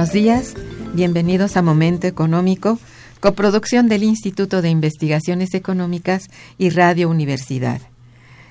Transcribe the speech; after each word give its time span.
Buenos 0.00 0.14
días. 0.14 0.54
Bienvenidos 0.94 1.58
a 1.58 1.62
Momento 1.62 2.06
Económico, 2.06 2.78
coproducción 3.20 3.86
del 3.86 4.02
Instituto 4.02 4.62
de 4.62 4.70
Investigaciones 4.70 5.52
Económicas 5.52 6.30
y 6.56 6.70
Radio 6.70 7.10
Universidad. 7.10 7.82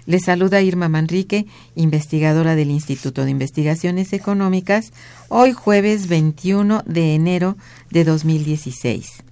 Les 0.05 0.25
saluda 0.25 0.61
Irma 0.61 0.89
Manrique, 0.89 1.47
investigadora 1.73 2.55
del 2.55 2.69
Instituto 2.69 3.25
de 3.25 3.31
Investigaciones 3.31 4.13
Económicas, 4.13 4.93
hoy 5.27 5.51
jueves 5.53 6.07
21 6.07 6.83
de 6.85 7.15
enero 7.15 7.57
de 7.89 8.03
2016. 8.03 9.23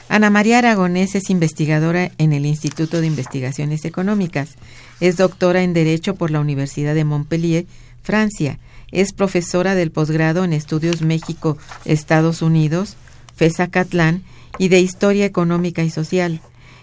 Ana 0.10 0.32
María 0.32 0.58
Aragonés 0.58 1.14
es 1.14 1.30
investigadora 1.30 2.12
en 2.18 2.34
el 2.34 2.48
Instituto 2.48 3.00
de 3.00 3.06
Investigaciones 3.06 3.86
Económicas. 3.86 4.56
Es 5.00 5.18
doctora 5.18 5.62
en 5.62 5.74
Derecho 5.74 6.16
por 6.16 6.32
la 6.32 6.40
Universidad 6.40 6.96
de 6.96 7.04
Montpellier, 7.04 7.68
Francia. 8.02 8.58
Es 8.92 9.14
profesora 9.14 9.76
del 9.76 9.92
posgrado 9.92 10.44
en 10.44 10.52
Estudios 10.54 11.04
México-Estados 11.04 12.42
Unidos, 12.42 12.98
FESA 13.36 13.68
Catlán, 13.68 14.24
y 14.58 14.70
de 14.70 14.80
Historia 14.80 15.26
Económica 15.26 15.84
y 15.84 15.92
Social. 15.92 16.42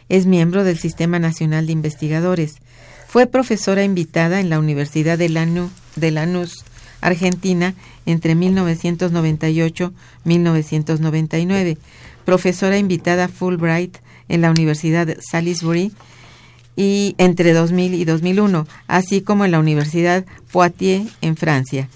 Es 0.09 0.25
miembro 0.25 0.63
del 0.63 0.79
Sistema 0.79 1.19
Nacional 1.19 1.67
de 1.67 1.73
Investigadores. 1.73 2.55
Fue 3.09 3.27
profesora 3.27 3.83
invitada 3.83 4.39
en 4.39 4.51
la 4.51 4.61
Universidad 4.61 5.19
de, 5.19 5.69
de 5.97 6.11
Lanús, 6.13 6.65
Argentina, 7.01 7.75
entre 8.07 8.37
1998 8.37 9.93
y 10.25 10.29
1999 10.29 11.77
profesora 12.27 12.77
invitada 12.77 13.29
Fulbright 13.29 13.97
en 14.29 14.43
la 14.43 14.51
Universidad 14.51 15.07
de 15.07 15.17
Salisbury 15.23 15.93
y 16.77 17.15
entre 17.17 17.55
2000 17.55 17.95
y 17.95 18.05
2001, 18.05 18.67
así 18.87 19.23
como 19.23 19.47
en 19.47 19.53
la 19.53 19.61
Universidad 19.61 20.27
Poitiers 20.53 21.11
en 21.23 21.37
Francia. 21.37 21.89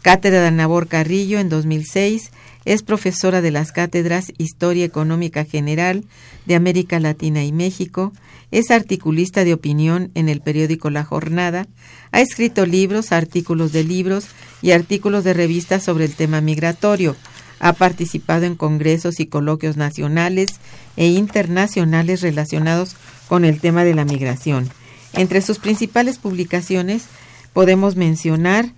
Cátedra 0.00 0.42
de 0.42 0.50
Nabor 0.52 0.88
Carrillo 0.88 1.38
en 1.38 1.50
2006 1.50 2.30
es 2.64 2.82
profesora 2.82 3.42
de 3.42 3.50
las 3.50 3.72
cátedras 3.72 4.32
Historia 4.38 4.84
Económica 4.84 5.44
General 5.44 6.04
de 6.46 6.54
América 6.54 6.98
Latina 7.00 7.44
y 7.44 7.52
México, 7.52 8.12
es 8.50 8.70
articulista 8.70 9.44
de 9.44 9.54
opinión 9.54 10.10
en 10.14 10.28
el 10.28 10.40
periódico 10.40 10.90
La 10.90 11.04
Jornada, 11.04 11.66
ha 12.12 12.20
escrito 12.20 12.66
libros, 12.66 13.10
artículos 13.10 13.72
de 13.72 13.82
libros 13.82 14.26
y 14.60 14.72
artículos 14.72 15.24
de 15.24 15.34
revistas 15.34 15.82
sobre 15.82 16.04
el 16.04 16.14
tema 16.14 16.40
migratorio, 16.40 17.16
ha 17.62 17.72
participado 17.72 18.44
en 18.44 18.56
congresos 18.56 19.20
y 19.20 19.26
coloquios 19.26 19.76
nacionales 19.76 20.56
e 20.96 21.06
internacionales 21.06 22.20
relacionados 22.20 22.96
con 23.28 23.44
el 23.44 23.60
tema 23.60 23.84
de 23.84 23.94
la 23.94 24.04
migración. 24.04 24.68
Entre 25.14 25.40
sus 25.40 25.60
principales 25.60 26.18
publicaciones 26.18 27.04
podemos 27.52 27.94
mencionar 27.96 28.72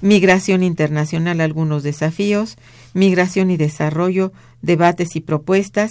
Migración 0.00 0.62
Internacional, 0.62 1.40
algunos 1.40 1.82
desafíos, 1.82 2.56
Migración 2.94 3.50
y 3.50 3.56
Desarrollo, 3.56 4.32
debates 4.62 5.16
y 5.16 5.20
propuestas, 5.20 5.90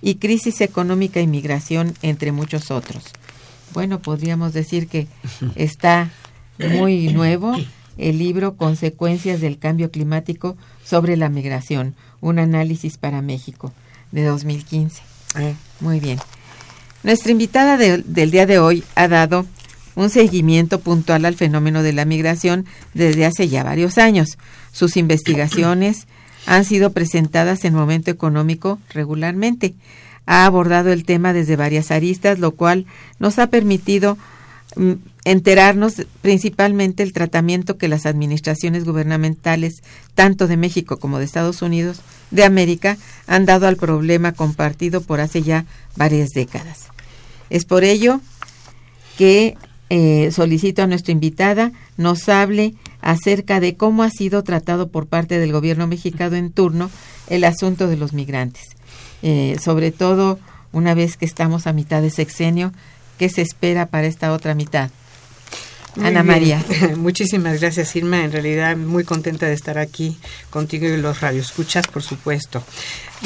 y 0.00 0.14
Crisis 0.14 0.60
Económica 0.60 1.20
y 1.20 1.26
Migración, 1.26 1.94
entre 2.02 2.30
muchos 2.30 2.70
otros. 2.70 3.04
Bueno, 3.74 4.00
podríamos 4.00 4.52
decir 4.52 4.86
que 4.86 5.08
está 5.56 6.10
muy 6.58 7.08
nuevo, 7.08 7.56
el 8.08 8.18
libro 8.18 8.56
Consecuencias 8.56 9.40
del 9.40 9.58
Cambio 9.58 9.90
Climático 9.90 10.56
sobre 10.84 11.16
la 11.16 11.28
Migración, 11.28 11.94
un 12.20 12.38
análisis 12.38 12.98
para 12.98 13.22
México, 13.22 13.72
de 14.10 14.24
2015. 14.24 15.02
Eh, 15.38 15.54
Muy 15.80 16.00
bien. 16.00 16.18
Nuestra 17.02 17.32
invitada 17.32 17.76
de- 17.76 17.98
del 17.98 18.30
día 18.30 18.46
de 18.46 18.58
hoy 18.58 18.84
ha 18.94 19.08
dado 19.08 19.46
un 19.94 20.08
seguimiento 20.08 20.80
puntual 20.80 21.24
al 21.24 21.34
fenómeno 21.34 21.82
de 21.82 21.92
la 21.92 22.04
migración 22.04 22.64
desde 22.94 23.26
hace 23.26 23.48
ya 23.48 23.64
varios 23.64 23.98
años. 23.98 24.38
Sus 24.72 24.96
investigaciones 24.96 26.06
han 26.46 26.64
sido 26.64 26.92
presentadas 26.92 27.64
en 27.64 27.74
Momento 27.74 28.10
Económico 28.10 28.78
regularmente. 28.94 29.74
Ha 30.26 30.46
abordado 30.46 30.92
el 30.92 31.04
tema 31.04 31.32
desde 31.32 31.56
varias 31.56 31.90
aristas, 31.90 32.38
lo 32.38 32.52
cual 32.52 32.86
nos 33.18 33.38
ha 33.38 33.48
permitido 33.48 34.16
enterarnos 35.24 36.02
principalmente 36.20 37.02
el 37.02 37.12
tratamiento 37.12 37.78
que 37.78 37.88
las 37.88 38.06
administraciones 38.06 38.84
gubernamentales, 38.84 39.82
tanto 40.14 40.48
de 40.48 40.56
México 40.56 40.98
como 40.98 41.18
de 41.18 41.24
Estados 41.24 41.62
Unidos, 41.62 42.00
de 42.30 42.44
América, 42.44 42.96
han 43.26 43.44
dado 43.44 43.66
al 43.66 43.76
problema 43.76 44.32
compartido 44.32 45.00
por 45.00 45.20
hace 45.20 45.42
ya 45.42 45.66
varias 45.96 46.30
décadas. 46.30 46.88
Es 47.50 47.64
por 47.64 47.84
ello 47.84 48.20
que 49.18 49.56
eh, 49.90 50.30
solicito 50.32 50.82
a 50.82 50.86
nuestra 50.86 51.12
invitada 51.12 51.72
nos 51.98 52.28
hable 52.30 52.74
acerca 53.02 53.60
de 53.60 53.76
cómo 53.76 54.02
ha 54.02 54.10
sido 54.10 54.42
tratado 54.42 54.88
por 54.88 55.06
parte 55.06 55.38
del 55.38 55.52
gobierno 55.52 55.86
mexicano 55.86 56.36
en 56.36 56.50
turno 56.50 56.90
el 57.28 57.44
asunto 57.44 57.88
de 57.88 57.98
los 57.98 58.14
migrantes. 58.14 58.62
Eh, 59.22 59.56
sobre 59.60 59.92
todo 59.92 60.38
una 60.72 60.94
vez 60.94 61.16
que 61.16 61.26
estamos 61.26 61.66
a 61.66 61.72
mitad 61.72 62.00
de 62.00 62.10
sexenio, 62.10 62.72
¿qué 63.22 63.28
se 63.28 63.42
espera 63.42 63.86
para 63.86 64.08
esta 64.08 64.32
otra 64.32 64.52
mitad? 64.52 64.90
muy 65.94 66.06
Ana 66.06 66.22
bien. 66.24 66.26
María. 66.26 66.64
Muchísimas 66.96 67.60
gracias, 67.60 67.94
Irma. 67.94 68.24
En 68.24 68.32
realidad, 68.32 68.76
muy 68.76 69.04
contenta 69.04 69.46
de 69.46 69.52
estar 69.52 69.78
aquí 69.78 70.16
contigo 70.50 70.88
y 70.88 70.96
los 70.96 71.20
radioescuchas, 71.20 71.86
por 71.86 72.02
supuesto. 72.02 72.64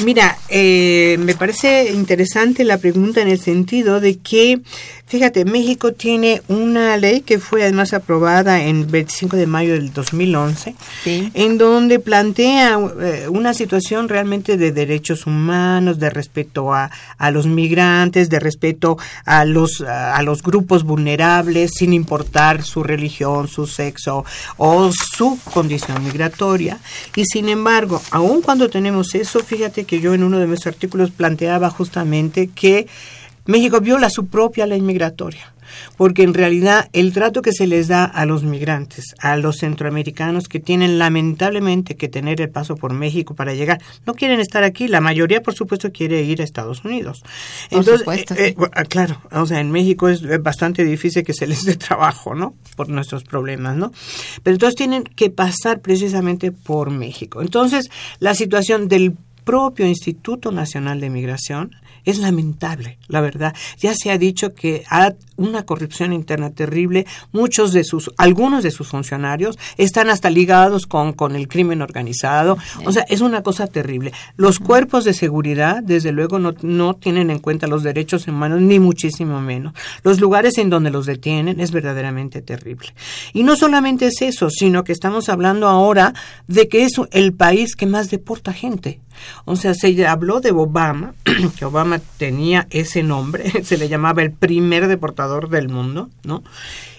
Mira, 0.05 0.37
eh, 0.49 1.17
me 1.19 1.33
parece 1.33 1.91
interesante 1.91 2.63
la 2.63 2.77
pregunta 2.77 3.23
en 3.23 3.29
el 3.29 3.39
sentido 3.39 3.99
de 3.99 4.19
que, 4.19 4.59
fíjate, 5.07 5.45
México 5.45 5.93
tiene 5.93 6.41
una 6.49 6.97
ley 6.97 7.21
que 7.21 7.39
fue 7.39 7.63
además 7.63 7.93
aprobada 7.93 8.61
en 8.63 8.91
25 8.91 9.37
de 9.37 9.47
mayo 9.47 9.73
del 9.73 9.93
2011, 9.93 10.75
Sí. 11.03 11.31
en 11.33 11.57
donde 11.57 11.99
plantea 11.99 12.77
eh, 13.01 13.27
una 13.29 13.53
situación 13.53 14.09
realmente 14.09 14.57
de 14.57 14.71
derechos 14.71 15.25
humanos, 15.25 15.97
de 15.99 16.09
respeto 16.09 16.73
a, 16.73 16.91
a 17.17 17.31
los 17.31 17.47
migrantes, 17.47 18.29
de 18.29 18.39
respeto 18.39 18.97
a 19.25 19.45
los, 19.45 19.81
a 19.81 20.21
los 20.23 20.43
grupos 20.43 20.83
vulnerables, 20.83 21.71
sin 21.75 21.93
importar 21.93 22.63
su 22.63 22.83
religión, 22.83 23.47
su 23.47 23.65
sexo 23.65 24.25
o 24.57 24.91
su 24.91 25.39
condición 25.53 26.03
migratoria. 26.03 26.79
Y 27.15 27.23
sin 27.25 27.49
embargo, 27.49 28.01
aun 28.11 28.41
cuando 28.41 28.69
tenemos 28.69 29.15
eso, 29.15 29.39
fíjate 29.39 29.85
que 29.85 30.01
yo 30.01 30.13
en 30.13 30.23
uno 30.23 30.37
de 30.39 30.47
mis 30.47 30.67
artículos 30.67 31.11
planteaba 31.11 31.69
justamente 31.69 32.49
que 32.53 32.87
México 33.47 33.81
viola 33.81 34.09
su 34.09 34.27
propia 34.27 34.65
ley 34.65 34.81
migratoria 34.81 35.53
porque 35.97 36.23
en 36.23 36.33
realidad 36.33 36.89
el 36.93 37.13
trato 37.13 37.41
que 37.41 37.51
se 37.51 37.67
les 37.67 37.87
da 37.87 38.05
a 38.05 38.25
los 38.25 38.43
migrantes, 38.43 39.15
a 39.19 39.35
los 39.37 39.57
centroamericanos 39.57 40.47
que 40.47 40.59
tienen 40.59 40.99
lamentablemente 40.99 41.95
que 41.95 42.07
tener 42.07 42.41
el 42.41 42.49
paso 42.49 42.75
por 42.75 42.93
México 42.93 43.35
para 43.35 43.53
llegar, 43.53 43.81
no 44.05 44.13
quieren 44.13 44.39
estar 44.39 44.63
aquí, 44.63 44.87
la 44.87 45.01
mayoría 45.01 45.41
por 45.41 45.55
supuesto 45.55 45.91
quiere 45.91 46.21
ir 46.23 46.41
a 46.41 46.43
Estados 46.43 46.83
Unidos. 46.83 47.23
Por 47.69 47.79
Entonces, 47.79 48.07
eh, 48.31 48.35
eh, 48.37 48.55
ah, 48.73 48.83
claro, 48.83 49.21
o 49.31 49.45
sea, 49.45 49.59
en 49.59 49.71
México 49.71 50.09
es 50.09 50.21
bastante 50.41 50.83
difícil 50.83 51.23
que 51.23 51.33
se 51.33 51.47
les 51.47 51.65
dé 51.65 51.75
trabajo, 51.75 52.35
¿no? 52.35 52.55
Por 52.75 52.89
nuestros 52.89 53.23
problemas, 53.23 53.75
¿no? 53.75 53.91
Pero 54.43 54.55
entonces 54.55 54.75
tienen 54.75 55.03
que 55.03 55.29
pasar 55.29 55.81
precisamente 55.81 56.51
por 56.51 56.91
México. 56.91 57.41
Entonces, 57.41 57.89
la 58.19 58.33
situación 58.33 58.87
del 58.87 59.15
propio 59.43 59.85
Instituto 59.85 60.51
Nacional 60.51 60.99
de 60.99 61.09
Migración 61.09 61.71
es 62.07 62.19
lamentable, 62.19 62.97
la 63.09 63.19
verdad. 63.19 63.53
Ya 63.79 63.93
se 63.93 64.11
ha 64.11 64.17
dicho 64.17 64.53
que 64.53 64.83
hay 64.89 65.11
una 65.35 65.63
corrupción 65.63 66.13
interna 66.13 66.51
terrible. 66.51 67.05
Muchos 67.33 67.73
de 67.73 67.83
sus, 67.83 68.11
algunos 68.17 68.63
de 68.63 68.71
sus 68.71 68.87
funcionarios 68.87 69.59
están 69.75 70.09
hasta 70.09 70.29
ligados 70.29 70.87
con, 70.87 71.11
con 71.11 71.35
el 71.35 71.49
crimen 71.49 71.81
organizado. 71.81 72.57
O 72.85 72.93
sea, 72.93 73.03
es 73.09 73.19
una 73.19 73.43
cosa 73.43 73.67
terrible. 73.67 74.13
Los 74.37 74.59
cuerpos 74.59 75.03
de 75.03 75.13
seguridad, 75.13 75.83
desde 75.83 76.13
luego, 76.13 76.39
no, 76.39 76.55
no 76.61 76.93
tienen 76.93 77.29
en 77.29 77.39
cuenta 77.39 77.67
los 77.67 77.83
derechos 77.83 78.25
humanos, 78.25 78.61
ni 78.61 78.79
muchísimo 78.79 79.41
menos. 79.41 79.73
Los 80.03 80.21
lugares 80.21 80.57
en 80.57 80.69
donde 80.69 80.91
los 80.91 81.07
detienen 81.07 81.59
es 81.59 81.71
verdaderamente 81.71 82.41
terrible. 82.41 82.93
Y 83.33 83.43
no 83.43 83.57
solamente 83.57 84.07
es 84.07 84.21
eso, 84.21 84.49
sino 84.49 84.85
que 84.85 84.93
estamos 84.93 85.27
hablando 85.27 85.67
ahora 85.67 86.13
de 86.47 86.69
que 86.69 86.85
es 86.85 86.93
el 87.11 87.33
país 87.33 87.75
que 87.75 87.85
más 87.85 88.09
deporta 88.09 88.53
gente. 88.53 89.01
O 89.45 89.55
sea, 89.55 89.73
se 89.73 90.07
habló 90.07 90.39
de 90.39 90.51
Obama, 90.51 91.13
que 91.57 91.65
Obama 91.65 91.99
tenía 92.17 92.67
ese 92.69 93.03
nombre, 93.03 93.51
se 93.63 93.77
le 93.77 93.89
llamaba 93.89 94.21
el 94.21 94.31
primer 94.31 94.87
deportador 94.87 95.49
del 95.49 95.69
mundo, 95.69 96.09
¿no? 96.23 96.43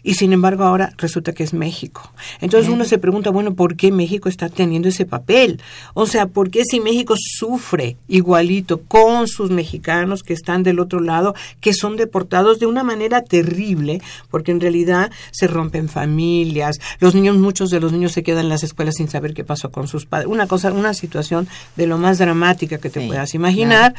Y 0.02 0.14
sin 0.14 0.32
embargo 0.32 0.64
ahora 0.64 0.94
resulta 0.96 1.32
que 1.32 1.42
es 1.42 1.52
México. 1.52 2.10
Entonces 2.40 2.70
uno 2.70 2.84
se 2.84 2.98
pregunta, 2.98 3.30
bueno, 3.30 3.54
¿por 3.54 3.76
qué 3.76 3.92
México 3.92 4.30
está 4.30 4.48
teniendo 4.48 4.88
ese 4.88 5.04
papel? 5.04 5.60
O 5.92 6.06
sea, 6.06 6.26
¿por 6.26 6.50
qué 6.50 6.64
si 6.64 6.80
México 6.80 7.14
sufre 7.18 7.96
igualito 8.08 8.80
con 8.80 9.28
sus 9.28 9.50
mexicanos 9.50 10.22
que 10.22 10.32
están 10.32 10.62
del 10.62 10.80
otro 10.80 11.00
lado, 11.00 11.34
que 11.60 11.74
son 11.74 11.96
deportados 11.96 12.58
de 12.58 12.64
una 12.64 12.84
manera 12.84 13.22
terrible, 13.22 14.00
porque 14.30 14.50
en 14.50 14.60
realidad 14.60 15.10
se 15.30 15.46
rompen 15.46 15.90
familias, 15.90 16.78
los 17.00 17.14
niños, 17.14 17.36
muchos 17.36 17.68
de 17.68 17.78
los 17.80 17.92
niños 17.92 18.12
se 18.12 18.22
quedan 18.22 18.44
en 18.44 18.48
las 18.48 18.62
escuelas 18.62 18.94
sin 18.94 19.08
saber 19.08 19.34
qué 19.34 19.44
pasó 19.44 19.70
con 19.70 19.88
sus 19.88 20.06
padres, 20.06 20.28
una 20.28 20.46
cosa, 20.46 20.72
una 20.72 20.94
situación 20.94 21.48
de 21.76 21.86
lo 21.86 21.98
más 21.98 22.07
dramática 22.16 22.78
que 22.78 22.88
te 22.88 23.00
Sí, 23.02 23.06
puedas 23.06 23.34
imaginar. 23.34 23.94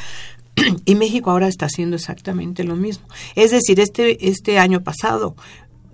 Y 0.84 0.96
México 0.96 1.30
ahora 1.30 1.46
está 1.46 1.66
haciendo 1.66 1.94
exactamente 1.94 2.64
lo 2.64 2.74
mismo. 2.74 3.06
Es 3.36 3.52
decir, 3.52 3.78
este, 3.78 4.28
este 4.28 4.58
año 4.58 4.80
pasado 4.82 5.36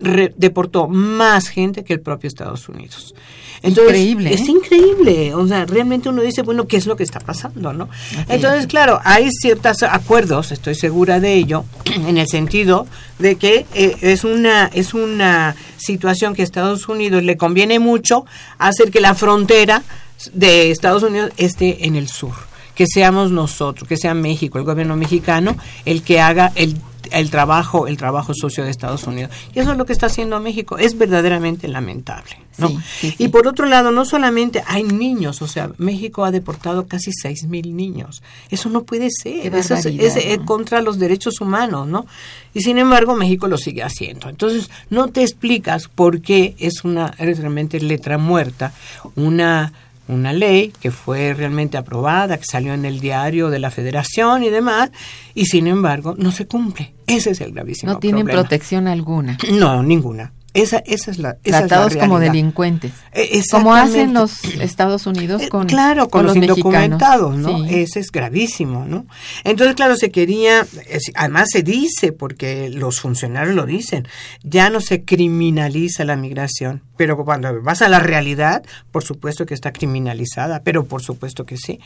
re- 0.01 0.33
deportó 0.39 0.89
más 0.89 1.49
gente 1.49 1.85
que 1.85 1.93
el 1.93 2.01
propio 2.01 2.27
Estados 2.29 2.67
Unidos. 2.69 3.15
Increíble, 3.63 4.33
Es 4.33 4.43
¿eh? 4.49 4.53
increíble. 4.53 5.35
O 5.35 5.47
sea, 5.47 5.67
realmente 5.67 6.09
uno 6.09 6.23
dice, 6.23 6.43
bueno, 6.43 6.67
¿qué 6.67 6.77
es 6.79 6.87
lo 6.87 6.97
que 6.97 7.03
está 7.05 7.21
pasando? 7.21 7.73
no 7.73 7.89
Entonces, 8.29 8.67
claro, 8.67 9.01
hay 9.05 9.31
ciertos 9.31 9.83
acuerdos, 9.83 10.53
estoy 10.53 10.75
segura 10.75 11.21
de 11.21 11.35
ello, 11.35 11.65
en 11.85 12.17
el 12.19 12.27
sentido 12.27 12.87
de 13.19 13.37
que 13.37 13.67
eh, 13.75 13.97
es 14.01 14.25
una 14.25 14.67
es 14.73 14.95
una 14.95 15.55
situación 15.77 16.35
que 16.35 16.43
a 16.43 16.45
Estados 16.45 16.89
Unidos 16.89 17.23
le 17.23 17.37
conviene 17.37 17.79
mucho 17.79 18.25
hacer 18.59 18.91
que 18.91 19.01
la 19.01 19.15
frontera 19.15 19.83
de 20.33 20.71
Estados 20.71 21.03
Unidos 21.03 21.33
esté 21.37 21.87
en 21.87 21.97
el 21.97 22.09
sur 22.09 22.35
que 22.77 22.87
seamos 22.87 23.33
nosotros, 23.33 23.89
que 23.89 23.97
sea 23.97 24.15
México, 24.15 24.59
el 24.59 24.65
gobierno 24.65 24.97
mexicano, 24.97 25.57
el 25.87 26.03
que 26.03 26.21
haga 26.21 26.53
el, 26.55 26.77
el 27.11 27.31
trabajo, 27.31 27.87
el 27.87 27.97
trabajo 27.97 28.33
socio 28.35 28.65
de 28.65 28.71
Estados 28.71 29.05
Unidos. 29.05 29.31
Y 29.55 29.61
eso 29.61 29.73
es 29.73 29.79
lo 29.79 29.87
que 29.87 29.95
está 29.95 30.07
haciendo 30.07 30.39
México. 30.41 30.77
Es 30.77 30.99
verdaderamente 30.99 31.69
lamentable. 31.69 32.37
¿no? 32.59 32.69
Sí, 32.69 32.79
sí, 33.01 33.11
sí. 33.13 33.25
Y 33.25 33.29
por 33.29 33.49
otro 33.49 33.65
lado, 33.65 33.93
no 33.93 34.05
solamente 34.05 34.63
hay 34.67 34.83
niños, 34.83 35.41
o 35.43 35.47
sea, 35.47 35.71
México 35.79 36.25
ha 36.25 36.31
deportado 36.31 36.87
casi 36.87 37.13
seis 37.13 37.45
mil 37.45 37.75
niños. 37.75 38.23
Eso 38.51 38.69
no 38.69 38.85
puede 38.85 39.09
ser. 39.11 39.55
Eso 39.55 39.75
es, 39.75 39.87
es, 39.87 40.17
eh, 40.17 40.39
contra 40.45 40.83
los 40.83 40.99
derechos 40.99 41.41
humanos, 41.41 41.89
¿no? 41.89 42.07
Y 42.53 42.61
sin 42.61 42.77
embargo, 42.77 43.15
México 43.15 43.49
lo 43.49 43.57
sigue 43.57 43.83
haciendo. 43.83 44.29
Entonces, 44.29 44.71
no 44.91 45.09
te 45.09 45.23
explicas 45.23 45.89
por 45.89 46.21
qué 46.21 46.55
es 46.59 46.85
una 46.85 47.15
es 47.19 47.39
realmente 47.39 47.81
letra 47.81 48.19
muerta, 48.19 48.75
una 49.15 49.73
una 50.09 50.33
ley 50.33 50.73
que 50.81 50.91
fue 50.91 51.35
realmente 51.35 51.77
aprobada, 51.77 52.39
que 52.39 52.45
salió 52.45 52.75
en 52.75 52.85
el 52.85 53.01
diario 53.01 53.51
de 53.51 53.59
la 53.59 53.71
Federación 53.71 54.43
y 54.45 54.51
demás, 54.51 54.91
y 55.35 55.47
sin 55.47 55.67
embargo 55.67 56.15
no 56.19 56.31
se 56.31 56.47
cumple. 56.47 56.93
Ese 57.07 57.31
es 57.31 57.41
el 57.41 57.53
gravísimo 57.53 57.93
No 57.93 57.99
tienen 57.99 58.25
problema. 58.25 58.43
protección 58.43 58.89
alguna. 58.89 59.39
No, 59.53 59.83
ninguna. 59.83 60.33
Esa, 60.57 60.79
esa 60.87 61.11
es 61.11 61.19
la 61.19 61.31
esa 61.31 61.39
es 61.45 61.53
la 61.53 61.59
Tratados 61.67 61.97
como 61.97 62.19
delincuentes. 62.19 62.93
Eh, 63.13 63.43
Como 63.51 63.75
hacen 63.75 64.13
los 64.15 64.43
Estados 64.45 65.07
Unidos 65.07 65.43
Eh, 65.43 65.49
con, 65.49 65.67
claro, 65.67 66.09
con, 66.09 66.27
los, 66.27 66.37
indocumentados, 66.37 67.37
¿no? 67.37 67.59
Sí. 67.67 67.75
Ese 67.77 68.01
es 68.01 68.11
gravísimo, 68.11 68.85
¿no? 68.85 69.07
Entonces, 69.45 69.75
claro, 69.77 69.97
se 69.97 70.11
quería, 70.11 70.67
es- 70.89 71.13
además 71.15 71.49
se 71.53 71.63
dice, 71.63 72.13
porque 72.13 72.71
los 72.71 73.01
funcionarios 73.01 73.55
lo 73.55 73.67
dicen, 73.67 74.09
ya 74.43 74.71
no 74.71 74.81
se 74.81 75.05
criminaliza 75.05 76.05
la 76.05 76.17
migración, 76.17 76.83
pero 76.97 77.17
cuando 77.25 77.63
vas 77.63 77.83
a 77.83 77.89
la 77.89 77.99
realidad, 77.99 78.63
por 78.93 79.05
supuesto 79.05 79.45
que 79.47 79.55
está 79.55 79.73
criminalizada, 79.73 80.63
pero 80.63 80.87
por 80.87 81.03
supuesto 81.03 81.45
que 81.45 81.57
sí. 81.57 81.81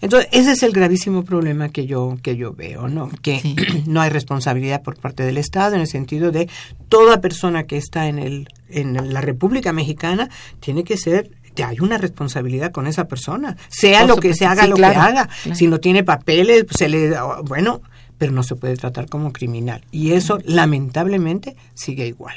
Entonces, 0.00 0.28
ese 0.32 0.52
es 0.52 0.62
el 0.62 0.72
gravísimo 0.72 1.24
problema 1.24 1.68
que 1.68 1.86
yo 1.86 2.16
que 2.22 2.36
yo 2.36 2.52
veo, 2.52 2.88
¿no? 2.88 3.10
Que 3.22 3.38
Sí. 3.40 3.54
no 3.86 4.00
hay 4.00 4.10
responsabilidad 4.10 4.82
por 4.82 4.96
parte 4.98 5.22
del 5.22 5.38
Estado 5.38 5.74
en 5.74 5.82
el 5.82 5.86
sentido 5.86 6.30
de 6.32 6.48
toda 6.88 7.20
persona 7.20 7.64
que 7.64 7.76
está 7.76 8.07
en 8.08 8.18
el 8.18 8.48
en 8.70 9.12
la 9.12 9.20
República 9.20 9.72
Mexicana 9.72 10.28
tiene 10.60 10.84
que 10.84 10.96
ser 10.96 11.30
hay 11.62 11.80
una 11.80 11.98
responsabilidad 11.98 12.72
con 12.72 12.86
esa 12.86 13.06
persona, 13.08 13.56
sea 13.68 14.04
lo 14.04 14.16
que 14.16 14.34
se 14.34 14.46
haga, 14.46 14.64
sí, 14.64 14.68
lo 14.68 14.76
claro, 14.76 14.94
que 14.94 15.00
haga. 15.00 15.28
claro. 15.42 15.56
Si 15.56 15.66
no 15.66 15.78
tiene 15.78 16.04
papeles, 16.04 16.64
pues, 16.64 16.76
se 16.78 16.88
le 16.88 17.14
bueno, 17.44 17.80
pero 18.16 18.32
no 18.32 18.42
se 18.42 18.56
puede 18.56 18.76
tratar 18.76 19.08
como 19.08 19.32
criminal 19.32 19.82
y 19.90 20.12
eso 20.12 20.38
lamentablemente 20.44 21.56
sigue 21.74 22.06
igual. 22.06 22.36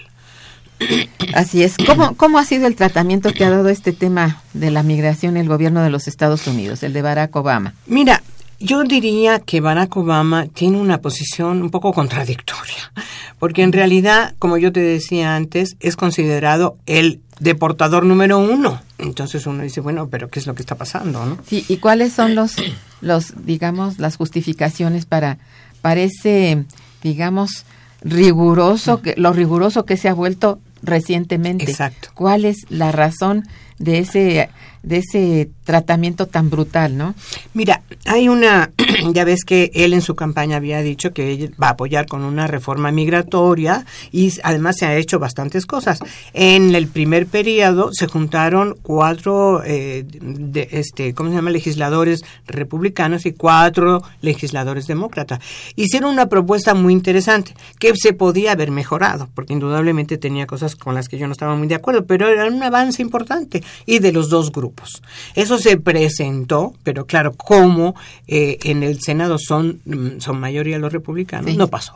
Así 1.35 1.61
es. 1.61 1.75
¿Cómo, 1.85 2.15
¿Cómo 2.15 2.39
ha 2.39 2.45
sido 2.45 2.65
el 2.65 2.75
tratamiento 2.75 3.31
que 3.33 3.45
ha 3.45 3.51
dado 3.51 3.69
este 3.69 3.93
tema 3.93 4.41
de 4.53 4.71
la 4.71 4.81
migración 4.81 5.37
el 5.37 5.47
gobierno 5.47 5.83
de 5.83 5.91
los 5.91 6.07
Estados 6.07 6.47
Unidos, 6.47 6.81
el 6.81 6.93
de 6.93 7.03
Barack 7.03 7.35
Obama? 7.35 7.75
Mira, 7.85 8.23
yo 8.61 8.83
diría 8.83 9.39
que 9.39 9.59
Barack 9.59 9.97
Obama 9.97 10.47
tiene 10.47 10.77
una 10.77 10.99
posición 10.99 11.61
un 11.61 11.69
poco 11.69 11.93
contradictoria, 11.93 12.91
porque 13.39 13.63
en 13.63 13.71
realidad, 13.71 14.35
como 14.39 14.57
yo 14.57 14.71
te 14.71 14.81
decía 14.81 15.35
antes, 15.35 15.75
es 15.79 15.95
considerado 15.95 16.75
el 16.85 17.21
deportador 17.39 18.05
número 18.05 18.37
uno. 18.37 18.81
Entonces 18.99 19.47
uno 19.47 19.63
dice, 19.63 19.81
bueno, 19.81 20.07
pero 20.09 20.29
¿qué 20.29 20.39
es 20.39 20.47
lo 20.47 20.53
que 20.53 20.61
está 20.61 20.75
pasando? 20.75 21.25
¿no? 21.25 21.39
Sí, 21.45 21.65
¿y 21.67 21.77
cuáles 21.77 22.13
son 22.13 22.35
los, 22.35 22.55
los 23.01 23.45
digamos, 23.45 23.97
las 23.99 24.15
justificaciones 24.15 25.05
para, 25.05 25.39
para 25.81 26.01
ese, 26.01 26.65
digamos, 27.01 27.65
riguroso, 28.01 29.01
que, 29.01 29.15
lo 29.17 29.33
riguroso 29.33 29.85
que 29.85 29.97
se 29.97 30.07
ha 30.07 30.13
vuelto 30.13 30.59
recientemente? 30.83 31.65
Exacto. 31.65 32.09
¿Cuál 32.13 32.45
es 32.45 32.57
la 32.69 32.91
razón 32.91 33.47
de 33.79 33.99
ese 33.99 34.49
de 34.83 34.97
ese 34.97 35.49
tratamiento 35.63 36.27
tan 36.27 36.49
brutal, 36.49 36.97
¿no? 36.97 37.15
Mira, 37.53 37.81
hay 38.05 38.29
una, 38.29 38.71
ya 39.13 39.23
ves 39.23 39.43
que 39.45 39.71
él 39.73 39.93
en 39.93 40.01
su 40.01 40.15
campaña 40.15 40.57
había 40.57 40.81
dicho 40.81 41.13
que 41.13 41.33
él 41.33 41.55
va 41.61 41.67
a 41.67 41.71
apoyar 41.71 42.07
con 42.07 42.23
una 42.23 42.47
reforma 42.47 42.91
migratoria 42.91 43.85
y 44.11 44.33
además 44.43 44.77
se 44.77 44.85
ha 44.85 44.95
hecho 44.95 45.19
bastantes 45.19 45.65
cosas. 45.65 45.99
En 46.33 46.73
el 46.75 46.87
primer 46.87 47.27
periodo 47.27 47.91
se 47.93 48.07
juntaron 48.07 48.75
cuatro, 48.81 49.61
eh, 49.63 50.03
de, 50.05 50.67
este, 50.71 51.13
¿cómo 51.13 51.29
se 51.29 51.35
llama? 51.35 51.51
Legisladores 51.51 52.23
republicanos 52.47 53.25
y 53.25 53.33
cuatro 53.33 54.01
legisladores 54.21 54.87
demócratas. 54.87 55.39
Hicieron 55.75 56.11
una 56.11 56.27
propuesta 56.27 56.73
muy 56.73 56.93
interesante 56.93 57.53
que 57.79 57.95
se 57.95 58.13
podía 58.13 58.53
haber 58.53 58.71
mejorado, 58.71 59.29
porque 59.35 59.53
indudablemente 59.53 60.17
tenía 60.17 60.47
cosas 60.47 60.75
con 60.75 60.95
las 60.95 61.07
que 61.07 61.17
yo 61.17 61.27
no 61.27 61.33
estaba 61.33 61.55
muy 61.55 61.67
de 61.67 61.75
acuerdo, 61.75 62.05
pero 62.05 62.27
era 62.27 62.45
un 62.45 62.61
avance 62.63 63.01
importante 63.01 63.63
y 63.85 63.99
de 63.99 64.11
los 64.11 64.29
dos 64.29 64.51
grupos. 64.51 64.70
Eso 65.35 65.57
se 65.57 65.77
presentó, 65.77 66.73
pero 66.83 67.05
claro, 67.05 67.33
como 67.33 67.95
eh, 68.27 68.57
en 68.63 68.83
el 68.83 69.01
Senado 69.01 69.37
son, 69.37 69.81
mm, 69.85 70.19
son 70.19 70.39
mayoría 70.39 70.77
los 70.79 70.93
republicanos, 70.93 71.55
no 71.55 71.67
pasó. 71.67 71.95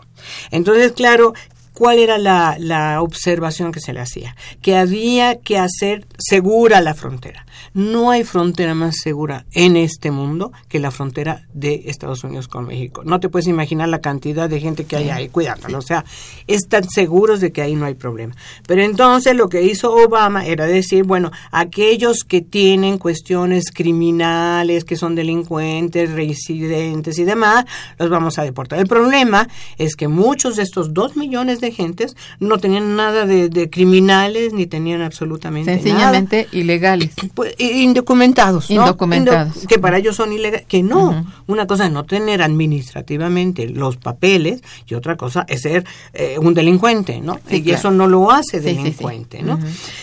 Entonces, 0.52 0.92
claro, 0.94 1.34
¿Cuál 1.76 2.00
era 2.00 2.18
la, 2.18 2.56
la, 2.58 3.02
observación 3.02 3.74
que 3.74 3.82
se 3.82 3.92
le 3.92 4.00
hacía? 4.00 4.38
Que 4.62 4.78
había 4.78 5.42
que 5.42 5.58
hacer 5.58 6.08
segura 6.18 6.80
la 6.80 6.94
frontera. 6.94 7.45
No 7.74 8.12
hay 8.12 8.24
frontera 8.24 8.74
más 8.74 8.96
segura 9.02 9.46
en 9.52 9.78
este 9.78 10.12
mundo 10.12 10.52
que 10.68 10.80
la 10.80 10.92
frontera 10.92 11.48
de 11.54 11.84
Estados 11.88 12.24
Unidos 12.24 12.48
con 12.48 12.68
México. 12.68 13.04
No 13.04 13.20
te 13.20 13.30
puedes 13.30 13.48
imaginar 13.48 13.90
la 13.90 14.02
cantidad 14.02 14.50
de 14.50 14.60
gente 14.60 14.86
que 14.86 14.96
hay 14.96 15.10
ahí 15.10 15.30
cuidándolo. 15.30 15.78
O 15.78 15.82
sea, 15.82 16.06
están 16.48 16.90
seguros 16.90 17.40
de 17.40 17.52
que 17.52 17.62
ahí 17.62 17.76
no 17.76 17.86
hay 17.86 17.96
problema. 17.96 18.36
Pero 18.68 18.82
entonces 18.82 19.36
lo 19.36 19.50
que 19.50 19.64
hizo 19.64 19.94
Obama 19.94 20.46
era 20.46 20.66
decir, 20.66 21.04
bueno, 21.04 21.32
aquellos 21.52 22.24
que 22.24 22.42
tienen 22.42 22.98
cuestiones 22.98 23.72
criminales, 23.74 24.84
que 24.86 24.96
son 24.96 25.16
delincuentes, 25.16 26.12
residentes 26.12 27.20
y 27.20 27.24
demás, 27.24 27.66
los 27.98 28.10
vamos 28.10 28.40
a 28.40 28.44
deportar. 28.44 28.80
El 28.80 28.88
problema 28.88 29.48
es 29.78 29.96
que 29.96 30.08
muchos 30.08 30.56
de 30.56 30.64
estos 30.64 30.94
dos 30.94 31.16
millones 31.16 31.62
de 31.62 31.72
gentes 31.72 32.16
no 32.40 32.58
tenían 32.58 32.96
nada 32.96 33.26
de, 33.26 33.70
criminales 33.70 34.54
ni 34.54 34.66
tenían 34.68 35.02
absolutamente 35.02 35.74
Sencillamente 35.74 36.48
ilegales. 36.52 37.12
Pues, 37.34 37.45
indocumentados. 37.58 38.70
Indocumentados. 38.70 39.66
que 39.68 39.80
para 39.80 39.98
ellos 39.98 40.16
son 40.16 40.34
ilegales. 40.34 40.66
Que 40.68 40.84
no. 40.84 41.26
Una 41.48 41.68
cosa 41.68 41.86
es 41.86 41.92
no 41.92 42.06
tener 42.06 42.42
administrativamente 42.42 43.68
los 43.68 43.98
papeles 43.98 44.62
y 44.88 44.94
otra 44.96 45.16
cosa 45.18 45.46
es 45.48 45.62
ser 45.62 45.86
eh, 46.14 46.38
un 46.40 46.54
delincuente, 46.54 47.20
¿no? 47.22 47.40
y 47.50 47.72
eso 47.72 47.92
no 47.92 48.08
lo 48.08 48.32
hace 48.32 48.60
delincuente, 48.60 49.42
¿no? 49.42 49.60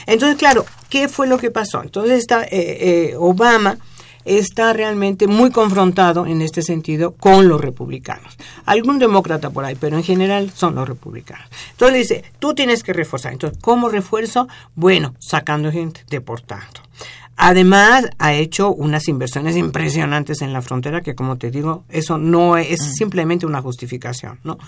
Entonces, 0.06 0.36
claro, 0.36 0.64
¿qué 0.88 1.08
fue 1.08 1.26
lo 1.26 1.38
que 1.38 1.50
pasó? 1.50 1.82
Entonces 1.82 2.18
está 2.18 2.44
eh, 2.44 2.48
eh, 2.50 3.14
Obama 3.18 3.78
está 4.24 4.72
realmente 4.72 5.26
muy 5.26 5.50
confrontado 5.50 6.26
en 6.26 6.42
este 6.42 6.62
sentido 6.62 7.12
con 7.14 7.48
los 7.48 7.60
republicanos. 7.60 8.36
Algún 8.64 8.98
demócrata 8.98 9.50
por 9.50 9.64
ahí, 9.64 9.74
pero 9.74 9.96
en 9.96 10.04
general 10.04 10.50
son 10.54 10.74
los 10.74 10.88
republicanos. 10.88 11.46
Entonces 11.72 11.98
dice, 11.98 12.24
tú 12.38 12.54
tienes 12.54 12.82
que 12.82 12.92
reforzar. 12.92 13.32
Entonces, 13.32 13.58
¿cómo 13.60 13.88
refuerzo? 13.88 14.48
Bueno, 14.74 15.14
sacando 15.18 15.72
gente, 15.72 16.04
deportando. 16.08 16.82
Además, 17.36 18.08
ha 18.18 18.34
hecho 18.34 18.72
unas 18.72 19.08
inversiones 19.08 19.56
impresionantes 19.56 20.42
en 20.42 20.52
la 20.52 20.62
frontera 20.62 21.00
que, 21.00 21.14
como 21.14 21.38
te 21.38 21.50
digo, 21.50 21.84
eso 21.88 22.18
no 22.18 22.56
es, 22.56 22.80
mm. 22.80 22.92
simplemente 22.92 23.46
una 23.46 23.62
justificación, 23.62 24.38
¿no? 24.44 24.58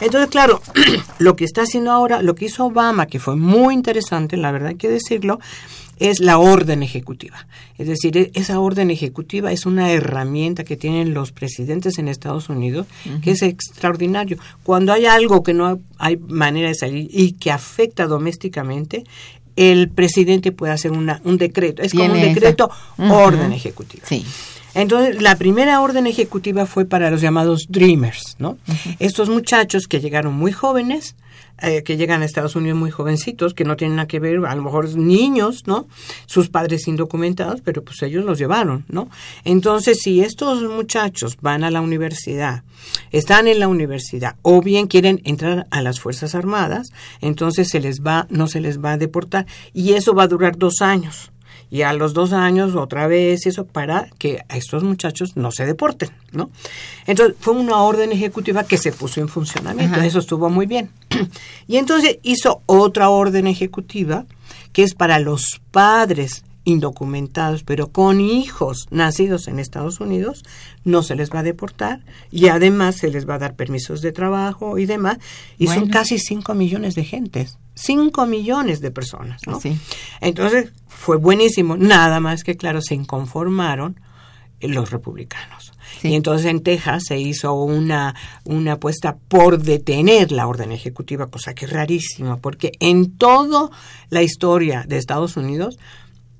Entonces, 0.00 0.30
claro, 0.30 0.60
lo 1.18 1.34
que 1.34 1.44
está 1.44 1.62
haciendo 1.62 1.90
ahora, 1.90 2.22
lo 2.22 2.34
que 2.34 2.44
hizo 2.44 2.66
Obama, 2.66 3.06
que 3.06 3.18
fue 3.18 3.36
muy 3.36 3.74
interesante, 3.74 4.36
la 4.36 4.52
verdad 4.52 4.70
hay 4.70 4.76
que 4.76 4.88
decirlo, 4.88 5.40
es 6.00 6.18
la 6.20 6.38
orden 6.38 6.82
ejecutiva. 6.82 7.46
Es 7.78 7.86
decir, 7.86 8.16
e-, 8.16 8.30
esa 8.34 8.58
orden 8.58 8.90
ejecutiva 8.90 9.52
es 9.52 9.66
una 9.66 9.92
herramienta 9.92 10.64
que 10.64 10.76
tienen 10.76 11.14
los 11.14 11.30
presidentes 11.30 11.98
en 11.98 12.08
Estados 12.08 12.48
Unidos 12.48 12.86
que 13.22 13.32
es 13.32 13.42
extraordinario. 13.42 14.38
Cuando 14.64 14.92
hay 14.92 15.04
algo 15.06 15.42
que 15.42 15.54
no 15.54 15.78
hay 15.98 16.16
manera 16.16 16.68
de 16.68 16.74
salir 16.74 17.08
y 17.12 17.32
que 17.32 17.52
afecta 17.52 18.06
domésticamente, 18.06 19.04
el 19.56 19.88
presidente 19.88 20.52
puede 20.52 20.72
hacer 20.72 20.92
una, 20.92 21.20
un 21.24 21.38
decreto. 21.38 21.82
Es 21.82 21.92
como 21.92 22.12
un 22.12 22.20
decreto 22.20 22.70
orden 22.98 23.52
ejecutiva. 23.52 24.04
Sí. 24.06 24.24
Entonces, 24.74 25.20
la 25.20 25.36
primera 25.36 25.80
orden 25.80 26.06
ejecutiva 26.06 26.66
fue 26.66 26.84
para 26.84 27.10
los 27.10 27.20
llamados 27.20 27.66
Dreamers, 27.68 28.36
¿no? 28.38 28.56
Estos 28.98 29.28
muchachos 29.28 29.86
que 29.88 30.00
llegaron 30.00 30.34
muy 30.34 30.52
jóvenes, 30.52 31.16
eh, 31.62 31.82
que 31.82 31.96
llegan 31.96 32.22
a 32.22 32.24
Estados 32.24 32.56
Unidos 32.56 32.78
muy 32.78 32.90
jovencitos, 32.90 33.54
que 33.54 33.64
no 33.64 33.76
tienen 33.76 33.96
nada 33.96 34.08
que 34.08 34.20
ver, 34.20 34.44
a 34.46 34.54
lo 34.54 34.62
mejor 34.62 34.94
niños, 34.96 35.66
¿no? 35.66 35.86
Sus 36.26 36.48
padres 36.48 36.88
indocumentados, 36.88 37.60
pero 37.60 37.82
pues 37.82 38.02
ellos 38.02 38.24
los 38.24 38.38
llevaron, 38.38 38.84
¿no? 38.88 39.08
Entonces, 39.44 39.98
si 40.02 40.20
estos 40.20 40.62
muchachos 40.62 41.36
van 41.40 41.64
a 41.64 41.70
la 41.70 41.80
universidad, 41.80 42.64
están 43.12 43.48
en 43.48 43.60
la 43.60 43.68
universidad, 43.68 44.36
o 44.42 44.62
bien 44.62 44.86
quieren 44.86 45.20
entrar 45.24 45.66
a 45.70 45.82
las 45.82 46.00
Fuerzas 46.00 46.34
Armadas, 46.34 46.92
entonces 47.20 47.68
se 47.68 47.80
les 47.80 48.02
va, 48.02 48.26
no 48.30 48.46
se 48.46 48.60
les 48.60 48.82
va 48.82 48.92
a 48.92 48.98
deportar, 48.98 49.46
y 49.72 49.92
eso 49.92 50.14
va 50.14 50.24
a 50.24 50.28
durar 50.28 50.56
dos 50.56 50.80
años 50.80 51.30
y 51.70 51.82
a 51.82 51.92
los 51.92 52.12
dos 52.12 52.32
años 52.32 52.74
otra 52.74 53.06
vez 53.06 53.46
eso 53.46 53.64
para 53.64 54.08
que 54.18 54.42
a 54.48 54.56
estos 54.56 54.82
muchachos 54.82 55.36
no 55.36 55.52
se 55.52 55.64
deporten, 55.64 56.10
¿no? 56.32 56.50
Entonces 57.06 57.36
fue 57.38 57.54
una 57.54 57.76
orden 57.76 58.12
ejecutiva 58.12 58.64
que 58.64 58.76
se 58.76 58.92
puso 58.92 59.20
en 59.20 59.28
funcionamiento, 59.28 60.00
eso 60.00 60.18
estuvo 60.18 60.50
muy 60.50 60.66
bien. 60.66 60.90
Y 61.66 61.76
entonces 61.76 62.18
hizo 62.22 62.62
otra 62.66 63.10
orden 63.10 63.46
ejecutiva 63.46 64.26
que 64.72 64.82
es 64.82 64.94
para 64.94 65.18
los 65.18 65.60
padres 65.70 66.44
indocumentados, 66.64 67.64
pero 67.64 67.88
con 67.88 68.20
hijos 68.20 68.86
nacidos 68.90 69.48
en 69.48 69.58
Estados 69.58 70.00
Unidos, 70.00 70.44
no 70.84 71.02
se 71.02 71.14
les 71.14 71.30
va 71.30 71.40
a 71.40 71.42
deportar 71.42 72.04
y 72.30 72.48
además 72.48 72.96
se 72.96 73.10
les 73.10 73.28
va 73.28 73.34
a 73.34 73.38
dar 73.38 73.54
permisos 73.54 74.02
de 74.02 74.12
trabajo 74.12 74.78
y 74.78 74.86
demás. 74.86 75.18
Y 75.58 75.66
son 75.66 75.88
casi 75.88 76.18
5 76.18 76.54
millones 76.54 76.94
de 76.94 77.04
gentes, 77.04 77.58
5 77.74 78.26
millones 78.26 78.80
de 78.80 78.90
personas. 78.90 79.42
¿no? 79.46 79.60
Entonces 80.20 80.70
fue 80.86 81.16
buenísimo, 81.16 81.76
nada 81.76 82.20
más 82.20 82.44
que 82.44 82.56
claro, 82.56 82.80
se 82.82 82.94
inconformaron 82.94 83.98
los 84.60 84.90
republicanos. 84.90 85.72
Y 86.02 86.14
entonces 86.14 86.46
en 86.46 86.62
Texas 86.62 87.04
se 87.06 87.18
hizo 87.18 87.54
una, 87.54 88.14
una 88.44 88.72
apuesta 88.72 89.16
por 89.28 89.62
detener 89.62 90.32
la 90.32 90.46
orden 90.46 90.72
ejecutiva, 90.72 91.28
cosa 91.28 91.54
que 91.54 91.66
es 91.66 91.72
rarísima, 91.72 92.36
porque 92.36 92.72
en 92.80 93.16
toda 93.16 93.70
la 94.08 94.22
historia 94.22 94.84
de 94.86 94.98
Estados 94.98 95.36
Unidos 95.36 95.78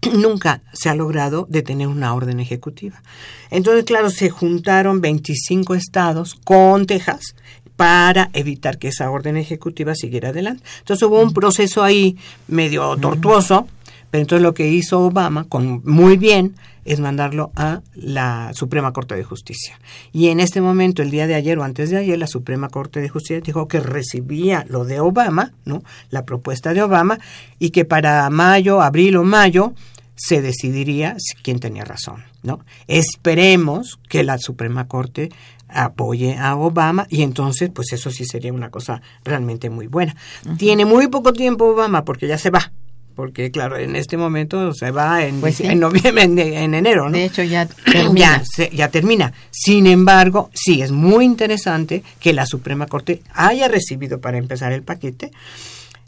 nunca 0.12 0.62
se 0.73 0.88
ha 0.88 0.95
logrado 0.95 1.47
detener 1.49 1.88
una 1.88 2.14
orden 2.14 2.40
ejecutiva. 2.40 3.02
Entonces, 3.50 3.85
claro, 3.85 4.11
se 4.11 4.30
juntaron 4.30 5.00
25 5.00 5.75
estados 5.75 6.35
con 6.35 6.87
Texas 6.87 7.35
para 7.76 8.28
evitar 8.35 8.78
que 8.78 8.88
esa 8.88 9.11
orden 9.11 9.38
ejecutiva 9.38 9.95
siguiera 9.95 10.28
adelante. 10.28 10.62
Entonces 10.80 11.02
hubo 11.09 11.21
un 11.23 11.33
proceso 11.33 11.83
ahí 11.83 12.19
medio 12.47 12.95
tortuoso, 12.99 13.69
pero 14.11 14.23
entonces 14.23 14.43
lo 14.43 14.55
que 14.55 14.69
hizo 14.69 15.00
Obama, 15.00 15.45
con 15.45 15.83
muy 15.85 16.17
bien, 16.17 16.55
es 16.85 16.99
mandarlo 16.99 17.52
a 17.57 17.83
la 17.95 18.52
Suprema 18.55 18.93
Corte 18.93 19.14
de 19.14 19.25
Justicia. 19.25 19.79
Y 20.12 20.29
en 20.29 20.40
este 20.40 20.61
momento, 20.61 21.02
el 21.02 21.11
día 21.11 21.26
de 21.26 21.35
ayer 21.35 21.59
o 21.59 21.62
antes 21.62 21.90
de 21.90 21.99
ayer, 21.99 22.19
la 22.19 22.26
Suprema 22.26 22.69
Corte 22.69 23.00
de 23.00 23.09
Justicia 23.09 23.40
dijo 23.40 23.69
que 23.69 23.81
recibía 23.81 24.64
lo 24.69 24.85
de 24.85 25.00
Obama, 25.00 25.52
¿no? 25.64 25.83
La 26.11 26.25
propuesta 26.25 26.75
de 26.75 26.83
Obama, 26.83 27.19
y 27.59 27.71
que 27.71 27.85
para 27.85 28.29
mayo, 28.31 28.81
abril 28.81 29.17
o 29.17 29.25
mayo, 29.25 29.75
se 30.17 30.43
decidiría 30.43 31.17
quién 31.43 31.61
tenía 31.61 31.85
razón, 31.85 32.25
¿no? 32.43 32.61
Esperemos 32.88 33.99
que 34.09 34.23
la 34.23 34.38
Suprema 34.38 34.87
Corte 34.87 35.31
apoye 35.73 36.37
a 36.37 36.57
Obama 36.57 37.07
y 37.09 37.23
entonces 37.23 37.71
pues 37.73 37.93
eso 37.93 38.11
sí 38.11 38.25
sería 38.25 38.52
una 38.52 38.71
cosa 38.71 39.00
realmente 39.25 39.71
muy 39.71 39.87
buena. 39.87 40.14
Tiene 40.59 40.85
muy 40.85 41.07
poco 41.09 41.33
tiempo 41.33 41.67
Obama 41.67 42.05
porque 42.05 42.26
ya 42.26 42.37
se 42.37 42.50
va, 42.50 42.73
porque 43.14 43.50
claro, 43.50 43.76
en 43.76 43.97
este 43.97 44.17
momento 44.17 44.73
se 44.73 44.90
va 44.90 45.25
en, 45.25 45.40
pues 45.40 45.61
en 45.61 45.81
noviembre, 45.81 46.62
en, 46.62 46.75
enero, 46.75 47.09
¿no? 47.09 47.17
De 47.17 47.25
hecho 47.25 47.43
ya 47.43 47.67
termina. 47.67 48.43
Ya, 48.73 48.88
termina. 48.88 49.33
Sin 49.50 49.87
embargo, 49.87 50.50
sí, 50.55 50.83
es 50.83 50.93
muy 50.93 51.25
interesante 51.25 52.02
que 52.19 52.33
la 52.33 52.47
Suprema 52.47 52.87
Corte 52.87 53.23
haya 53.33 53.69
recibido 53.69 54.21
para 54.21 54.38
empezar 54.38 54.73
el 54.73 54.83
paquete 54.83 55.31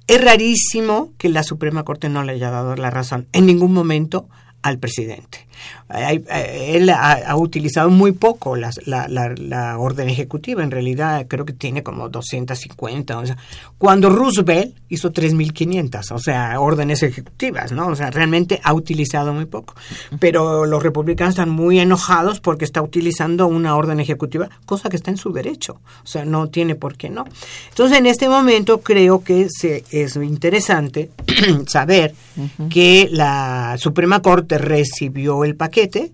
Es 0.06 0.22
rarísimo 0.22 1.12
que 1.18 1.28
la 1.28 1.42
Suprema 1.42 1.84
Corte 1.84 2.08
no 2.08 2.22
le 2.22 2.32
haya 2.32 2.50
dado 2.50 2.76
la 2.76 2.90
razón 2.90 3.26
en 3.32 3.46
ningún 3.46 3.72
momento 3.72 4.28
al 4.62 4.78
presidente. 4.78 5.46
Él 5.88 6.90
ha, 6.90 7.36
utilizado 7.36 7.90
muy 7.90 8.12
poco 8.12 8.56
la, 8.56 8.70
la, 8.86 9.78
orden 9.78 10.08
ejecutiva, 10.08 10.62
en 10.62 10.70
realidad 10.70 11.26
creo 11.28 11.44
que 11.44 11.52
tiene 11.52 11.82
como 11.82 12.08
250. 12.08 13.18
O 13.18 13.26
sea, 13.26 13.36
cuando 13.78 14.10
Roosevelt 14.10 14.74
hizo 14.88 15.12
3.500, 15.12 16.12
o 16.12 16.18
sea, 16.18 16.60
órdenes 16.60 17.02
ejecutivas, 17.02 17.72
¿no? 17.72 17.88
O 17.88 17.96
sea, 17.96 18.10
realmente 18.10 18.60
ha 18.62 18.74
utilizado 18.74 19.32
muy 19.32 19.46
poco. 19.46 19.74
Pero 20.18 20.66
los 20.66 20.82
republicanos 20.82 21.32
están 21.32 21.50
muy 21.50 21.78
enojados 21.78 22.40
porque 22.40 22.64
está 22.64 22.82
utilizando 22.82 23.46
una 23.46 23.76
orden 23.76 24.00
ejecutiva, 24.00 24.48
cosa 24.66 24.88
que 24.88 24.96
está 24.96 25.10
en 25.10 25.16
su 25.16 25.32
derecho. 25.32 25.80
O 26.02 26.06
sea, 26.06 26.24
no 26.24 26.48
tiene 26.48 26.74
por 26.74 26.96
qué 26.96 27.10
no. 27.10 27.24
Entonces, 27.68 27.98
en 27.98 28.06
este 28.06 28.28
momento 28.28 28.80
creo 28.80 29.22
que 29.22 29.48
se, 29.50 29.84
es 29.90 30.16
interesante 30.16 31.10
saber 31.66 32.14
que 32.70 33.08
la 33.10 33.76
Suprema 33.78 34.22
Corte 34.22 34.58
recibió 34.58 35.41
el 35.44 35.56
paquete 35.56 36.12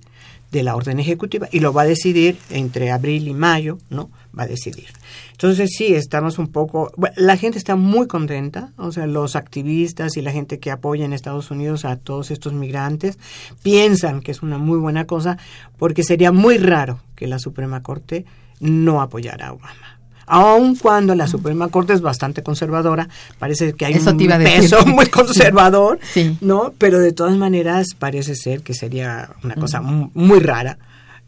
de 0.50 0.62
la 0.62 0.75
orden 0.75 0.99
ejecutiva 0.99 1.49
y 1.52 1.61
lo 1.61 1.73
va 1.73 1.82
a 1.82 1.87
decidir 1.87 2.38
entre 2.50 2.90
abril 2.90 3.28
y 3.28 3.35
mayo, 3.35 3.78
¿no? 3.90 4.11
Va 4.38 4.44
a 4.44 4.47
decidir. 4.47 4.87
Entonces 5.32 5.70
sí, 5.76 5.94
estamos 5.94 6.38
un 6.38 6.49
poco, 6.49 6.90
la 7.16 7.37
gente 7.37 7.58
está 7.58 7.76
muy 7.76 8.06
contenta, 8.06 8.73
o 8.76 8.90
sea, 8.90 9.06
los 9.06 9.37
activistas 9.37 10.16
y 10.16 10.23
la 10.23 10.32
gente 10.32 10.58
que 10.58 10.70
apoya 10.70 11.04
en 11.04 11.12
Estados 11.12 11.50
Unidos 11.50 11.85
a 11.85 11.97
todos 11.97 12.30
estos 12.30 12.54
migrantes 12.54 13.18
piensan 13.62 14.20
que 14.20 14.30
es 14.30 14.42
una 14.42 14.58
muy 14.58 14.78
buena 14.78 15.06
cosa 15.06 15.38
porque 15.76 16.02
sería 16.02 16.32
muy 16.32 16.58
raro 16.58 17.00
que 17.14 17.26
la 17.26 17.38
Suprema 17.38 17.82
Corte 17.82 18.25
no 18.61 19.02
apoyara 19.02 19.49
a 19.49 19.52
Obama 19.52 19.98
aun 20.28 20.76
cuando 20.76 21.14
la 21.14 21.26
Suprema 21.26 21.68
Corte 21.68 21.92
es 21.92 22.00
bastante 22.00 22.42
conservadora, 22.42 23.08
parece 23.38 23.73
que 23.73 23.87
hay 23.87 23.94
un 23.94 24.16
peso 24.16 24.85
muy 24.87 25.06
conservador, 25.06 25.99
¿no? 26.40 26.75
Pero 26.78 27.00
de 27.00 27.12
todas 27.12 27.37
maneras 27.37 27.88
parece 27.99 28.35
ser 28.35 28.62
que 28.62 28.75
sería 28.75 29.30
una 29.42 29.54
cosa 29.54 29.80
muy 29.80 30.40
rara, 30.40 30.78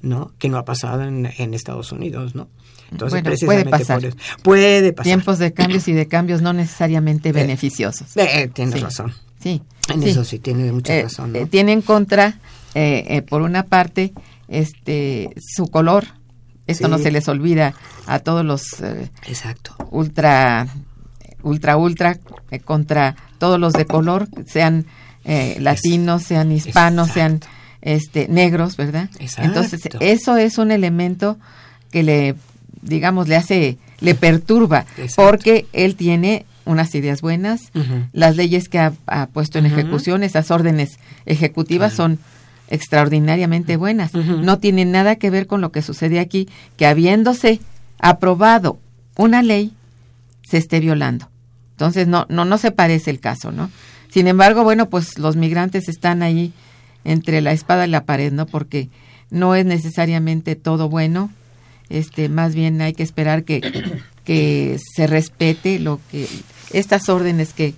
¿no? 0.02 0.32
Que 0.38 0.48
no 0.48 0.58
ha 0.58 0.64
pasado 0.64 1.02
en, 1.02 1.26
Estados 1.54 1.92
Unidos, 1.92 2.34
¿no? 2.34 2.48
Entonces, 2.90 3.44
puede 3.44 3.64
pasar. 3.64 4.02
puede 4.42 4.92
pasar. 4.92 5.04
Tiempos 5.04 5.38
de 5.38 5.52
cambios 5.52 5.86
y 5.86 5.92
de 5.92 6.08
cambios 6.08 6.42
no 6.42 6.52
necesariamente 6.52 7.28
eh, 7.28 7.32
beneficiosos. 7.32 8.16
Eh, 8.16 8.50
tienes 8.52 8.80
razón. 8.80 9.12
Sí. 9.40 9.62
En 9.88 10.02
eso 10.02 10.24
sí, 10.24 10.38
tiene 10.38 10.70
mucha 10.72 10.94
eh, 10.94 11.02
razón. 11.04 11.32
¿no? 11.32 11.46
tiene 11.46 11.72
en 11.72 11.82
contra, 11.82 12.38
por 13.28 13.42
una 13.42 13.64
parte, 13.64 14.12
este 14.48 15.30
su 15.38 15.68
color, 15.68 16.06
esto 16.70 16.88
no 16.88 16.98
se 16.98 17.10
les 17.10 17.28
olvida 17.28 17.74
a 18.06 18.18
todos 18.18 18.44
los 18.44 18.80
eh, 18.80 19.10
Exacto. 19.26 19.74
ultra, 19.90 20.66
ultra, 21.42 21.76
ultra, 21.76 22.18
eh, 22.50 22.60
contra 22.60 23.16
todos 23.38 23.58
los 23.58 23.72
de 23.72 23.86
color, 23.86 24.28
sean 24.46 24.86
eh, 25.24 25.56
latinos, 25.60 26.22
sean 26.22 26.52
hispanos, 26.52 27.10
sean 27.10 27.40
este 27.82 28.28
negros, 28.28 28.76
¿verdad? 28.76 29.08
Exacto. 29.18 29.48
Entonces, 29.48 29.80
eso 30.00 30.36
es 30.36 30.58
un 30.58 30.70
elemento 30.70 31.38
que 31.90 32.02
le, 32.02 32.34
digamos, 32.82 33.28
le 33.28 33.36
hace, 33.36 33.78
le 34.00 34.14
perturba, 34.14 34.84
porque 35.16 35.66
él 35.72 35.96
tiene 35.96 36.46
unas 36.64 36.94
ideas 36.94 37.20
buenas, 37.20 37.72
las 38.12 38.36
leyes 38.36 38.68
que 38.68 38.78
ha, 38.78 39.26
puesto 39.32 39.58
en 39.58 39.66
ejecución, 39.66 40.22
esas 40.22 40.50
órdenes 40.50 40.98
ejecutivas 41.26 41.94
son 41.94 42.18
extraordinariamente 42.70 43.76
buenas. 43.76 44.14
No 44.14 44.58
tiene 44.58 44.84
nada 44.84 45.16
que 45.16 45.30
ver 45.30 45.46
con 45.46 45.60
lo 45.60 45.72
que 45.72 45.82
sucede 45.82 46.20
aquí, 46.20 46.48
que 46.76 46.86
habiéndose 46.86 47.60
aprobado 47.98 48.78
una 49.16 49.42
ley, 49.42 49.74
se 50.42 50.56
esté 50.56 50.80
violando. 50.80 51.28
Entonces, 51.72 52.08
no, 52.08 52.26
no, 52.28 52.44
no 52.44 52.58
se 52.58 52.70
parece 52.70 53.10
el 53.10 53.20
caso, 53.20 53.52
¿no? 53.52 53.70
Sin 54.08 54.26
embargo, 54.26 54.64
bueno, 54.64 54.88
pues 54.88 55.18
los 55.18 55.36
migrantes 55.36 55.88
están 55.88 56.22
ahí 56.22 56.52
entre 57.04 57.40
la 57.40 57.52
espada 57.52 57.86
y 57.86 57.90
la 57.90 58.04
pared, 58.04 58.32
¿no? 58.32 58.46
Porque 58.46 58.88
no 59.30 59.54
es 59.54 59.64
necesariamente 59.64 60.56
todo 60.56 60.88
bueno, 60.88 61.30
este, 61.88 62.28
más 62.28 62.54
bien 62.54 62.80
hay 62.80 62.92
que 62.92 63.02
esperar 63.02 63.44
que, 63.44 63.60
que 64.24 64.78
se 64.94 65.06
respete 65.06 65.78
lo 65.78 66.00
que 66.10 66.26
estas 66.72 67.08
órdenes 67.08 67.52
que, 67.52 67.74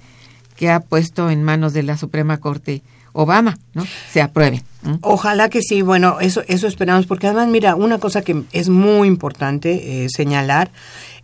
que 0.57 0.71
ha 0.71 0.81
puesto 0.81 1.31
en 1.31 1.43
manos 1.43 1.73
de 1.73 1.83
la 1.83 1.97
Suprema 1.97 2.39
Corte 2.39 2.83
Obama, 3.13 3.59
¿no? 3.75 3.85
Se 4.11 4.23
apruebe. 4.23 4.63
Ojalá 5.01 5.49
que 5.49 5.63
sí, 5.63 5.83
bueno, 5.83 6.19
eso, 6.21 6.43
eso 6.49 6.67
esperamos, 6.67 7.07
porque 7.07 7.29
además, 7.29 7.49
mira, 7.49 7.77
una 7.77 7.99
cosa 7.99 8.23
que 8.23 8.43
es 8.53 8.69
muy 8.69 9.07
importante 9.07 10.05
eh, 10.05 10.09
señalar 10.09 10.73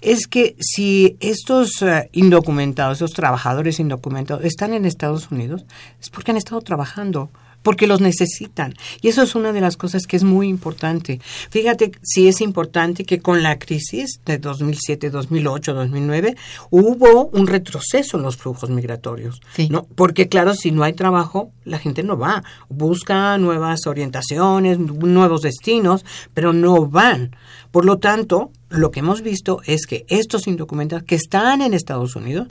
es 0.00 0.28
que 0.28 0.54
si 0.60 1.16
estos 1.18 1.82
eh, 1.82 2.08
indocumentados, 2.12 2.98
estos 2.98 3.14
trabajadores 3.14 3.80
indocumentados 3.80 4.44
están 4.44 4.72
en 4.74 4.84
Estados 4.84 5.32
Unidos, 5.32 5.64
es 6.00 6.08
porque 6.08 6.30
han 6.30 6.36
estado 6.36 6.60
trabajando 6.60 7.30
porque 7.62 7.86
los 7.86 8.00
necesitan. 8.00 8.74
Y 9.00 9.08
eso 9.08 9.22
es 9.22 9.34
una 9.34 9.52
de 9.52 9.60
las 9.60 9.76
cosas 9.76 10.06
que 10.06 10.16
es 10.16 10.24
muy 10.24 10.48
importante. 10.48 11.20
Fíjate 11.50 11.92
si 12.02 12.28
es 12.28 12.40
importante 12.40 13.04
que 13.04 13.20
con 13.20 13.42
la 13.42 13.58
crisis 13.58 14.20
de 14.24 14.38
2007, 14.38 15.10
2008, 15.10 15.74
2009 15.74 16.36
hubo 16.70 17.26
un 17.26 17.46
retroceso 17.46 18.16
en 18.16 18.22
los 18.22 18.36
flujos 18.36 18.70
migratorios. 18.70 19.40
¿no? 19.70 19.86
Porque 19.94 20.28
claro, 20.28 20.54
si 20.54 20.70
no 20.70 20.82
hay 20.82 20.92
trabajo, 20.92 21.52
la 21.64 21.78
gente 21.78 22.02
no 22.02 22.16
va. 22.16 22.42
Busca 22.68 23.36
nuevas 23.38 23.86
orientaciones, 23.86 24.78
nuevos 24.78 25.42
destinos, 25.42 26.04
pero 26.34 26.52
no 26.52 26.86
van. 26.86 27.36
Por 27.70 27.84
lo 27.84 27.98
tanto, 27.98 28.50
lo 28.70 28.90
que 28.90 29.00
hemos 29.00 29.22
visto 29.22 29.60
es 29.64 29.86
que 29.86 30.04
estos 30.08 30.46
indocumentados 30.46 31.04
que 31.04 31.14
están 31.14 31.62
en 31.62 31.74
Estados 31.74 32.16
Unidos, 32.16 32.48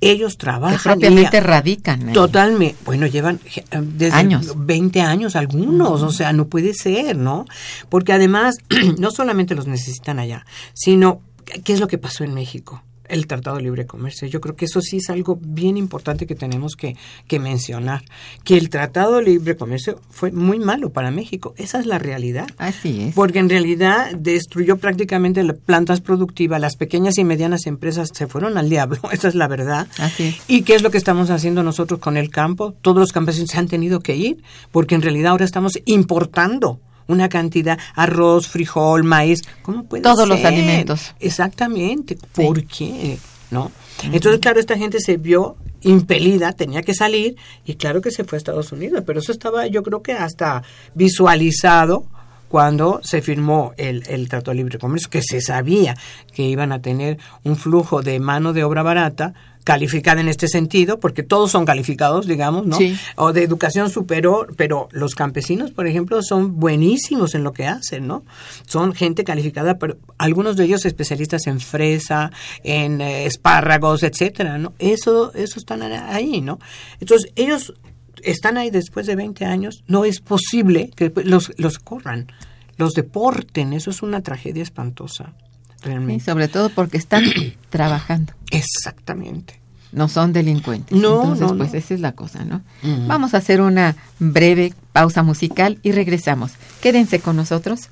ellos 0.00 0.36
trabajan. 0.36 0.78
Que 0.78 0.82
propiamente 0.82 1.40
radican. 1.40 2.12
Totalmente. 2.12 2.76
Bueno, 2.84 3.06
llevan 3.06 3.40
eh, 3.56 3.64
desde 3.82 4.16
años. 4.16 4.54
20 4.56 5.00
años 5.00 5.36
algunos, 5.36 6.02
o 6.02 6.10
sea, 6.10 6.32
no 6.32 6.46
puede 6.48 6.74
ser, 6.74 7.16
¿no? 7.16 7.46
Porque 7.88 8.12
además, 8.12 8.56
no 8.98 9.10
solamente 9.10 9.54
los 9.54 9.66
necesitan 9.66 10.18
allá, 10.18 10.46
sino, 10.74 11.20
¿qué 11.64 11.72
es 11.72 11.80
lo 11.80 11.88
que 11.88 11.98
pasó 11.98 12.24
en 12.24 12.34
México? 12.34 12.82
El 13.08 13.26
Tratado 13.26 13.56
de 13.56 13.62
Libre 13.62 13.86
Comercio. 13.86 14.28
Yo 14.28 14.40
creo 14.40 14.56
que 14.56 14.64
eso 14.64 14.80
sí 14.80 14.98
es 14.98 15.10
algo 15.10 15.38
bien 15.40 15.76
importante 15.76 16.26
que 16.26 16.34
tenemos 16.34 16.74
que, 16.76 16.96
que, 17.26 17.38
mencionar, 17.38 18.02
que 18.44 18.56
el 18.56 18.70
Tratado 18.70 19.16
de 19.16 19.22
Libre 19.22 19.56
Comercio 19.56 20.00
fue 20.10 20.32
muy 20.32 20.58
malo 20.58 20.90
para 20.90 21.10
México. 21.10 21.54
Esa 21.56 21.78
es 21.80 21.86
la 21.86 21.98
realidad. 21.98 22.46
Así 22.58 23.02
es. 23.02 23.14
Porque 23.14 23.38
en 23.38 23.48
realidad 23.48 24.12
destruyó 24.16 24.76
prácticamente 24.76 25.42
las 25.42 25.56
plantas 25.56 26.00
productivas, 26.00 26.60
las 26.60 26.76
pequeñas 26.76 27.18
y 27.18 27.24
medianas 27.24 27.66
empresas 27.66 28.10
se 28.12 28.26
fueron 28.26 28.58
al 28.58 28.68
diablo, 28.68 28.98
esa 29.12 29.28
es 29.28 29.34
la 29.34 29.48
verdad. 29.48 29.88
Así 29.98 30.24
es. 30.24 30.36
¿Y 30.48 30.62
qué 30.62 30.74
es 30.74 30.82
lo 30.82 30.90
que 30.90 30.98
estamos 30.98 31.30
haciendo 31.30 31.62
nosotros 31.62 32.00
con 32.00 32.16
el 32.16 32.30
campo? 32.30 32.74
Todos 32.80 32.98
los 32.98 33.12
campesinos 33.12 33.50
se 33.50 33.58
han 33.58 33.68
tenido 33.68 34.00
que 34.00 34.16
ir, 34.16 34.42
porque 34.72 34.94
en 34.94 35.02
realidad 35.02 35.32
ahora 35.32 35.44
estamos 35.44 35.78
importando 35.84 36.80
una 37.08 37.28
cantidad, 37.28 37.78
arroz, 37.94 38.46
frijol, 38.46 39.02
maíz, 39.02 39.42
¿cómo 39.62 39.84
puede 39.84 40.02
Todos 40.02 40.28
los 40.28 40.44
alimentos. 40.44 41.14
Exactamente. 41.18 42.16
¿Por 42.32 42.64
qué? 42.64 43.18
¿No? 43.50 43.72
Entonces, 44.04 44.40
claro, 44.40 44.60
esta 44.60 44.76
gente 44.76 45.00
se 45.00 45.16
vio 45.16 45.56
impelida, 45.82 46.52
tenía 46.52 46.82
que 46.82 46.94
salir 46.94 47.36
y 47.64 47.74
claro 47.74 48.00
que 48.00 48.10
se 48.10 48.24
fue 48.24 48.36
a 48.36 48.38
Estados 48.38 48.72
Unidos, 48.72 49.02
pero 49.06 49.20
eso 49.20 49.32
estaba 49.32 49.66
yo 49.66 49.82
creo 49.82 50.02
que 50.02 50.12
hasta 50.12 50.62
visualizado 50.94 52.06
cuando 52.48 53.00
se 53.02 53.22
firmó 53.22 53.74
el, 53.76 54.02
el 54.08 54.28
Trato 54.28 54.50
de 54.50 54.56
Libre 54.56 54.78
Comercio, 54.78 55.10
que 55.10 55.22
se 55.22 55.40
sabía 55.40 55.96
que 56.32 56.42
iban 56.42 56.72
a 56.72 56.80
tener 56.80 57.18
un 57.44 57.56
flujo 57.56 58.02
de 58.02 58.18
mano 58.20 58.52
de 58.52 58.64
obra 58.64 58.82
barata 58.82 59.34
calificada 59.68 60.22
en 60.22 60.28
este 60.28 60.48
sentido, 60.48 60.98
porque 60.98 61.22
todos 61.22 61.50
son 61.50 61.66
calificados, 61.66 62.26
digamos, 62.26 62.66
¿no? 62.66 62.78
O 63.16 63.34
de 63.34 63.42
educación 63.42 63.90
superior, 63.90 64.54
pero 64.56 64.88
los 64.92 65.14
campesinos, 65.14 65.72
por 65.72 65.86
ejemplo, 65.86 66.22
son 66.22 66.58
buenísimos 66.58 67.34
en 67.34 67.44
lo 67.44 67.52
que 67.52 67.66
hacen, 67.66 68.06
¿no? 68.06 68.24
Son 68.66 68.94
gente 68.94 69.24
calificada, 69.24 69.76
pero 69.76 69.98
algunos 70.16 70.56
de 70.56 70.64
ellos 70.64 70.86
especialistas 70.86 71.46
en 71.48 71.60
fresa, 71.60 72.30
en 72.64 73.02
eh, 73.02 73.26
espárragos, 73.26 74.04
etcétera, 74.04 74.56
¿no? 74.56 74.72
Eso, 74.78 75.34
eso 75.34 75.58
están 75.58 75.82
ahí, 75.82 76.40
¿no? 76.40 76.58
Entonces, 76.98 77.30
ellos 77.36 77.74
están 78.22 78.56
ahí 78.56 78.70
después 78.70 79.06
de 79.06 79.16
20 79.16 79.44
años, 79.44 79.84
no 79.86 80.06
es 80.06 80.20
posible 80.20 80.88
que 80.96 81.12
los, 81.24 81.52
los 81.58 81.78
corran, 81.78 82.32
los 82.78 82.94
deporten, 82.94 83.74
eso 83.74 83.90
es 83.90 84.00
una 84.00 84.22
tragedia 84.22 84.62
espantosa. 84.62 85.34
Realmente. 85.82 86.24
sobre 86.24 86.48
todo 86.48 86.70
porque 86.70 86.96
están 86.96 87.22
trabajando. 87.70 88.32
Exactamente. 88.50 89.57
No 89.92 90.08
son 90.08 90.32
delincuentes. 90.32 90.96
No, 90.98 91.22
Entonces, 91.22 91.56
pues 91.56 91.74
esa 91.74 91.94
es 91.94 92.00
la 92.00 92.12
cosa, 92.12 92.44
¿no? 92.44 92.62
Vamos 93.06 93.34
a 93.34 93.38
hacer 93.38 93.60
una 93.60 93.96
breve 94.18 94.74
pausa 94.92 95.22
musical 95.22 95.78
y 95.82 95.92
regresamos. 95.92 96.52
Quédense 96.80 97.20
con 97.20 97.36
nosotros. 97.36 97.88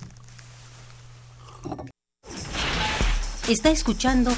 Está 3.48 3.70
escuchando 3.70 4.32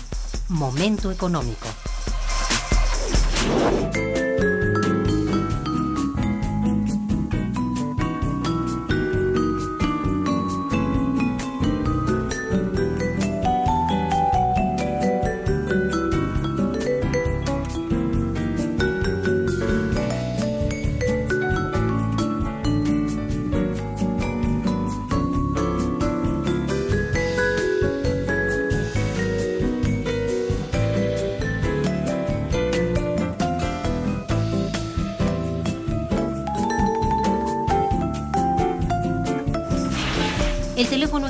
Momento 0.49 1.11
Económico. 1.11 1.67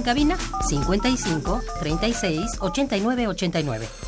Cabina 0.09 0.39
55 0.71 1.61
36 1.81 2.57
89 2.61 3.27
89. 3.27 4.08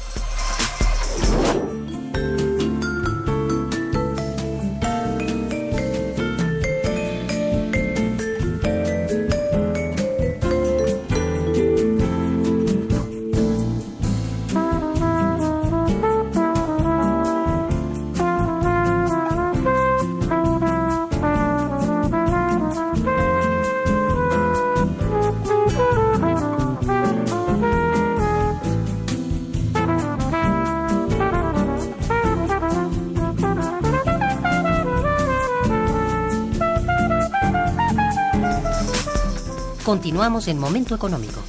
Continuamos 40.20 40.48
en 40.48 40.58
Momento 40.58 40.94
Económico. 40.94 41.40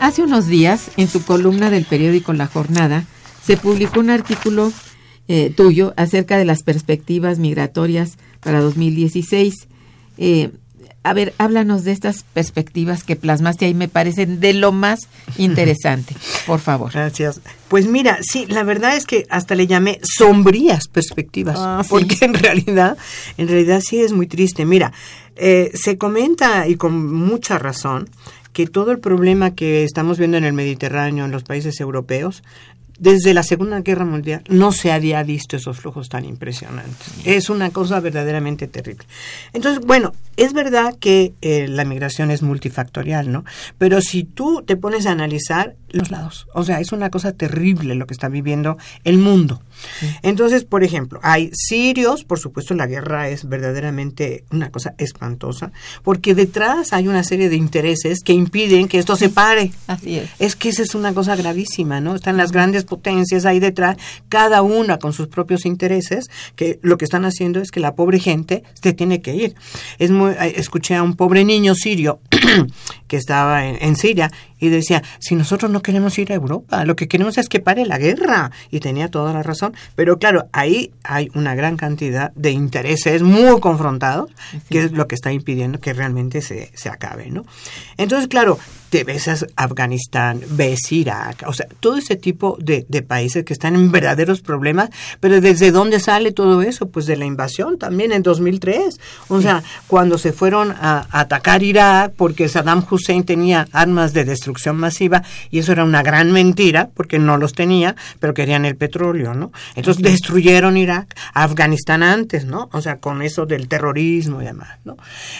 Hace 0.00 0.22
unos 0.22 0.46
días, 0.46 0.90
en 0.96 1.08
tu 1.08 1.22
columna 1.22 1.70
del 1.70 1.84
periódico 1.84 2.32
La 2.32 2.46
Jornada, 2.46 3.04
se 3.44 3.56
publicó 3.56 4.00
un 4.00 4.10
artículo 4.10 4.72
eh, 5.28 5.52
tuyo 5.54 5.94
acerca 5.96 6.36
de 6.38 6.44
las 6.44 6.62
perspectivas 6.62 7.38
migratorias 7.38 8.18
para 8.40 8.60
2016. 8.60 9.54
Eh, 10.18 10.50
a 11.04 11.14
ver, 11.14 11.32
háblanos 11.38 11.84
de 11.84 11.92
estas 11.92 12.24
perspectivas 12.34 13.04
que 13.04 13.16
plasmaste 13.16 13.64
ahí, 13.64 13.72
me 13.74 13.88
parecen 13.88 14.40
de 14.40 14.52
lo 14.52 14.72
más 14.72 15.00
interesante, 15.38 16.14
por 16.46 16.60
favor. 16.60 16.92
Gracias. 16.92 17.40
Pues 17.68 17.86
mira, 17.86 18.18
sí, 18.22 18.46
la 18.48 18.62
verdad 18.62 18.96
es 18.96 19.06
que 19.06 19.26
hasta 19.30 19.54
le 19.54 19.66
llamé 19.66 20.00
sombrías 20.02 20.88
perspectivas, 20.88 21.56
Ah, 21.58 21.80
sí. 21.82 21.88
porque 21.90 22.24
en 22.24 22.34
realidad, 22.34 22.96
en 23.36 23.48
realidad 23.48 23.80
sí 23.86 24.00
es 24.00 24.12
muy 24.12 24.26
triste. 24.26 24.64
Mira, 24.64 24.92
eh, 25.36 25.70
se 25.74 25.96
comenta 25.98 26.66
y 26.68 26.76
con 26.76 27.12
mucha 27.14 27.58
razón 27.58 28.08
que 28.58 28.66
todo 28.66 28.90
el 28.90 28.98
problema 28.98 29.54
que 29.54 29.84
estamos 29.84 30.18
viendo 30.18 30.36
en 30.36 30.42
el 30.42 30.52
Mediterráneo, 30.52 31.24
en 31.24 31.30
los 31.30 31.44
países 31.44 31.78
europeos, 31.78 32.42
desde 32.98 33.32
la 33.32 33.44
Segunda 33.44 33.82
Guerra 33.82 34.04
Mundial 34.04 34.42
no 34.48 34.72
se 34.72 34.90
había 34.90 35.22
visto 35.22 35.56
esos 35.56 35.78
flujos 35.78 36.08
tan 36.08 36.24
impresionantes. 36.24 37.06
Es 37.24 37.50
una 37.50 37.70
cosa 37.70 38.00
verdaderamente 38.00 38.66
terrible. 38.66 39.04
Entonces, 39.52 39.86
bueno, 39.86 40.12
es 40.36 40.54
verdad 40.54 40.96
que 40.98 41.34
eh, 41.40 41.68
la 41.68 41.84
migración 41.84 42.32
es 42.32 42.42
multifactorial, 42.42 43.30
¿no? 43.30 43.44
Pero 43.78 44.00
si 44.00 44.24
tú 44.24 44.64
te 44.66 44.74
pones 44.74 45.06
a 45.06 45.12
analizar 45.12 45.76
los 45.90 46.10
lados, 46.10 46.46
o 46.54 46.64
sea, 46.64 46.80
es 46.80 46.92
una 46.92 47.10
cosa 47.10 47.32
terrible 47.32 47.94
lo 47.94 48.06
que 48.06 48.14
está 48.14 48.28
viviendo 48.28 48.76
el 49.04 49.18
mundo. 49.18 49.62
Entonces, 50.22 50.64
por 50.64 50.84
ejemplo, 50.84 51.20
hay 51.22 51.50
sirios, 51.54 52.24
por 52.24 52.38
supuesto 52.38 52.74
la 52.74 52.86
guerra 52.86 53.28
es 53.28 53.48
verdaderamente 53.48 54.44
una 54.50 54.70
cosa 54.70 54.94
espantosa, 54.98 55.72
porque 56.02 56.34
detrás 56.34 56.92
hay 56.92 57.08
una 57.08 57.22
serie 57.22 57.48
de 57.48 57.56
intereses 57.56 58.20
que 58.24 58.32
impiden 58.32 58.88
que 58.88 58.98
esto 58.98 59.16
se 59.16 59.28
pare. 59.28 59.72
Así 59.86 60.18
es. 60.18 60.30
Es 60.38 60.56
que 60.56 60.70
esa 60.70 60.82
es 60.82 60.94
una 60.94 61.14
cosa 61.14 61.36
gravísima, 61.36 62.00
¿no? 62.00 62.14
Están 62.14 62.36
las 62.36 62.52
grandes 62.52 62.84
potencias 62.84 63.44
ahí 63.44 63.60
detrás, 63.60 63.96
cada 64.28 64.62
una 64.62 64.98
con 64.98 65.12
sus 65.12 65.28
propios 65.28 65.64
intereses, 65.64 66.28
que 66.56 66.78
lo 66.82 66.98
que 66.98 67.04
están 67.04 67.24
haciendo 67.24 67.60
es 67.60 67.70
que 67.70 67.80
la 67.80 67.94
pobre 67.94 68.18
gente 68.18 68.62
se 68.80 68.92
tiene 68.92 69.22
que 69.22 69.34
ir. 69.34 69.54
Es 69.98 70.10
muy, 70.10 70.32
eh, 70.32 70.54
escuché 70.56 70.94
a 70.94 71.02
un 71.02 71.14
pobre 71.14 71.44
niño 71.44 71.74
sirio 71.74 72.20
que 73.08 73.16
estaba 73.16 73.66
en, 73.66 73.78
en 73.80 73.96
Siria 73.96 74.30
y 74.58 74.68
decía, 74.68 75.02
si 75.18 75.34
nosotros 75.34 75.70
no 75.70 75.82
queremos 75.82 76.18
ir 76.18 76.32
a 76.32 76.34
Europa, 76.34 76.84
lo 76.84 76.96
que 76.96 77.08
queremos 77.08 77.38
es 77.38 77.48
que 77.48 77.60
pare 77.60 77.86
la 77.86 77.98
guerra. 77.98 78.50
Y 78.70 78.80
tenía 78.80 79.08
toda 79.08 79.32
la 79.32 79.42
razón. 79.42 79.74
Pero 79.94 80.18
claro, 80.18 80.48
ahí 80.52 80.92
hay 81.02 81.30
una 81.34 81.54
gran 81.54 81.76
cantidad 81.76 82.32
de 82.34 82.50
intereses 82.50 83.22
muy 83.22 83.60
confrontados, 83.60 84.30
que 84.68 84.80
es 84.84 84.92
lo 84.92 85.06
que 85.06 85.14
está 85.14 85.32
impidiendo 85.32 85.80
que 85.80 85.92
realmente 85.92 86.42
se, 86.42 86.70
se 86.74 86.88
acabe, 86.88 87.30
¿no? 87.30 87.44
Entonces, 87.96 88.28
claro, 88.28 88.58
te 88.90 89.04
ves 89.04 89.28
a 89.28 89.36
Afganistán, 89.56 90.40
ves 90.50 90.90
Irak, 90.92 91.44
o 91.46 91.52
sea, 91.52 91.66
todo 91.80 91.96
ese 91.96 92.16
tipo 92.16 92.56
de, 92.60 92.86
de 92.88 93.02
países 93.02 93.44
que 93.44 93.52
están 93.52 93.74
en 93.74 93.90
verdaderos 93.90 94.40
problemas, 94.40 94.90
pero 95.20 95.40
¿desde 95.40 95.70
dónde 95.70 96.00
sale 96.00 96.32
todo 96.32 96.62
eso? 96.62 96.88
Pues 96.88 97.06
de 97.06 97.16
la 97.16 97.26
invasión 97.26 97.78
también 97.78 98.12
en 98.12 98.22
2003. 98.22 99.00
O 99.28 99.40
sea, 99.40 99.62
cuando 99.86 100.18
se 100.18 100.32
fueron 100.32 100.72
a, 100.72 101.06
a 101.10 101.20
atacar 101.20 101.62
Irak 101.62 102.12
porque 102.16 102.48
Saddam 102.48 102.84
Hussein 102.90 103.24
tenía 103.24 103.68
armas 103.72 104.12
de 104.12 104.24
destrucción 104.24 104.76
masiva 104.76 105.22
y 105.50 105.58
eso 105.58 105.72
era 105.72 105.84
una 105.84 106.02
gran 106.02 106.32
mentira 106.32 106.90
porque 106.94 107.18
no 107.18 107.36
los 107.36 107.52
tenía, 107.52 107.96
pero 108.20 108.34
querían 108.34 108.64
el 108.64 108.76
petróleo, 108.76 109.34
¿no? 109.34 109.52
Entonces 109.76 110.02
destruyeron 110.02 110.76
Irak, 110.76 111.14
Afganistán 111.34 112.02
antes, 112.02 112.44
¿no? 112.44 112.68
O 112.72 112.80
sea, 112.80 112.98
con 112.98 113.22
eso 113.22 113.46
del 113.46 113.68
terrorismo 113.68 114.42
y 114.42 114.44
demás, 114.44 114.78
¿no? 114.84 114.96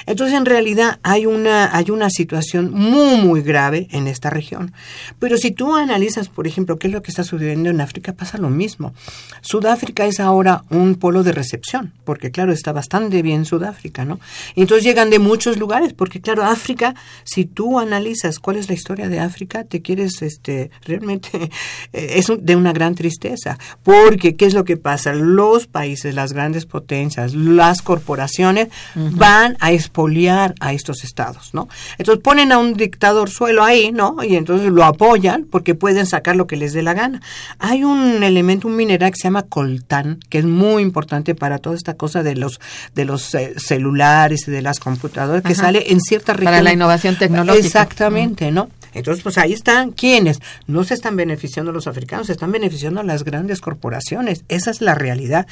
Entonces, 0.07 0.37
en 0.37 0.47
realidad 0.47 0.99
hay 1.03 1.27
una 1.27 1.75
hay 1.75 1.91
una 1.91 2.11
situación 2.11 2.71
muy 2.73 3.17
muy 3.17 3.38
grave 3.42 3.88
en 3.90 4.07
esta 4.07 4.31
región. 4.31 4.72
Pero 5.18 5.37
si 5.37 5.51
tú 5.51 5.74
analizas, 5.77 6.29
por 6.29 6.46
ejemplo, 6.46 6.79
qué 6.79 6.87
es 6.88 6.92
lo 6.92 7.03
que 7.03 7.11
está 7.11 7.24
sucediendo 7.24 7.70
en 7.70 7.81
África, 7.81 8.12
pasa 8.12 8.38
lo 8.38 8.51
mismo. 8.51 8.94
Sudáfrica 9.40 10.07
es 10.07 10.20
ahora 10.20 10.64
un 10.70 10.96
polo 10.96 11.22
de 11.22 11.33
recepción, 11.33 11.92
porque 12.05 12.31
claro, 12.31 12.53
está 12.53 12.72
bastante 12.72 13.22
bien 13.22 13.44
Sudáfrica, 13.44 14.05
¿no? 14.05 14.18
Entonces 14.57 14.85
llegan 14.85 15.11
de 15.11 15.18
muchos 15.18 15.59
lugares, 15.59 15.92
porque 15.92 16.20
claro, 16.20 16.44
África, 16.44 16.94
si 17.24 17.44
tú 17.44 17.79
analizas 17.79 18.38
cuál 18.38 18.57
es 18.57 18.68
la 18.68 18.74
historia 18.74 19.09
de 19.09 19.20
África, 19.20 19.64
te 19.64 19.83
quieres, 19.83 20.22
este, 20.22 20.70
realmente, 20.85 21.29
eh, 21.92 22.12
es 22.16 22.29
un- 22.29 22.44
de 22.44 22.57
una 22.57 22.72
gran 22.72 22.94
tristeza, 22.94 23.59
porque 23.83 24.37
¿qué 24.37 24.46
es 24.46 24.55
lo 24.55 24.64
que 24.64 24.77
pasa? 24.77 25.12
Los 25.12 25.66
países, 25.66 26.14
las 26.14 26.33
grandes 26.33 26.66
potencias, 26.66 27.35
las 27.35 27.83
corporaciones 27.83 28.68
van 28.94 29.57
a 29.61 29.72
expoliar 29.72 30.55
a 30.61 30.72
estos 30.72 31.05
estados, 31.05 31.55
¿no? 31.55 31.68
Entonces 31.98 32.22
ponen 32.22 32.53
a 32.53 32.59
un 32.59 32.74
dictador 32.74 33.28
suelo 33.29 33.64
ahí, 33.64 33.93
¿no? 33.93 34.17
Y 34.23 34.37
entonces 34.37 34.71
lo 34.71 34.85
apoyan 34.85 35.45
porque 35.45 35.75
pueden 35.75 36.07
sacar 36.07 36.37
lo 36.37 36.47
que 36.47 36.57
les 36.57 36.73
dé 36.73 36.83
la 36.83 36.95
gana. 36.95 37.21
Hay 37.59 37.85
un 37.85 38.23
elemento, 38.23 38.69
un 38.69 38.77
mineral 38.77 39.11
que 39.11 39.17
se 39.17 39.25
llama 39.25 39.43
coltán, 39.43 40.21
que 40.29 40.38
es 40.38 40.45
muy 40.45 40.83
importante 40.83 41.35
para 41.35 41.59
toda 41.59 41.77
esta 41.77 41.95
cosa 41.95 42.23
de 42.23 42.35
los 42.35 42.61
de 42.95 43.05
los 43.05 43.35
eh, 43.35 43.55
celulares 43.57 44.49
y 44.49 44.51
de 44.51 44.62
las 44.62 44.81
computadoras, 44.81 45.43
que 45.43 45.55
sale 45.55 45.93
en 45.93 46.01
ciertas 46.01 46.37
regiones. 46.37 46.57
Para 46.59 46.62
la 46.62 46.73
innovación 46.73 47.17
tecnológica. 47.17 47.67
Exactamente, 47.67 48.51
¿no? 48.51 48.69
Entonces, 48.95 49.23
pues 49.23 49.38
ahí 49.38 49.53
están. 49.53 49.93
¿Quiénes? 49.93 50.41
No 50.67 50.85
se 50.85 50.95
están 50.95 51.17
beneficiando 51.17 51.73
los 51.73 51.87
africanos, 51.87 52.27
se 52.27 52.33
están 52.33 52.53
beneficiando 52.53 53.03
las 53.03 53.25
grandes 53.25 53.61
corporaciones. 53.61 54.45
Esa 54.49 54.71
es 54.71 54.81
la 54.81 54.95
realidad. 54.95 55.47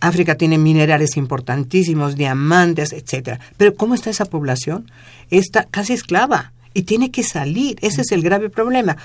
África 0.00 0.34
tiene 0.36 0.58
minerales 0.58 1.16
importantísimos, 1.16 2.16
diamantes, 2.16 2.92
etcétera. 2.92 3.40
Pero 3.56 3.74
¿cómo 3.74 3.94
está 3.94 4.10
esa 4.10 4.24
población? 4.24 4.90
Está 5.30 5.66
casi 5.70 5.92
esclava. 5.92 6.52
Y 6.72 6.82
tiene 6.82 7.10
que 7.10 7.24
salir, 7.24 7.76
ese 7.80 8.02
es 8.02 8.12
el 8.12 8.22
grave 8.22 8.48
problema. 8.48 8.96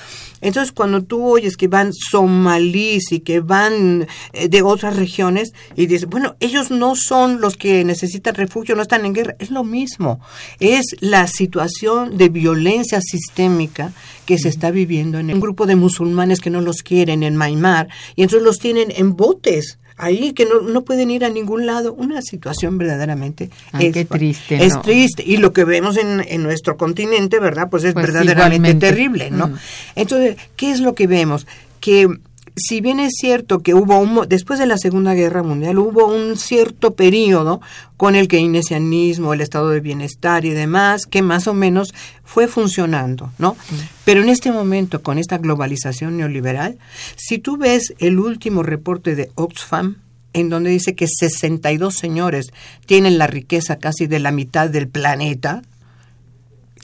Entonces, 0.41 0.71
cuando 0.71 1.03
tú 1.03 1.25
oyes 1.25 1.57
que 1.57 1.67
van 1.67 1.93
somalíes 1.93 3.11
y 3.11 3.21
que 3.21 3.39
van 3.39 4.07
eh, 4.33 4.49
de 4.49 4.61
otras 4.61 4.95
regiones 4.95 5.53
y 5.75 5.87
dices, 5.87 6.07
bueno, 6.07 6.35
ellos 6.39 6.69
no 6.69 6.95
son 6.95 7.41
los 7.41 7.57
que 7.57 7.83
necesitan 7.83 8.35
refugio, 8.35 8.75
no 8.75 8.83
están 8.83 9.05
en 9.05 9.13
guerra, 9.13 9.35
es 9.39 9.49
lo 9.49 9.63
mismo. 9.63 10.19
Es 10.59 10.95
la 10.99 11.27
situación 11.27 12.17
de 12.17 12.29
violencia 12.29 13.01
sistémica 13.01 13.93
que 14.25 14.37
se 14.37 14.49
está 14.49 14.71
viviendo 14.71 15.19
en 15.19 15.33
un 15.33 15.39
grupo 15.39 15.65
de 15.65 15.75
musulmanes 15.75 16.41
que 16.41 16.49
no 16.49 16.61
los 16.61 16.83
quieren 16.83 17.23
en 17.23 17.35
Maimar 17.35 17.89
y 18.15 18.23
entonces 18.23 18.43
los 18.43 18.59
tienen 18.59 18.91
en 18.95 19.15
botes 19.15 19.79
ahí 19.97 20.33
que 20.33 20.45
no, 20.45 20.61
no 20.61 20.83
pueden 20.83 21.09
ir 21.11 21.23
a 21.25 21.29
ningún 21.29 21.65
lado. 21.65 21.93
Una 21.93 22.21
situación 22.21 22.77
verdaderamente 22.77 23.49
Ay, 23.71 23.87
es, 23.87 23.93
qué 23.93 24.05
triste, 24.05 24.63
es 24.65 24.73
¿no? 24.75 24.81
triste. 24.81 25.23
Y 25.25 25.37
lo 25.37 25.53
que 25.53 25.63
vemos 25.63 25.97
en, 25.97 26.23
en 26.27 26.43
nuestro 26.43 26.77
continente, 26.77 27.39
¿verdad? 27.39 27.69
Pues 27.69 27.83
es 27.83 27.93
Pues 27.93 28.07
verdaderamente 28.07 28.69
igualmente. 28.69 28.87
terrible, 28.87 29.31
¿no? 29.31 29.47
Mm. 29.49 29.55
Entonces, 29.95 30.37
¿qué 30.55 30.71
es 30.71 30.79
lo 30.79 30.95
que 30.95 31.07
vemos? 31.07 31.47
Que 31.79 32.07
si 32.55 32.81
bien 32.81 32.99
es 32.99 33.13
cierto 33.19 33.59
que 33.59 33.73
hubo 33.73 33.99
un, 33.99 34.27
después 34.29 34.59
de 34.59 34.65
la 34.65 34.77
Segunda 34.77 35.13
Guerra 35.13 35.43
Mundial 35.43 35.77
hubo 35.77 36.07
un 36.07 36.37
cierto 36.37 36.95
periodo 36.95 37.61
con 37.97 38.15
el 38.15 38.27
keynesianismo, 38.27 39.33
el 39.33 39.41
estado 39.41 39.69
de 39.69 39.81
bienestar 39.81 40.45
y 40.45 40.51
demás, 40.51 41.05
que 41.05 41.21
más 41.21 41.47
o 41.47 41.53
menos 41.53 41.93
fue 42.23 42.47
funcionando, 42.47 43.31
¿no? 43.37 43.55
Pero 44.03 44.21
en 44.21 44.29
este 44.29 44.51
momento, 44.51 45.01
con 45.01 45.17
esta 45.17 45.37
globalización 45.37 46.17
neoliberal, 46.17 46.77
si 47.15 47.39
tú 47.39 47.57
ves 47.57 47.93
el 47.99 48.19
último 48.19 48.63
reporte 48.63 49.15
de 49.15 49.31
Oxfam, 49.35 49.97
en 50.33 50.49
donde 50.49 50.69
dice 50.69 50.95
que 50.95 51.07
62 51.07 51.95
señores 51.95 52.51
tienen 52.85 53.17
la 53.17 53.27
riqueza 53.27 53.77
casi 53.77 54.07
de 54.07 54.19
la 54.19 54.31
mitad 54.31 54.69
del 54.69 54.89
planeta, 54.89 55.61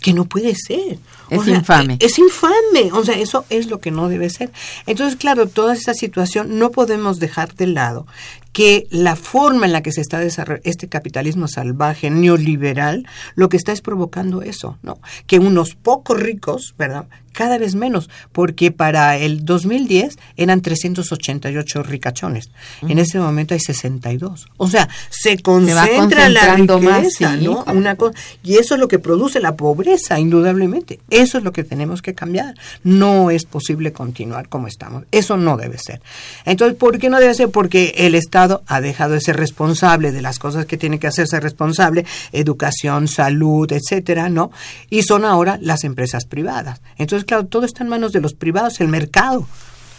que 0.02 0.14
no 0.14 0.26
puede 0.26 0.56
ser. 0.56 0.98
Es 1.30 1.48
infame. 1.48 1.98
Es 2.02 2.18
infame. 2.18 2.92
O 2.92 3.06
sea, 3.06 3.18
eso 3.18 3.46
es 3.50 3.68
lo 3.68 3.80
que 3.80 3.92
no 3.92 4.10
debe 4.10 4.30
ser. 4.30 4.52
Entonces, 4.88 5.18
claro, 5.18 5.48
toda 5.48 5.74
esta 5.74 5.94
situación 5.94 6.58
no 6.58 6.72
podemos 6.72 7.20
dejar 7.20 7.54
de 7.56 7.68
lado 7.68 8.08
que 8.54 8.88
la 8.90 9.16
forma 9.16 9.66
en 9.66 9.72
la 9.72 9.82
que 9.82 9.92
se 9.92 10.02
está 10.02 10.20
desarrollando 10.20 10.70
este 10.70 10.90
capitalismo 10.90 11.48
salvaje 11.48 12.10
neoliberal, 12.10 13.06
lo 13.36 13.48
que 13.50 13.58
está 13.58 13.72
es 13.72 13.82
provocando 13.82 14.42
eso, 14.42 14.78
¿no? 14.84 15.00
Que 15.28 15.40
unos 15.40 15.76
pocos 15.76 16.20
ricos, 16.20 16.76
¿verdad? 16.78 17.06
Cada 17.34 17.58
vez 17.58 17.76
menos, 17.76 18.10
porque 18.34 18.72
para 18.72 19.18
el 19.18 19.46
2010 19.46 20.18
eran 20.36 20.62
388 20.62 21.82
ricachones. 21.84 22.50
En 22.82 23.00
este 23.00 23.20
momento 23.20 23.54
hay 23.54 23.62
62. 23.62 24.48
O 24.58 24.68
sea, 24.68 24.90
se 25.10 25.38
concentra 25.38 26.28
la 26.28 26.56
concentrando 26.56 26.78
riqueza, 26.80 27.30
más. 27.30 27.42
¿no? 27.42 27.64
Una 27.74 27.96
co- 27.96 28.12
y 28.44 28.56
eso 28.56 28.74
es 28.74 28.82
lo 28.82 28.90
que 28.90 29.00
produce 29.00 29.40
la 29.40 29.56
pobreza, 29.56 30.20
indudablemente. 30.20 31.00
Eso 31.10 31.38
es 31.38 31.46
lo 31.46 31.54
que 31.54 31.64
tenemos 31.64 32.02
que 32.02 32.14
cambiar. 32.14 32.56
No 32.84 33.32
es 33.32 33.46
posible 33.46 33.94
continuar 33.94 34.50
como 34.50 34.68
estamos. 34.68 35.06
Eso 35.12 35.38
no 35.38 35.56
debe 35.56 35.78
ser. 35.78 36.02
Entonces, 36.44 36.78
¿por 36.78 37.00
qué 37.00 37.10
no 37.10 37.18
debe 37.22 37.34
ser? 37.34 37.50
Porque 37.50 37.94
el 37.96 38.14
Estado 38.16 38.41
ha 38.68 38.82
dejado 38.82 39.14
de 39.14 39.22
ser 39.22 39.38
responsable 39.38 40.12
de 40.12 40.22
las 40.22 40.40
cosas 40.40 40.66
que 40.66 40.78
tiene 40.78 41.00
que 41.00 41.08
hacerse 41.08 41.40
responsable, 41.40 42.06
educación, 42.32 43.08
salud, 43.08 43.72
etcétera, 43.72 44.30
¿no? 44.30 44.52
Y 44.90 45.04
son 45.04 45.26
ahora 45.26 45.58
las 45.62 45.84
empresas 45.84 46.26
privadas. 46.26 46.82
Entonces, 46.98 47.26
claro, 47.26 47.46
todo 47.46 47.66
está 47.66 47.84
en 47.84 47.90
manos 47.90 48.12
de 48.12 48.22
los 48.22 48.34
privados, 48.34 48.80
el 48.82 48.88
mercado. 48.88 49.48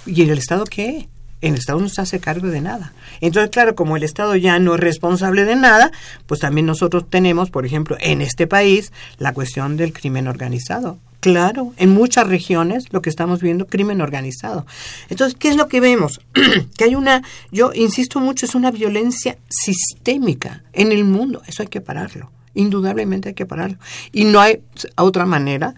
¿Y 0.07 0.23
el 0.23 0.39
Estado 0.39 0.65
qué? 0.65 1.09
El 1.43 1.55
Estado 1.55 1.81
no 1.81 1.89
se 1.89 2.01
hace 2.01 2.21
cargo 2.21 2.49
de 2.49 2.61
nada. 2.61 2.93
Entonces, 3.21 3.51
claro, 3.51 3.75
como 3.75 3.97
el 3.97 4.05
Estado 4.05 4.35
ya 4.37 4.59
no 4.59 4.75
es 4.77 4.81
responsable 4.81 5.45
de 5.45 5.57
nada, 5.57 5.91
pues 6.27 6.41
también 6.41 6.67
nosotros 6.67 7.05
tenemos, 7.11 7.51
por 7.51 7.67
ejemplo, 7.67 7.97
en 8.01 8.23
este 8.23 8.47
país, 8.47 8.93
la 9.19 9.35
cuestión 9.35 9.77
del 9.77 9.93
crimen 9.93 10.29
organizado. 10.29 10.99
Claro, 11.23 11.73
en 11.77 11.91
muchas 11.91 12.27
regiones 12.27 12.93
lo 12.93 13.01
que 13.01 13.09
estamos 13.11 13.41
viendo, 13.41 13.67
crimen 13.67 14.01
organizado. 14.01 14.67
Entonces, 15.09 15.37
¿qué 15.39 15.49
es 15.49 15.57
lo 15.57 15.69
que 15.69 15.81
vemos? 15.81 16.21
que 16.77 16.85
hay 16.85 16.97
una, 16.97 17.23
yo 17.53 17.73
insisto 17.75 18.19
mucho, 18.19 18.47
es 18.47 18.57
una 18.57 18.73
violencia 18.73 19.39
sistémica 19.49 20.65
en 20.73 20.91
el 20.91 21.05
mundo. 21.05 21.43
Eso 21.47 21.63
hay 21.63 21.69
que 21.69 21.81
pararlo. 21.81 22.31
Indudablemente 22.55 23.29
hay 23.29 23.35
que 23.35 23.47
pararlo. 23.47 23.79
Y 24.11 24.25
no 24.25 24.41
hay 24.41 24.63
otra 24.97 25.25
manera 25.25 25.75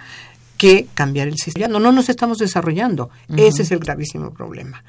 que 0.56 0.86
cambiar 0.94 1.28
el 1.28 1.36
sistema. 1.36 1.68
No, 1.68 1.78
no 1.78 1.92
nos 1.92 2.08
estamos 2.08 2.38
desarrollando. 2.38 3.10
Ese 3.36 3.62
es 3.62 3.70
el 3.70 3.80
gravísimo 3.80 4.32
problema. 4.32 4.82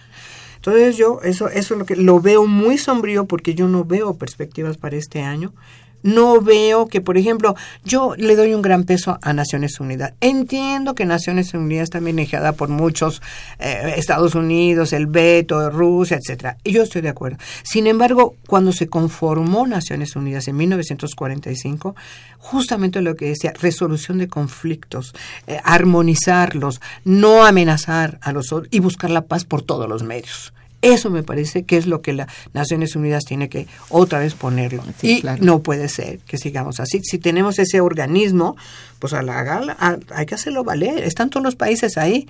Entonces 0.66 0.98
yo 0.98 1.20
eso 1.22 1.48
eso 1.50 1.76
es 1.76 1.80
lo 1.80 1.86
que 1.86 1.96
lo 1.96 2.20
veo 2.20 2.48
muy 2.48 2.80
sombrío 2.80 3.26
porque 3.26 3.54
yo 3.54 3.68
no 3.68 3.86
veo 3.86 4.16
perspectivas 4.16 4.78
para 4.78 4.96
este 4.96 5.22
año. 5.22 5.54
No 6.04 6.42
veo 6.42 6.88
que, 6.88 7.02
por 7.02 7.18
ejemplo, 7.18 7.56
yo 7.84 8.16
le 8.18 8.36
doy 8.36 8.54
un 8.54 8.62
gran 8.62 8.84
peso 8.84 9.18
a 9.22 9.34
Naciones 9.34 9.80
Unidas. 9.80 10.14
Entiendo 10.22 10.96
que 10.96 11.06
Naciones 11.06 11.54
Unidas 11.54 11.86
está 11.86 12.02
manejada 12.02 12.54
por 12.54 12.70
muchos, 12.70 13.22
eh, 13.60 13.96
Estados 13.98 14.36
Unidos, 14.36 14.94
el 14.94 15.08
veto, 15.08 15.70
Rusia, 15.70 16.18
etcétera. 16.18 16.58
Yo 16.64 16.84
estoy 16.84 17.02
de 17.02 17.10
acuerdo. 17.10 17.38
Sin 17.64 17.88
embargo, 17.88 18.36
cuando 18.48 18.72
se 18.72 18.88
conformó 18.88 19.68
Naciones 19.68 20.16
Unidas 20.16 20.48
en 20.48 20.58
1945, 20.58 21.96
justamente 22.40 23.02
lo 23.02 23.16
que 23.16 23.28
decía, 23.28 23.54
resolución 23.60 24.20
de 24.20 24.28
conflictos, 24.28 25.14
eh, 25.48 25.60
armonizarlos, 25.64 26.82
no 27.04 27.46
amenazar 27.46 28.20
a 28.22 28.32
los 28.32 28.52
otros 28.52 28.70
y 28.72 28.80
buscar 28.80 29.10
la 29.10 29.26
paz 29.26 29.46
por 29.46 29.62
todos 29.62 29.90
los 29.90 30.04
medios. 30.04 30.54
Eso 30.82 31.10
me 31.10 31.24
parece 31.24 31.64
que 31.64 31.78
es 31.78 31.88
lo 31.88 32.02
que 32.02 32.14
las 32.14 32.28
Naciones 32.54 32.96
Unidas 32.96 33.24
tiene 33.26 33.50
que 33.50 33.68
otra 33.90 34.20
vez 34.20 34.36
ponerlo. 34.36 34.84
Sí, 35.00 35.18
y 35.18 35.22
claro. 35.22 35.44
no 35.44 35.62
puede 35.64 35.90
ser 35.90 36.20
que 36.20 36.38
sigamos 36.38 36.80
así. 36.80 37.02
Si 37.04 37.18
tenemos 37.18 37.58
ese 37.60 37.82
organismo, 37.82 38.56
pues 39.00 39.14
a 39.14 39.22
la 39.24 39.42
gala 39.44 39.76
a- 39.80 39.98
hay 40.14 40.26
que 40.28 40.36
hacerlo 40.36 40.64
valer. 40.64 41.04
Están 41.04 41.30
todos 41.30 41.44
los 41.44 41.56
países 41.56 41.98
ahí. 41.98 42.28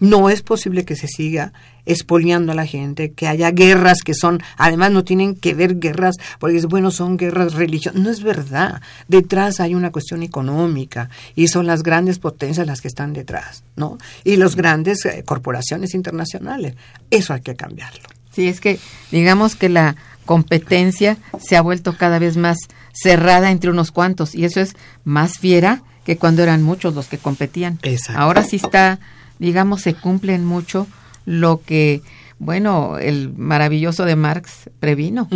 No 0.00 0.30
es 0.30 0.42
posible 0.42 0.84
que 0.84 0.96
se 0.96 1.06
siga 1.06 1.52
expoliando 1.86 2.52
a 2.52 2.54
la 2.54 2.66
gente, 2.66 3.12
que 3.12 3.28
haya 3.28 3.50
guerras 3.50 4.02
que 4.02 4.14
son, 4.14 4.42
además 4.56 4.90
no 4.92 5.04
tienen 5.04 5.34
que 5.34 5.54
ver 5.54 5.78
guerras, 5.78 6.16
porque 6.38 6.56
es 6.56 6.66
bueno, 6.66 6.90
son 6.90 7.16
guerras 7.16 7.54
religiosas. 7.54 8.00
No 8.00 8.10
es 8.10 8.22
verdad. 8.22 8.80
Detrás 9.08 9.60
hay 9.60 9.74
una 9.74 9.92
cuestión 9.92 10.22
económica 10.22 11.10
y 11.34 11.48
son 11.48 11.66
las 11.66 11.82
grandes 11.82 12.18
potencias 12.18 12.66
las 12.66 12.80
que 12.80 12.88
están 12.88 13.12
detrás, 13.12 13.62
¿no? 13.76 13.98
Y 14.24 14.36
las 14.36 14.56
grandes 14.56 15.04
eh, 15.04 15.22
corporaciones 15.24 15.94
internacionales. 15.94 16.74
Eso 17.10 17.34
hay 17.34 17.42
que 17.42 17.56
cambiarlo. 17.56 18.02
Sí, 18.32 18.48
es 18.48 18.60
que 18.60 18.78
digamos 19.10 19.56
que 19.56 19.68
la 19.68 19.96
competencia 20.24 21.16
se 21.40 21.56
ha 21.56 21.60
vuelto 21.60 21.96
cada 21.96 22.18
vez 22.18 22.36
más 22.36 22.56
cerrada 22.92 23.50
entre 23.50 23.70
unos 23.70 23.90
cuantos 23.90 24.34
y 24.34 24.44
eso 24.44 24.60
es 24.60 24.76
más 25.04 25.38
fiera 25.38 25.82
que 26.04 26.16
cuando 26.16 26.42
eran 26.42 26.62
muchos 26.62 26.94
los 26.94 27.08
que 27.08 27.18
competían. 27.18 27.78
Exacto. 27.82 28.20
Ahora 28.20 28.44
sí 28.44 28.56
está, 28.56 29.00
digamos, 29.40 29.82
se 29.82 29.94
cumplen 29.94 30.44
mucho 30.44 30.86
lo 31.24 31.62
que, 31.62 32.02
bueno, 32.38 32.98
el 32.98 33.32
maravilloso 33.36 34.04
de 34.04 34.14
Marx 34.14 34.70
previno. 34.78 35.28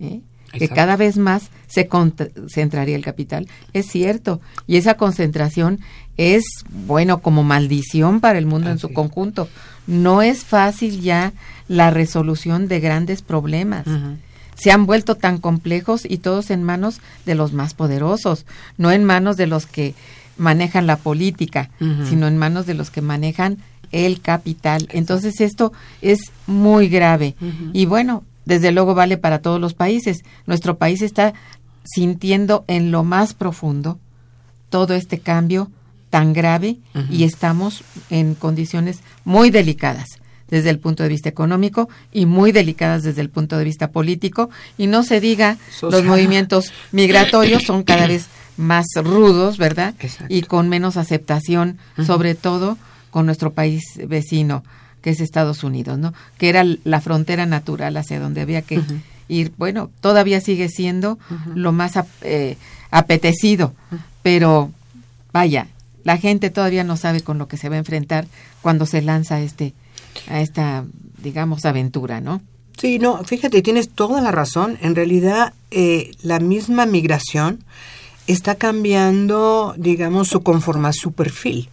¿eh? 0.00 0.20
que 0.52 0.68
cada 0.68 0.96
vez 0.96 1.16
más 1.16 1.50
se 1.66 1.88
concentraría 1.88 2.96
el 2.96 3.04
capital. 3.04 3.48
Es 3.72 3.86
cierto, 3.86 4.40
y 4.66 4.76
esa 4.76 4.94
concentración 4.94 5.80
es, 6.16 6.44
bueno, 6.86 7.20
como 7.20 7.42
maldición 7.42 8.20
para 8.20 8.38
el 8.38 8.46
mundo 8.46 8.70
en 8.70 8.78
su 8.78 8.92
conjunto. 8.92 9.48
No 9.86 10.22
es 10.22 10.44
fácil 10.44 11.00
ya 11.00 11.32
la 11.68 11.90
resolución 11.90 12.68
de 12.68 12.80
grandes 12.80 13.22
problemas. 13.22 13.86
Se 14.54 14.70
han 14.70 14.84
vuelto 14.84 15.14
tan 15.14 15.38
complejos 15.38 16.02
y 16.04 16.18
todos 16.18 16.50
en 16.50 16.62
manos 16.62 17.00
de 17.24 17.34
los 17.34 17.52
más 17.52 17.72
poderosos, 17.72 18.44
no 18.76 18.92
en 18.92 19.04
manos 19.04 19.36
de 19.36 19.46
los 19.46 19.66
que 19.66 19.94
manejan 20.36 20.86
la 20.86 20.96
política, 20.96 21.70
sino 22.08 22.26
en 22.26 22.38
manos 22.38 22.66
de 22.66 22.74
los 22.74 22.90
que 22.90 23.02
manejan 23.02 23.58
el 23.92 24.20
capital. 24.20 24.88
Entonces 24.90 25.40
esto 25.40 25.72
es 26.00 26.32
muy 26.46 26.88
grave. 26.88 27.34
Y 27.72 27.86
bueno, 27.86 28.24
desde 28.44 28.72
luego 28.72 28.94
vale 28.94 29.18
para 29.18 29.40
todos 29.40 29.60
los 29.60 29.74
países. 29.74 30.18
Nuestro 30.46 30.78
país 30.78 31.02
está 31.02 31.34
sintiendo 31.84 32.64
en 32.68 32.90
lo 32.90 33.04
más 33.04 33.34
profundo 33.34 33.98
todo 34.70 34.94
este 34.94 35.18
cambio 35.18 35.70
tan 36.10 36.32
grave 36.32 36.78
y 37.10 37.24
estamos 37.24 37.84
en 38.10 38.34
condiciones 38.34 39.00
muy 39.24 39.50
delicadas 39.50 40.06
desde 40.48 40.68
el 40.68 40.78
punto 40.78 41.02
de 41.02 41.08
vista 41.08 41.30
económico 41.30 41.88
y 42.12 42.26
muy 42.26 42.52
delicadas 42.52 43.02
desde 43.02 43.22
el 43.22 43.30
punto 43.30 43.56
de 43.56 43.64
vista 43.64 43.90
político 43.90 44.50
y 44.76 44.86
no 44.86 45.02
se 45.02 45.20
diga 45.20 45.56
los 45.80 46.04
movimientos 46.04 46.70
migratorios 46.92 47.62
son 47.62 47.82
cada 47.82 48.06
vez 48.06 48.26
más 48.56 48.86
rudos, 48.96 49.58
¿verdad? 49.58 49.94
Exacto. 50.00 50.32
Y 50.34 50.42
con 50.42 50.68
menos 50.68 50.96
aceptación, 50.96 51.78
sobre 52.06 52.34
todo 52.34 52.76
con 53.10 53.26
nuestro 53.26 53.52
país 53.52 53.82
vecino, 54.06 54.62
que 55.02 55.10
es 55.10 55.20
Estados 55.20 55.64
Unidos, 55.64 55.98
¿no? 55.98 56.14
Que 56.38 56.48
era 56.48 56.64
la 56.84 57.00
frontera 57.00 57.46
natural 57.46 57.96
hacia 57.96 58.20
donde 58.20 58.40
había 58.40 58.62
que 58.62 58.80
ir. 59.28 59.52
Bueno, 59.56 59.90
todavía 60.00 60.40
sigue 60.40 60.68
siendo 60.68 61.18
lo 61.54 61.72
más 61.72 61.96
ap- 61.96 62.08
eh, 62.22 62.56
apetecido, 62.90 63.74
pero 64.22 64.70
vaya, 65.32 65.66
la 66.04 66.16
gente 66.18 66.50
todavía 66.50 66.84
no 66.84 66.96
sabe 66.96 67.20
con 67.22 67.38
lo 67.38 67.48
que 67.48 67.56
se 67.56 67.68
va 67.68 67.76
a 67.76 67.78
enfrentar 67.78 68.26
cuando 68.60 68.86
se 68.86 69.02
lanza 69.02 69.40
este 69.40 69.72
a 70.28 70.40
esta 70.40 70.84
digamos 71.22 71.64
aventura, 71.64 72.20
¿no? 72.20 72.40
Sí, 72.78 72.98
no, 72.98 73.22
fíjate, 73.24 73.62
tienes 73.62 73.90
toda 73.90 74.20
la 74.20 74.30
razón. 74.32 74.78
En 74.82 74.94
realidad, 74.94 75.52
eh, 75.70 76.10
la 76.22 76.38
misma 76.40 76.84
migración 76.86 77.60
está 78.26 78.54
cambiando, 78.54 79.74
digamos, 79.76 80.28
su 80.28 80.42
conforma, 80.42 80.92
su 80.92 81.12
perfil. 81.12 81.68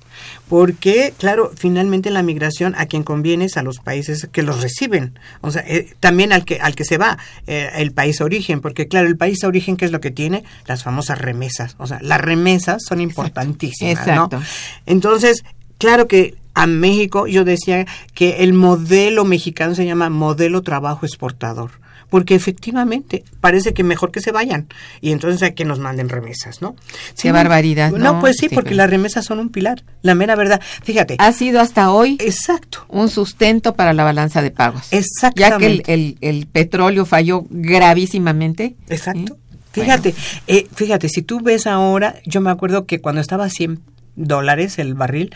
Porque, 0.49 1.13
claro, 1.17 1.51
finalmente 1.55 2.09
la 2.09 2.23
migración 2.23 2.73
a 2.77 2.87
quien 2.87 3.03
conviene 3.03 3.45
es 3.45 3.57
a 3.57 3.63
los 3.63 3.79
países 3.79 4.27
que 4.31 4.43
los 4.43 4.61
reciben. 4.61 5.17
O 5.41 5.51
sea, 5.51 5.63
eh, 5.67 5.93
también 5.99 6.33
al 6.33 6.43
que, 6.43 6.59
al 6.59 6.75
que 6.75 6.85
se 6.85 6.97
va, 6.97 7.17
eh, 7.47 7.69
el 7.75 7.91
país 7.91 8.19
origen. 8.19 8.59
Porque, 8.59 8.87
claro, 8.87 9.07
el 9.07 9.17
país 9.17 9.43
origen, 9.43 9.77
¿qué 9.77 9.85
es 9.85 9.91
lo 9.91 10.01
que 10.01 10.11
tiene? 10.11 10.43
Las 10.65 10.83
famosas 10.83 11.19
remesas. 11.19 11.75
O 11.77 11.87
sea, 11.87 11.99
las 12.01 12.19
remesas 12.19 12.83
son 12.87 12.99
importantísimas. 12.99 13.93
Exacto. 13.93 14.41
Entonces, 14.85 15.43
claro 15.77 16.07
que 16.07 16.35
a 16.53 16.67
México 16.67 17.27
yo 17.27 17.45
decía 17.45 17.85
que 18.13 18.43
el 18.43 18.53
modelo 18.53 19.23
mexicano 19.23 19.75
se 19.75 19.85
llama 19.85 20.09
modelo 20.09 20.61
trabajo 20.61 21.05
exportador. 21.05 21.71
Porque 22.09 22.33
efectivamente 22.35 23.23
parece 23.39 23.73
que 23.73 23.83
mejor 23.83 24.11
que 24.11 24.19
se 24.21 24.31
vayan 24.31 24.67
y 24.99 25.11
entonces 25.11 25.43
hay 25.43 25.53
que 25.53 25.63
nos 25.65 25.79
manden 25.79 26.09
remesas, 26.09 26.61
¿no? 26.61 26.75
Qué 27.21 27.31
barbaridad, 27.31 27.91
No, 27.91 28.13
¿no? 28.13 28.19
pues 28.19 28.37
sí, 28.37 28.47
Sí, 28.49 28.55
porque 28.55 28.69
pero- 28.71 28.77
las 28.77 28.89
remesas 28.89 29.25
son 29.25 29.39
un 29.39 29.49
pilar, 29.49 29.83
la 30.01 30.15
mera 30.15 30.35
verdad. 30.35 30.59
Fíjate. 30.83 31.15
Ha 31.19 31.31
sido 31.33 31.61
hasta 31.61 31.91
hoy 31.91 32.17
Exacto. 32.19 32.85
un 32.89 33.09
sustento 33.09 33.75
para 33.75 33.93
la 33.93 34.03
balanza 34.03 34.41
de 34.41 34.49
pagos. 34.51 34.89
Ya 34.89 34.89
que 34.89 34.97
el, 34.97 35.03
Exactamente. 35.03 35.93
el- 35.93 36.17
el 36.21 36.47
petróleo 36.47 37.05
falló 37.05 37.45
gravísimamente. 37.49 38.75
Exacto. 38.89 39.35
¿sí? 39.73 39.81
Fíjate, 39.81 40.15
eh, 40.47 40.67
fíjate, 40.73 41.09
si 41.09 41.21
tú 41.21 41.41
ves 41.41 41.67
ahora, 41.67 42.15
yo 42.25 42.41
me 42.41 42.49
acuerdo 42.49 42.85
que 42.85 42.99
cuando 43.01 43.21
estaba 43.21 43.45
a 43.45 43.49
100 43.49 43.81
dólares 44.15 44.79
el 44.79 44.95
barril, 44.95 45.33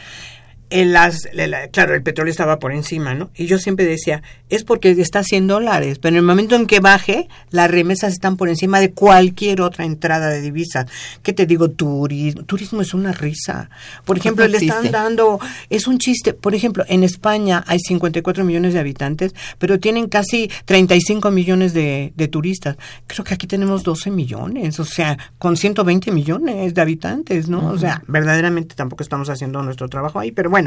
en 0.73 0.91
las, 0.91 1.29
la- 1.33 1.47
la- 1.47 1.67
claro, 1.67 1.93
el 1.93 2.01
petróleo 2.03 2.31
estaba 2.31 2.57
por 2.59 2.71
encima, 2.73 3.13
¿no? 3.13 3.29
Y 3.35 3.45
yo 3.45 3.57
siempre 3.59 3.85
decía, 3.85 4.23
es 4.49 4.63
porque 4.63 4.91
está 4.91 5.19
a 5.19 5.23
100 5.23 5.47
dólares, 5.47 5.99
pero 5.99 6.13
en 6.13 6.17
el 6.17 6.23
momento 6.23 6.55
en 6.55 6.65
que 6.65 6.79
baje, 6.79 7.27
las 7.51 7.69
remesas 7.69 8.11
están 8.13 8.37
por 8.37 8.49
encima 8.49 8.79
de 8.79 8.91
cualquier 8.91 9.61
otra 9.61 9.85
entrada 9.85 10.29
de 10.29 10.41
divisas. 10.41 10.87
¿Qué 11.21 11.31
te 11.33 11.45
digo? 11.45 11.69
Turismo, 11.69 12.43
turismo 12.43 12.81
es 12.81 12.93
una 12.93 13.11
risa. 13.11 13.69
Por 14.05 14.17
ejemplo, 14.17 14.47
le 14.47 14.57
están 14.57 14.91
dando, 14.91 15.39
es 15.69 15.87
un 15.87 15.97
chiste. 15.99 16.33
Por 16.33 16.55
ejemplo, 16.55 16.83
en 16.87 17.03
España 17.03 17.63
hay 17.67 17.79
54 17.79 18.43
millones 18.43 18.73
de 18.73 18.79
habitantes, 18.79 19.33
pero 19.59 19.79
tienen 19.79 20.07
casi 20.07 20.49
35 20.65 21.29
millones 21.31 21.73
de, 21.73 22.13
de 22.15 22.27
turistas. 22.27 22.77
Creo 23.07 23.23
que 23.23 23.33
aquí 23.33 23.47
tenemos 23.47 23.83
12 23.83 24.09
millones, 24.11 24.79
o 24.79 24.85
sea, 24.85 25.17
con 25.37 25.57
120 25.57 26.11
millones 26.11 26.73
de 26.73 26.81
habitantes, 26.81 27.47
¿no? 27.49 27.67
O 27.69 27.77
sea, 27.77 28.01
verdaderamente 28.07 28.75
tampoco 28.75 29.03
estamos 29.03 29.29
haciendo 29.29 29.61
nuestro 29.61 29.87
trabajo 29.89 30.19
ahí, 30.19 30.31
pero 30.31 30.49
bueno, 30.49 30.62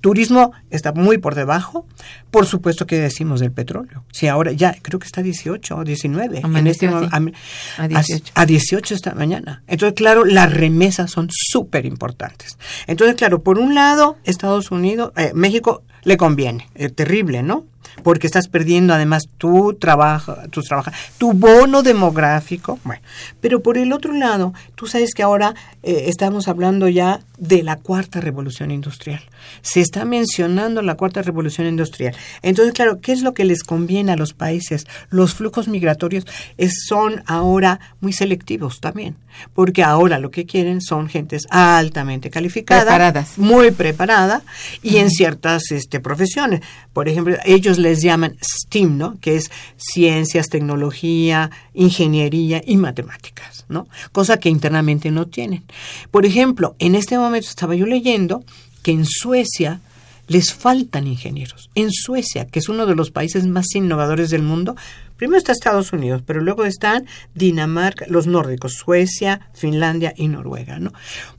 turismo 0.00 0.52
está 0.70 0.92
muy 0.92 1.18
por 1.18 1.34
debajo. 1.34 1.86
Por 2.30 2.46
supuesto 2.46 2.86
que 2.86 2.98
decimos 2.98 3.40
del 3.40 3.52
petróleo. 3.52 4.04
Si 4.12 4.28
ahora 4.28 4.52
ya, 4.52 4.76
creo 4.82 4.98
que 4.98 5.06
está 5.06 5.22
18 5.22 5.76
o 5.76 5.84
19. 5.84 6.38
En 6.38 6.66
este, 6.66 6.88
a 6.88 7.88
18. 7.88 8.32
a 8.34 8.46
18 8.46 8.94
esta 8.94 9.14
mañana. 9.14 9.62
Entonces, 9.66 9.94
claro, 9.94 10.24
las 10.24 10.52
remesas 10.52 11.10
son 11.10 11.28
súper 11.30 11.86
importantes. 11.86 12.58
Entonces, 12.86 13.16
claro, 13.16 13.42
por 13.42 13.58
un 13.58 13.74
lado, 13.74 14.16
Estados 14.24 14.70
Unidos, 14.70 15.12
eh, 15.16 15.32
México 15.34 15.82
le 16.04 16.16
conviene, 16.16 16.68
eh, 16.74 16.90
terrible, 16.90 17.42
¿no? 17.42 17.64
Porque 18.02 18.26
estás 18.26 18.48
perdiendo 18.48 18.92
además 18.92 19.24
tu 19.38 19.74
trabajo, 19.74 20.36
tus 20.50 20.66
trabaja, 20.66 20.92
tu 21.18 21.32
bono 21.32 21.82
demográfico. 21.82 22.78
Bueno, 22.84 23.02
pero 23.40 23.62
por 23.62 23.78
el 23.78 23.92
otro 23.92 24.12
lado, 24.12 24.52
tú 24.74 24.86
sabes 24.86 25.14
que 25.14 25.22
ahora 25.22 25.54
eh, 25.82 26.06
estamos 26.08 26.48
hablando 26.48 26.88
ya 26.88 27.20
de 27.46 27.62
la 27.62 27.76
cuarta 27.76 28.20
revolución 28.20 28.70
industrial. 28.70 29.20
Se 29.62 29.80
está 29.80 30.04
mencionando 30.04 30.82
la 30.82 30.96
cuarta 30.96 31.22
revolución 31.22 31.66
industrial. 31.66 32.14
Entonces, 32.42 32.74
claro, 32.74 33.00
¿qué 33.00 33.12
es 33.12 33.22
lo 33.22 33.34
que 33.34 33.44
les 33.44 33.62
conviene 33.62 34.12
a 34.12 34.16
los 34.16 34.32
países? 34.32 34.86
Los 35.10 35.34
flujos 35.34 35.68
migratorios 35.68 36.26
es- 36.56 36.84
son 36.88 37.22
ahora 37.26 37.80
muy 38.00 38.12
selectivos 38.12 38.80
también, 38.80 39.16
porque 39.54 39.82
ahora 39.82 40.18
lo 40.18 40.30
que 40.30 40.46
quieren 40.46 40.80
son 40.80 41.08
gentes 41.08 41.46
altamente 41.50 42.30
calificadas, 42.30 42.84
Preparadas. 42.84 43.38
muy 43.38 43.70
preparada 43.70 44.42
y 44.82 44.96
en 44.96 45.10
ciertas 45.10 45.70
este, 45.70 46.00
profesiones. 46.00 46.60
Por 46.92 47.08
ejemplo, 47.08 47.36
ellos 47.44 47.78
les 47.78 48.00
llaman 48.02 48.36
STEAM, 48.40 48.96
¿no? 48.96 49.18
Que 49.20 49.36
es 49.36 49.50
ciencias, 49.76 50.48
tecnología, 50.48 51.50
ingeniería 51.74 52.62
y 52.64 52.76
matemáticas, 52.76 53.64
¿no? 53.68 53.88
Cosa 54.12 54.38
que 54.38 54.48
internamente 54.48 55.10
no 55.10 55.26
tienen. 55.26 55.64
Por 56.10 56.24
ejemplo, 56.24 56.76
en 56.78 56.94
este 56.94 57.18
momento 57.18 57.33
estaba 57.38 57.74
yo 57.74 57.86
leyendo 57.86 58.44
que 58.82 58.92
en 58.92 59.04
Suecia 59.04 59.80
les 60.26 60.54
faltan 60.54 61.06
ingenieros. 61.06 61.70
En 61.74 61.90
Suecia, 61.92 62.46
que 62.46 62.58
es 62.58 62.68
uno 62.68 62.86
de 62.86 62.94
los 62.94 63.10
países 63.10 63.46
más 63.46 63.74
innovadores 63.74 64.30
del 64.30 64.42
mundo, 64.42 64.76
primero 65.16 65.38
está 65.38 65.52
Estados 65.52 65.92
Unidos, 65.92 66.22
pero 66.24 66.40
luego 66.40 66.64
están 66.64 67.06
Dinamarca, 67.34 68.06
los 68.08 68.26
nórdicos, 68.26 68.74
Suecia, 68.74 69.48
Finlandia 69.54 70.14
y 70.16 70.28
Noruega, 70.28 70.78
¿no? 70.78 70.92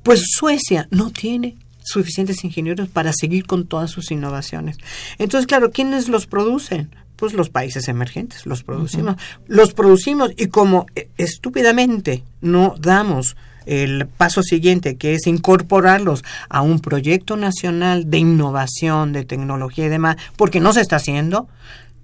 Pues 0.04 0.24
Suecia 0.38 0.88
no 0.92 1.12
tiene 1.12 1.58
suficientes 1.84 2.44
ingenieros 2.44 2.90
para 2.90 3.14
seguir 3.14 3.46
con 3.46 3.68
todas 3.68 3.92
sus 3.92 4.12
innovaciones. 4.12 4.78
Entonces, 5.20 5.48
claro, 5.48 5.72
¿quiénes 5.72 6.10
los 6.10 6.26
producen? 6.26 6.90
Pues 7.16 7.34
los 7.34 7.50
países 7.50 7.88
emergentes, 7.88 8.46
los 8.46 8.64
producimos. 8.64 9.16
Los 9.48 9.74
producimos 9.74 10.32
y 10.36 10.48
como 10.48 10.86
eh, 10.96 11.08
estúpidamente 11.18 12.24
no 12.42 12.76
damos 12.78 13.38
el 13.66 14.08
paso 14.08 14.44
siguiente, 14.44 14.98
que 14.98 15.14
es 15.14 15.28
incorporarlos 15.28 16.24
a 16.50 16.62
un 16.62 16.80
proyecto 16.80 17.38
nacional 17.38 18.10
de 18.10 18.20
innovación, 18.20 19.14
de 19.14 19.26
tecnología 19.26 19.86
y 19.86 19.90
demás, 19.90 20.18
porque 20.38 20.60
no 20.60 20.74
se 20.74 20.82
está 20.82 20.98
haciendo, 20.98 21.48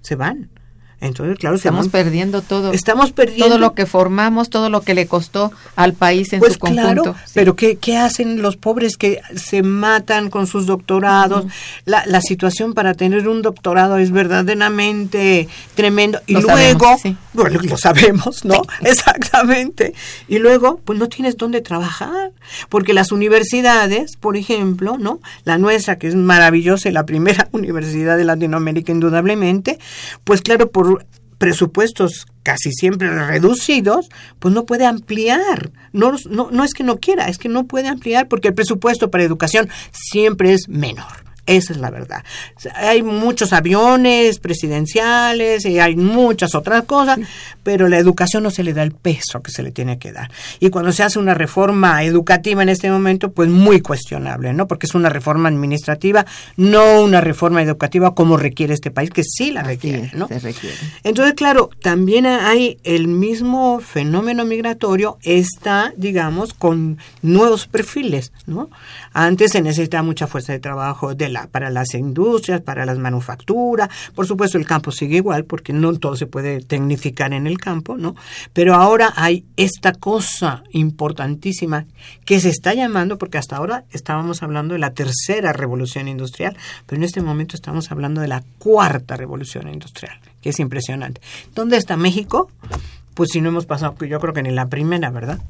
se 0.00 0.16
van. 0.16 0.50
Entonces, 1.02 1.36
claro, 1.38 1.56
Estamos 1.56 1.88
perdiendo 1.88 2.40
todo. 2.42 2.72
Estamos 2.72 3.12
perdiendo 3.12 3.46
todo 3.48 3.58
lo 3.58 3.74
que 3.74 3.86
formamos, 3.86 4.48
todo 4.50 4.70
lo 4.70 4.80
que 4.82 4.94
le 4.94 5.06
costó 5.06 5.52
al 5.76 5.92
país 5.94 6.32
en 6.32 6.38
pues 6.40 6.54
su 6.54 6.58
conjunto. 6.60 7.02
claro, 7.02 7.14
Sí. 7.26 7.32
pero 7.34 7.56
¿qué, 7.56 7.76
¿qué 7.76 7.96
hacen 7.98 8.40
los 8.40 8.56
pobres 8.56 8.96
que 8.96 9.20
se 9.36 9.62
matan 9.62 10.30
con 10.30 10.46
sus 10.46 10.66
doctorados? 10.66 11.44
la, 11.84 12.04
la 12.06 12.20
situación 12.20 12.72
para 12.72 12.94
tener 12.94 13.28
un 13.28 13.42
doctorado 13.42 13.98
es 13.98 14.12
verdaderamente 14.12 15.48
tremendo. 15.74 16.20
Y 16.26 16.34
Lo 16.34 16.40
luego, 16.42 16.56
sabemos, 16.56 17.00
sí. 17.02 17.16
bueno, 17.32 17.60
lo 17.62 17.76
sabemos, 17.76 18.44
¿no? 18.44 18.62
Exactamente. 18.82 19.94
Y 20.28 20.38
luego, 20.38 20.80
pues 20.84 20.98
no 20.98 21.08
tienes 21.08 21.36
dónde 21.36 21.60
trabajar, 21.60 22.32
porque 22.68 22.92
las 22.92 23.12
universidades, 23.12 24.16
por 24.16 24.36
ejemplo, 24.36 24.96
¿no? 24.98 25.20
La 25.44 25.58
nuestra, 25.58 25.98
que 25.98 26.06
es 26.08 26.14
maravillosa 26.14 26.88
y 26.88 26.92
la 26.92 27.04
primera 27.06 27.48
universidad 27.52 28.16
de 28.16 28.24
Latinoamérica 28.24 28.92
indudablemente, 28.92 29.78
pues 30.24 30.42
claro, 30.42 30.70
por 30.70 30.91
presupuestos 31.38 32.26
casi 32.42 32.72
siempre 32.72 33.10
reducidos, 33.26 34.08
pues 34.38 34.54
no 34.54 34.64
puede 34.64 34.86
ampliar. 34.86 35.72
No, 35.92 36.14
no, 36.30 36.50
no 36.50 36.64
es 36.64 36.72
que 36.72 36.84
no 36.84 36.98
quiera, 36.98 37.28
es 37.28 37.38
que 37.38 37.48
no 37.48 37.66
puede 37.66 37.88
ampliar 37.88 38.28
porque 38.28 38.48
el 38.48 38.54
presupuesto 38.54 39.10
para 39.10 39.24
educación 39.24 39.68
siempre 39.90 40.52
es 40.52 40.68
menor. 40.68 41.21
Esa 41.44 41.72
es 41.72 41.80
la 41.80 41.90
verdad. 41.90 42.22
Hay 42.76 43.02
muchos 43.02 43.52
aviones 43.52 44.38
presidenciales 44.38 45.64
y 45.66 45.80
hay 45.80 45.96
muchas 45.96 46.54
otras 46.54 46.84
cosas, 46.84 47.18
pero 47.64 47.88
la 47.88 47.98
educación 47.98 48.44
no 48.44 48.50
se 48.50 48.62
le 48.62 48.72
da 48.72 48.84
el 48.84 48.92
peso 48.92 49.42
que 49.42 49.50
se 49.50 49.64
le 49.64 49.72
tiene 49.72 49.98
que 49.98 50.12
dar. 50.12 50.30
Y 50.60 50.70
cuando 50.70 50.92
se 50.92 51.02
hace 51.02 51.18
una 51.18 51.34
reforma 51.34 52.04
educativa 52.04 52.62
en 52.62 52.68
este 52.68 52.90
momento, 52.90 53.32
pues 53.32 53.48
muy 53.48 53.80
cuestionable, 53.80 54.52
¿no? 54.52 54.68
Porque 54.68 54.86
es 54.86 54.94
una 54.94 55.08
reforma 55.08 55.48
administrativa, 55.48 56.24
no 56.56 57.02
una 57.02 57.20
reforma 57.20 57.60
educativa 57.60 58.14
como 58.14 58.36
requiere 58.36 58.74
este 58.74 58.92
país, 58.92 59.10
que 59.10 59.24
sí 59.24 59.50
la 59.50 59.64
requiere, 59.64 60.04
es, 60.04 60.14
¿no? 60.14 60.28
se 60.28 60.38
requiere. 60.38 60.76
Entonces, 61.02 61.34
claro, 61.34 61.70
también 61.82 62.26
hay 62.26 62.78
el 62.84 63.08
mismo 63.08 63.80
fenómeno 63.80 64.44
migratorio, 64.44 65.18
está, 65.22 65.92
digamos, 65.96 66.54
con 66.54 66.98
nuevos 67.20 67.66
perfiles, 67.66 68.32
¿no? 68.46 68.70
Antes 69.12 69.52
se 69.52 69.60
necesitaba 69.60 70.04
mucha 70.04 70.28
fuerza 70.28 70.52
de 70.52 70.60
trabajo 70.60 71.14
de 71.14 71.31
la, 71.32 71.46
para 71.48 71.70
las 71.70 71.94
industrias, 71.94 72.60
para 72.60 72.86
las 72.86 72.98
manufacturas, 72.98 73.88
por 74.14 74.26
supuesto 74.26 74.58
el 74.58 74.66
campo 74.66 74.92
sigue 74.92 75.16
igual, 75.16 75.44
porque 75.44 75.72
no 75.72 75.92
todo 75.98 76.16
se 76.16 76.26
puede 76.26 76.60
tecnificar 76.60 77.32
en 77.32 77.46
el 77.46 77.58
campo, 77.58 77.96
¿no? 77.96 78.14
Pero 78.52 78.74
ahora 78.74 79.12
hay 79.16 79.44
esta 79.56 79.92
cosa 79.92 80.62
importantísima 80.70 81.86
que 82.24 82.40
se 82.40 82.50
está 82.50 82.74
llamando, 82.74 83.18
porque 83.18 83.38
hasta 83.38 83.56
ahora 83.56 83.84
estábamos 83.90 84.42
hablando 84.42 84.74
de 84.74 84.80
la 84.80 84.92
tercera 84.92 85.52
revolución 85.52 86.08
industrial, 86.08 86.56
pero 86.86 86.98
en 86.98 87.04
este 87.04 87.22
momento 87.22 87.56
estamos 87.56 87.90
hablando 87.90 88.20
de 88.20 88.28
la 88.28 88.42
cuarta 88.58 89.16
revolución 89.16 89.68
industrial, 89.68 90.18
que 90.40 90.50
es 90.50 90.60
impresionante. 90.60 91.20
¿Dónde 91.54 91.76
está 91.76 91.96
México? 91.96 92.50
Pues 93.14 93.30
si 93.32 93.40
no 93.40 93.48
hemos 93.50 93.66
pasado, 93.66 93.94
yo 94.04 94.20
creo 94.20 94.32
que 94.32 94.42
ni 94.42 94.50
la 94.50 94.68
primera, 94.68 95.10
¿verdad? 95.10 95.40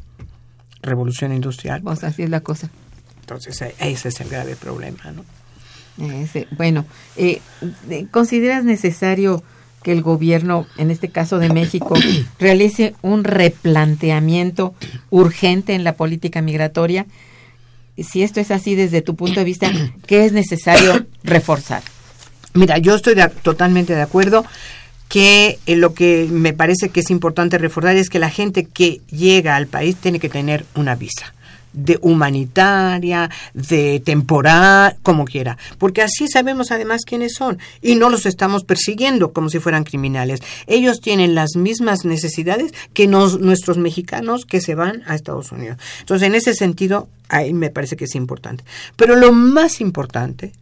revolución 0.82 1.32
industrial. 1.32 1.80
Pues 1.82 2.04
así 2.04 2.22
es 2.22 2.30
la 2.30 2.40
cosa. 2.40 2.68
Entonces, 3.20 3.60
e- 3.62 3.74
ese 3.78 4.08
es 4.08 4.20
el 4.20 4.28
grave 4.28 4.56
problema, 4.56 5.10
¿no? 5.12 5.24
Ese- 6.00 6.46
bueno, 6.52 6.84
eh, 7.16 7.40
de- 7.88 8.06
¿consideras 8.10 8.64
necesario 8.64 9.42
que 9.82 9.92
el 9.92 10.00
gobierno, 10.02 10.66
en 10.78 10.90
este 10.90 11.08
caso 11.08 11.38
de 11.38 11.48
México, 11.48 11.94
realice 12.38 12.94
un 13.02 13.24
replanteamiento 13.24 14.74
urgente 15.10 15.74
en 15.74 15.84
la 15.84 15.94
política 15.94 16.40
migratoria? 16.42 17.06
Si 17.98 18.22
esto 18.22 18.40
es 18.40 18.50
así 18.50 18.74
desde 18.74 19.02
tu 19.02 19.16
punto 19.16 19.40
de 19.40 19.44
vista, 19.44 19.70
¿qué 20.06 20.24
es 20.24 20.32
necesario 20.32 21.04
reforzar? 21.24 21.82
Mira, 22.54 22.78
yo 22.78 22.94
estoy 22.94 23.14
de- 23.14 23.28
totalmente 23.42 23.94
de 23.94 24.02
acuerdo 24.02 24.44
que 25.08 25.58
eh, 25.66 25.76
lo 25.76 25.92
que 25.92 26.26
me 26.30 26.54
parece 26.54 26.88
que 26.88 27.00
es 27.00 27.10
importante 27.10 27.58
reforzar 27.58 27.96
es 27.96 28.08
que 28.08 28.18
la 28.18 28.30
gente 28.30 28.64
que 28.64 29.00
llega 29.10 29.56
al 29.56 29.66
país 29.66 29.96
tiene 29.96 30.18
que 30.20 30.30
tener 30.30 30.64
una 30.74 30.94
visa 30.94 31.34
de 31.72 31.98
humanitaria, 32.02 33.30
de 33.54 34.00
temporal, 34.04 34.96
como 35.02 35.24
quiera, 35.24 35.56
porque 35.78 36.02
así 36.02 36.28
sabemos 36.28 36.70
además 36.70 37.04
quiénes 37.04 37.34
son 37.34 37.58
y 37.80 37.94
no 37.94 38.10
los 38.10 38.26
estamos 38.26 38.64
persiguiendo 38.64 39.32
como 39.32 39.48
si 39.48 39.58
fueran 39.58 39.84
criminales. 39.84 40.40
Ellos 40.66 41.00
tienen 41.00 41.34
las 41.34 41.56
mismas 41.56 42.04
necesidades 42.04 42.72
que 42.94 43.06
nos- 43.06 43.40
nuestros 43.40 43.78
mexicanos 43.78 44.44
que 44.44 44.60
se 44.60 44.74
van 44.74 45.02
a 45.06 45.14
Estados 45.14 45.52
Unidos. 45.52 45.78
Entonces, 46.00 46.26
en 46.26 46.34
ese 46.34 46.54
sentido, 46.54 47.08
ahí 47.28 47.52
me 47.54 47.70
parece 47.70 47.96
que 47.96 48.04
es 48.04 48.14
importante. 48.14 48.64
Pero 48.96 49.16
lo 49.16 49.32
más 49.32 49.80
importante 49.80 50.52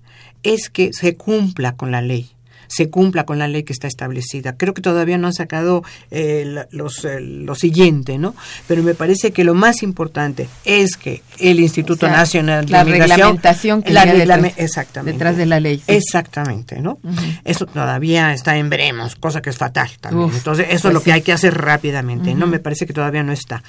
es 0.42 0.70
que 0.70 0.92
se 0.92 1.16
cumpla 1.16 1.72
con 1.76 1.90
la 1.90 2.00
ley 2.02 2.30
se 2.70 2.88
cumpla 2.88 3.26
con 3.26 3.38
la 3.40 3.48
ley 3.48 3.64
que 3.64 3.72
está 3.72 3.88
establecida. 3.88 4.56
Creo 4.56 4.72
que 4.74 4.80
todavía 4.80 5.18
no 5.18 5.26
han 5.26 5.34
sacado 5.34 5.82
eh, 6.12 6.64
los, 6.70 7.04
eh, 7.04 7.20
lo 7.20 7.54
siguiente, 7.56 8.16
¿no? 8.16 8.34
Pero 8.68 8.82
me 8.84 8.94
parece 8.94 9.32
que 9.32 9.42
lo 9.42 9.54
más 9.54 9.82
importante 9.82 10.48
es 10.64 10.96
que 10.96 11.22
el 11.38 11.58
Instituto 11.58 12.06
O 12.06 12.08
sea, 12.08 12.16
Nacional 12.18 12.66
de 12.66 12.72
la 12.72 12.84
Migración... 12.84 13.10
reglamentación 13.10 13.82
que 13.82 13.92
la 13.92 14.04
reglame- 14.04 14.52
detrás- 14.54 14.54
exactamente. 14.64 15.12
detrás 15.12 15.36
de 15.36 15.46
la 15.46 15.58
ley, 15.58 15.78
sí. 15.78 15.84
Exactamente, 15.88 16.80
¿no? 16.80 16.98
Eso 17.44 17.66
todavía 17.66 18.32
está 18.32 18.56
en 18.56 18.70
veremos, 18.70 19.16
cosa 19.16 19.42
que 19.42 19.50
es 19.50 19.58
fatal 19.58 19.90
también. 20.00 20.26
Uf, 20.28 20.36
Entonces, 20.36 20.66
eso 20.70 20.82
pues 20.82 20.84
es 20.84 20.94
lo 20.94 21.00
sí. 21.00 21.04
que 21.06 21.12
hay 21.12 21.22
que 21.22 21.32
hacer 21.32 21.54
rápidamente, 21.58 22.34
¿no? 22.34 22.46
Me 22.46 22.60
parece 22.60 22.86
que 22.86 22.92
todavía 22.92 23.22
no 23.24 23.32
está. 23.32 23.62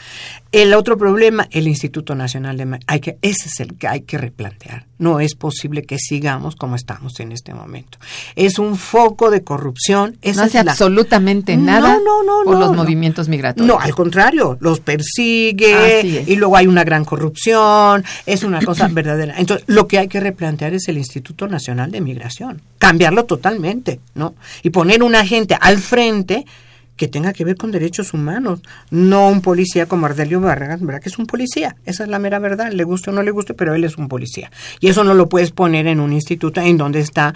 El 0.51 0.73
otro 0.75 0.97
problema, 0.97 1.47
el 1.51 1.67
Instituto 1.67 2.13
Nacional 2.13 2.57
de... 2.57 2.79
Hay 2.87 2.99
que, 2.99 3.17
ese 3.23 3.47
es 3.47 3.59
el 3.61 3.75
que 3.77 3.87
hay 3.87 4.01
que 4.01 4.17
replantear. 4.19 4.85
No 4.99 5.19
es 5.19 5.33
posible 5.35 5.81
que 5.81 5.97
sigamos 5.97 6.55
como 6.55 6.75
estamos 6.75 7.19
en 7.19 7.31
este 7.31 7.53
momento. 7.53 7.97
Es 8.35 8.59
un 8.59 8.77
foco 8.91 9.31
de 9.31 9.41
corrupción. 9.43 10.17
Esa 10.21 10.41
no 10.41 10.47
es 10.47 10.55
hace 10.55 10.63
la- 10.65 10.71
absolutamente 10.71 11.55
nada 11.55 11.97
no, 12.03 12.23
no, 12.23 12.43
por 12.43 12.59
los 12.59 12.75
movimientos 12.75 13.29
migratorios. 13.29 13.67
No, 13.67 13.79
al 13.79 13.95
contrario, 13.95 14.57
los 14.59 14.81
persigue 14.81 16.23
y 16.27 16.35
luego 16.35 16.57
hay 16.57 16.67
una 16.67 16.83
gran 16.83 17.05
corrupción, 17.05 18.03
es 18.25 18.43
una 18.43 18.61
cosa 18.61 18.87
verdadera. 18.91 19.35
Entonces, 19.37 19.65
lo 19.67 19.87
que 19.87 19.97
hay 19.99 20.07
que 20.07 20.19
replantear 20.19 20.73
es 20.73 20.87
el 20.89 20.97
Instituto 20.97 21.47
Nacional 21.47 21.91
de 21.91 22.01
Migración, 22.01 22.61
cambiarlo 22.77 23.25
totalmente, 23.25 23.99
¿no? 24.15 24.35
Y 24.63 24.71
poner 24.71 25.03
un 25.03 25.15
agente 25.15 25.57
al 25.59 25.77
frente 25.77 26.45
que 26.97 27.07
tenga 27.07 27.33
que 27.33 27.43
ver 27.45 27.55
con 27.55 27.71
derechos 27.71 28.13
humanos, 28.13 28.59
no 28.91 29.27
un 29.29 29.41
policía 29.41 29.87
como 29.87 30.05
Ardelio 30.05 30.39
Vargas, 30.39 30.81
¿verdad? 30.81 31.01
Que 31.01 31.09
es 31.09 31.17
un 31.17 31.25
policía, 31.25 31.75
esa 31.85 32.03
es 32.03 32.09
la 32.09 32.19
mera 32.19 32.37
verdad, 32.37 32.71
le 32.71 32.83
guste 32.83 33.09
o 33.09 33.13
no 33.13 33.23
le 33.23 33.31
guste, 33.31 33.55
pero 33.55 33.73
él 33.73 33.83
es 33.85 33.97
un 33.97 34.07
policía. 34.07 34.51
Y 34.79 34.89
eso 34.89 35.03
no 35.03 35.15
lo 35.15 35.27
puedes 35.27 35.49
poner 35.51 35.87
en 35.87 35.99
un 35.99 36.13
instituto 36.13 36.61
en 36.61 36.77
donde 36.77 36.99
está 36.99 37.33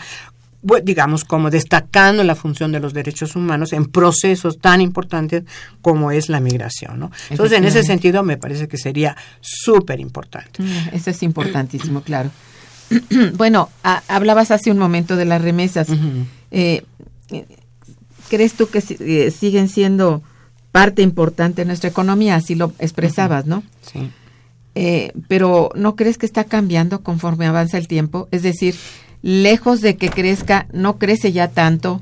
digamos, 0.84 1.24
como 1.24 1.50
destacando 1.50 2.24
la 2.24 2.36
función 2.36 2.72
de 2.72 2.80
los 2.80 2.94
derechos 2.94 3.36
humanos 3.36 3.74
en 3.74 3.86
procesos 3.86 4.58
tan 4.60 4.82
importantes 4.82 5.44
como 5.82 6.12
es 6.12 6.30
la 6.30 6.40
migración, 6.40 7.00
¿no? 7.00 7.12
Entonces, 7.30 7.58
en 7.58 7.66
ese 7.66 7.84
sentido, 7.84 8.24
me 8.24 8.38
parece 8.38 8.68
que 8.68 8.78
sería 8.78 9.16
súper 9.42 10.00
importante. 10.00 10.62
Mm, 10.64 10.90
Eso 10.96 11.10
es 11.12 11.24
importantísimo, 11.24 12.02
claro. 12.02 12.32
bueno, 13.38 13.70
a- 13.84 14.04
hablabas 14.08 14.52
hace 14.52 14.72
un 14.72 14.78
momento 14.78 15.16
de 15.16 15.26
las 15.26 15.42
remesas. 15.42 15.88
Eh, 16.52 16.84
eh, 17.32 17.46
¿Crees 18.30 18.54
tú 18.54 18.68
que 18.70 18.84
eh, 19.00 19.32
siguen 19.32 19.70
siendo 19.70 20.22
parte 20.72 21.02
importante 21.02 21.62
de 21.62 21.66
nuestra 21.66 21.90
economía? 21.90 22.36
Así 22.36 22.56
lo 22.56 22.74
expresabas, 22.80 23.46
¿no? 23.46 23.64
Sí. 23.82 24.10
Eh, 24.78 25.14
pero 25.30 25.70
¿no 25.76 25.96
crees 25.96 26.18
que 26.18 26.26
está 26.26 26.44
cambiando 26.44 27.02
conforme 27.02 27.46
avanza 27.46 27.78
el 27.78 27.88
tiempo? 27.88 28.28
Es 28.32 28.44
decir, 28.44 28.76
lejos 29.26 29.82
de 29.82 29.98
que 29.98 30.10
crezca, 30.10 30.68
no 30.72 31.00
crece 31.00 31.32
ya 31.32 31.48
tanto. 31.48 32.00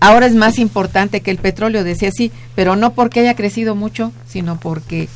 Ahora 0.00 0.26
es 0.26 0.34
más 0.34 0.58
importante 0.58 1.20
que 1.20 1.30
el 1.30 1.36
petróleo, 1.36 1.84
decía 1.84 2.10
sí, 2.10 2.32
pero 2.56 2.74
no 2.76 2.92
porque 2.94 3.20
haya 3.20 3.36
crecido 3.36 3.74
mucho, 3.76 4.10
sino 4.26 4.58
porque 4.58 5.08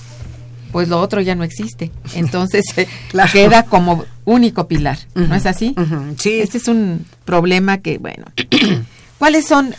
pues 0.70 0.89
lo 0.89 1.01
otro 1.01 1.20
ya 1.22 1.35
no 1.35 1.43
existe. 1.45 1.91
Entonces 2.14 2.64
eh, 2.76 2.87
Claro. 3.09 3.30
queda 3.32 3.64
como 3.64 4.05
único 4.24 4.68
pilar, 4.68 4.99
¿no 5.14 5.35
es 5.35 5.47
así? 5.47 5.74
sí. 6.18 6.41
Este 6.41 6.59
es 6.59 6.68
un 6.68 7.05
problema 7.24 7.78
que, 7.78 7.99
bueno, 7.99 8.26
¿cuáles 9.18 9.47
son, 9.47 9.74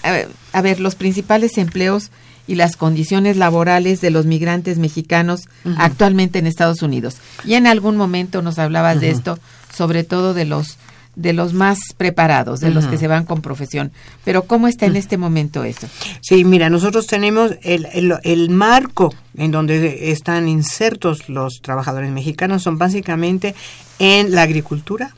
a 0.52 0.62
ver, 0.62 0.80
los 0.82 0.96
principales 0.96 1.58
empleos 1.58 2.10
y 2.48 2.56
las 2.56 2.76
condiciones 2.76 3.38
laborales 3.38 4.02
de 4.02 4.10
los 4.10 4.26
migrantes 4.26 4.78
mexicanos 4.78 5.42
actualmente 5.78 6.40
en 6.40 6.48
Estados 6.48 6.82
Unidos? 6.82 7.18
Y 7.46 7.54
en 7.54 7.66
algún 7.68 7.96
momento 7.98 8.42
nos 8.42 8.58
hablabas 8.60 9.00
de 9.00 9.12
esto, 9.12 9.38
sobre 9.74 10.04
todo 10.04 10.34
de 10.34 10.46
los 10.46 10.78
de 11.16 11.34
los 11.34 11.54
más 11.54 11.78
preparados, 11.98 12.60
de 12.60 12.72
los 12.72 12.86
que 12.88 12.98
se 12.98 13.08
van 13.08 13.26
con 13.26 13.42
profesión. 13.42 13.92
Pero 14.24 14.44
¿cómo 14.44 14.68
está 14.68 14.86
en 14.86 14.96
este 14.96 15.18
momento 15.18 15.64
eso? 15.64 15.88
Sí, 16.22 16.44
mira, 16.44 16.70
nosotros 16.70 17.08
tenemos 17.08 17.54
el, 17.64 17.88
el, 17.94 18.14
el 18.24 18.50
marco 18.50 19.14
en 19.38 19.52
donde 19.52 20.12
están 20.12 20.48
insertos 20.48 21.30
los 21.30 21.62
trabajadores 21.62 22.12
mexicanos 22.12 22.64
son 22.64 22.78
básicamente 22.78 23.56
en 24.00 24.34
la 24.36 24.42
agricultura, 24.44 25.16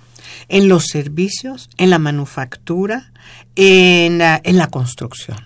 en 0.49 0.67
los 0.69 0.85
servicios, 0.85 1.69
en 1.77 1.89
la 1.89 1.99
manufactura, 1.99 3.11
en 3.55 4.17
la, 4.19 4.39
en 4.43 4.57
la 4.57 4.67
construcción. 4.67 5.37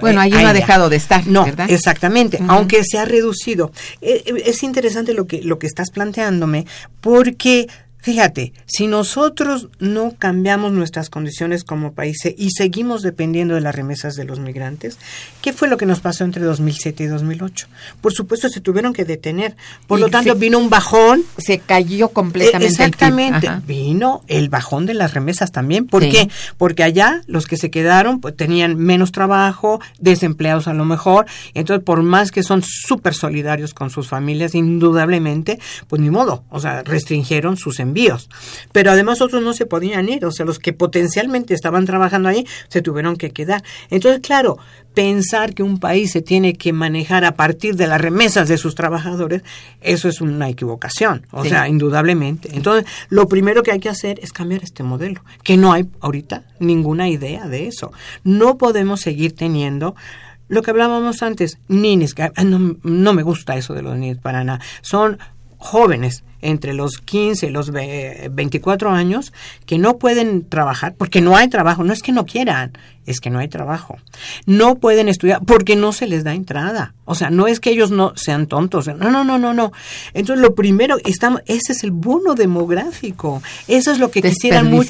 Bueno, 0.00 0.20
ahí 0.22 0.32
Eh, 0.32 0.40
no 0.40 0.48
ha 0.48 0.52
dejado 0.54 0.88
de 0.88 0.96
estar, 0.96 1.26
No, 1.26 1.44
¿verdad? 1.44 1.70
exactamente, 1.70 2.38
aunque 2.48 2.82
se 2.82 2.98
ha 2.98 3.04
reducido. 3.04 3.72
Eh, 4.00 4.22
eh, 4.24 4.42
Es 4.46 4.62
interesante 4.62 5.12
lo 5.12 5.26
que, 5.26 5.42
lo 5.42 5.58
que 5.58 5.66
estás 5.66 5.90
planteándome, 5.90 6.64
porque 7.02 7.66
Fíjate, 8.06 8.52
si 8.66 8.86
nosotros 8.86 9.68
no 9.80 10.12
cambiamos 10.16 10.70
nuestras 10.70 11.10
condiciones 11.10 11.64
como 11.64 11.92
país 11.92 12.18
y 12.38 12.50
seguimos 12.52 13.02
dependiendo 13.02 13.56
de 13.56 13.60
las 13.60 13.74
remesas 13.74 14.14
de 14.14 14.22
los 14.22 14.38
migrantes, 14.38 14.96
¿qué 15.42 15.52
fue 15.52 15.66
lo 15.66 15.76
que 15.76 15.86
nos 15.86 15.98
pasó 15.98 16.22
entre 16.22 16.44
2007 16.44 17.02
y 17.02 17.06
2008? 17.08 17.66
Por 18.00 18.12
supuesto, 18.12 18.48
se 18.48 18.60
tuvieron 18.60 18.92
que 18.92 19.04
detener. 19.04 19.56
Por 19.88 19.98
Y 19.98 20.02
lo 20.02 20.08
tanto, 20.08 20.34
se- 20.34 20.38
vino 20.38 20.60
un 20.60 20.70
bajón 20.70 21.24
Se 21.36 21.58
cayó 21.58 22.10
completamente. 22.10 22.66
eh, 22.66 22.68
Exactamente. 22.68 23.48
el. 23.48 23.60
Vino 23.62 24.22
el 24.28 24.50
bajón 24.50 24.86
de 24.86 24.94
las 24.94 25.12
remesas 25.12 25.50
también. 25.50 25.88
¿Por 25.88 26.04
Sí. 26.04 26.10
qué? 26.10 26.28
Porque 26.58 26.84
allá 26.84 27.22
los 27.26 27.48
que 27.48 27.56
se 27.56 27.72
quedaron 27.72 28.20
pues, 28.20 28.36
tenían 28.36 28.76
menos 28.76 29.10
trabajo, 29.10 29.80
desempleados 29.98 30.68
a 30.68 30.74
lo 30.74 30.84
mejor. 30.84 31.26
Entonces, 31.54 31.84
por 31.84 32.04
más 32.04 32.30
que 32.30 32.44
son 32.44 32.62
súper 32.62 33.14
solidarios 33.14 33.74
con 33.74 33.90
sus 33.90 34.06
familias, 34.06 34.54
indudablemente, 34.54 35.58
pues 35.88 36.00
ni 36.00 36.10
modo. 36.10 36.44
O 36.50 36.60
sea, 36.60 36.84
restringieron 36.84 37.56
sus 37.56 37.80
envíos. 37.80 37.95
Pero 38.72 38.90
además 38.90 39.20
otros 39.22 39.42
no 39.42 39.52
se 39.54 39.66
podían 39.66 40.08
ir. 40.08 40.24
O 40.26 40.30
sea, 40.32 40.44
los 40.46 40.58
que 40.58 40.72
potencialmente 40.72 41.54
estaban 41.54 41.86
trabajando 41.86 42.28
ahí 42.28 42.46
se 42.68 42.82
tuvieron 42.82 43.16
que 43.16 43.30
quedar. 43.30 43.62
Entonces, 43.90 44.20
claro, 44.20 44.58
pensar 44.94 45.54
que 45.54 45.62
un 45.62 45.78
país 45.78 46.10
se 46.12 46.22
tiene 46.22 46.54
que 46.54 46.72
manejar 46.72 47.24
a 47.24 47.34
partir 47.34 47.76
de 47.76 47.86
las 47.86 48.00
remesas 48.00 48.48
de 48.48 48.56
sus 48.58 48.74
trabajadores, 48.74 49.42
eso 49.80 50.08
es 50.08 50.20
una 50.20 50.48
equivocación. 50.48 51.26
O 51.32 51.42
Sí. 51.42 51.50
sea, 51.50 51.68
indudablemente. 51.68 52.50
Entonces, 52.54 52.86
lo 53.08 53.28
primero 53.28 53.62
que 53.62 53.72
hay 53.72 53.80
que 53.80 53.88
hacer 53.88 54.18
es 54.22 54.32
cambiar 54.32 54.62
este 54.62 54.82
modelo, 54.82 55.22
que 55.42 55.56
no 55.56 55.72
hay 55.72 55.86
ahorita 56.00 56.44
ninguna 56.60 57.08
idea 57.08 57.46
de 57.48 57.66
eso. 57.68 57.92
No 58.24 58.56
podemos 58.58 59.00
seguir 59.00 59.34
teniendo 59.34 59.94
lo 60.48 60.62
que 60.62 60.70
hablábamos 60.70 61.22
antes, 61.22 61.58
ninis, 61.68 62.14
que 62.14 62.22
ah, 62.22 62.44
no, 62.44 62.76
no 62.82 63.12
me 63.14 63.22
gusta 63.24 63.56
eso 63.56 63.74
de 63.74 63.82
los 63.82 63.96
ninis 63.96 64.18
para 64.18 64.44
nada. 64.44 64.60
Son 64.80 65.18
jóvenes 65.66 66.22
entre 66.42 66.74
los 66.74 66.98
15 66.98 67.46
y 67.46 67.50
los 67.50 67.70
ve- 67.70 68.30
24 68.32 68.90
años 68.90 69.32
que 69.64 69.78
no 69.78 69.98
pueden 69.98 70.48
trabajar 70.48 70.94
porque 70.96 71.20
no 71.20 71.36
hay 71.36 71.48
trabajo, 71.48 71.82
no 71.82 71.92
es 71.92 72.02
que 72.02 72.12
no 72.12 72.24
quieran, 72.26 72.72
es 73.06 73.20
que 73.20 73.30
no 73.30 73.38
hay 73.38 73.48
trabajo. 73.48 73.96
No 74.44 74.76
pueden 74.76 75.08
estudiar 75.08 75.40
porque 75.44 75.74
no 75.76 75.92
se 75.92 76.06
les 76.06 76.24
da 76.24 76.34
entrada. 76.34 76.94
O 77.04 77.14
sea, 77.14 77.30
no 77.30 77.46
es 77.48 77.58
que 77.58 77.70
ellos 77.70 77.90
no 77.90 78.12
sean 78.16 78.46
tontos, 78.46 78.86
no, 78.86 79.10
no, 79.10 79.24
no, 79.24 79.38
no, 79.38 79.54
no. 79.54 79.72
Entonces, 80.14 80.42
lo 80.42 80.54
primero, 80.54 80.98
estamos, 81.04 81.40
ese 81.46 81.72
es 81.72 81.82
el 81.84 81.90
bono 81.90 82.34
demográfico. 82.34 83.42
Eso 83.66 83.90
es 83.92 83.98
lo 83.98 84.10
que 84.10 84.20
quisieran 84.34 84.66
mucho. 84.70 84.88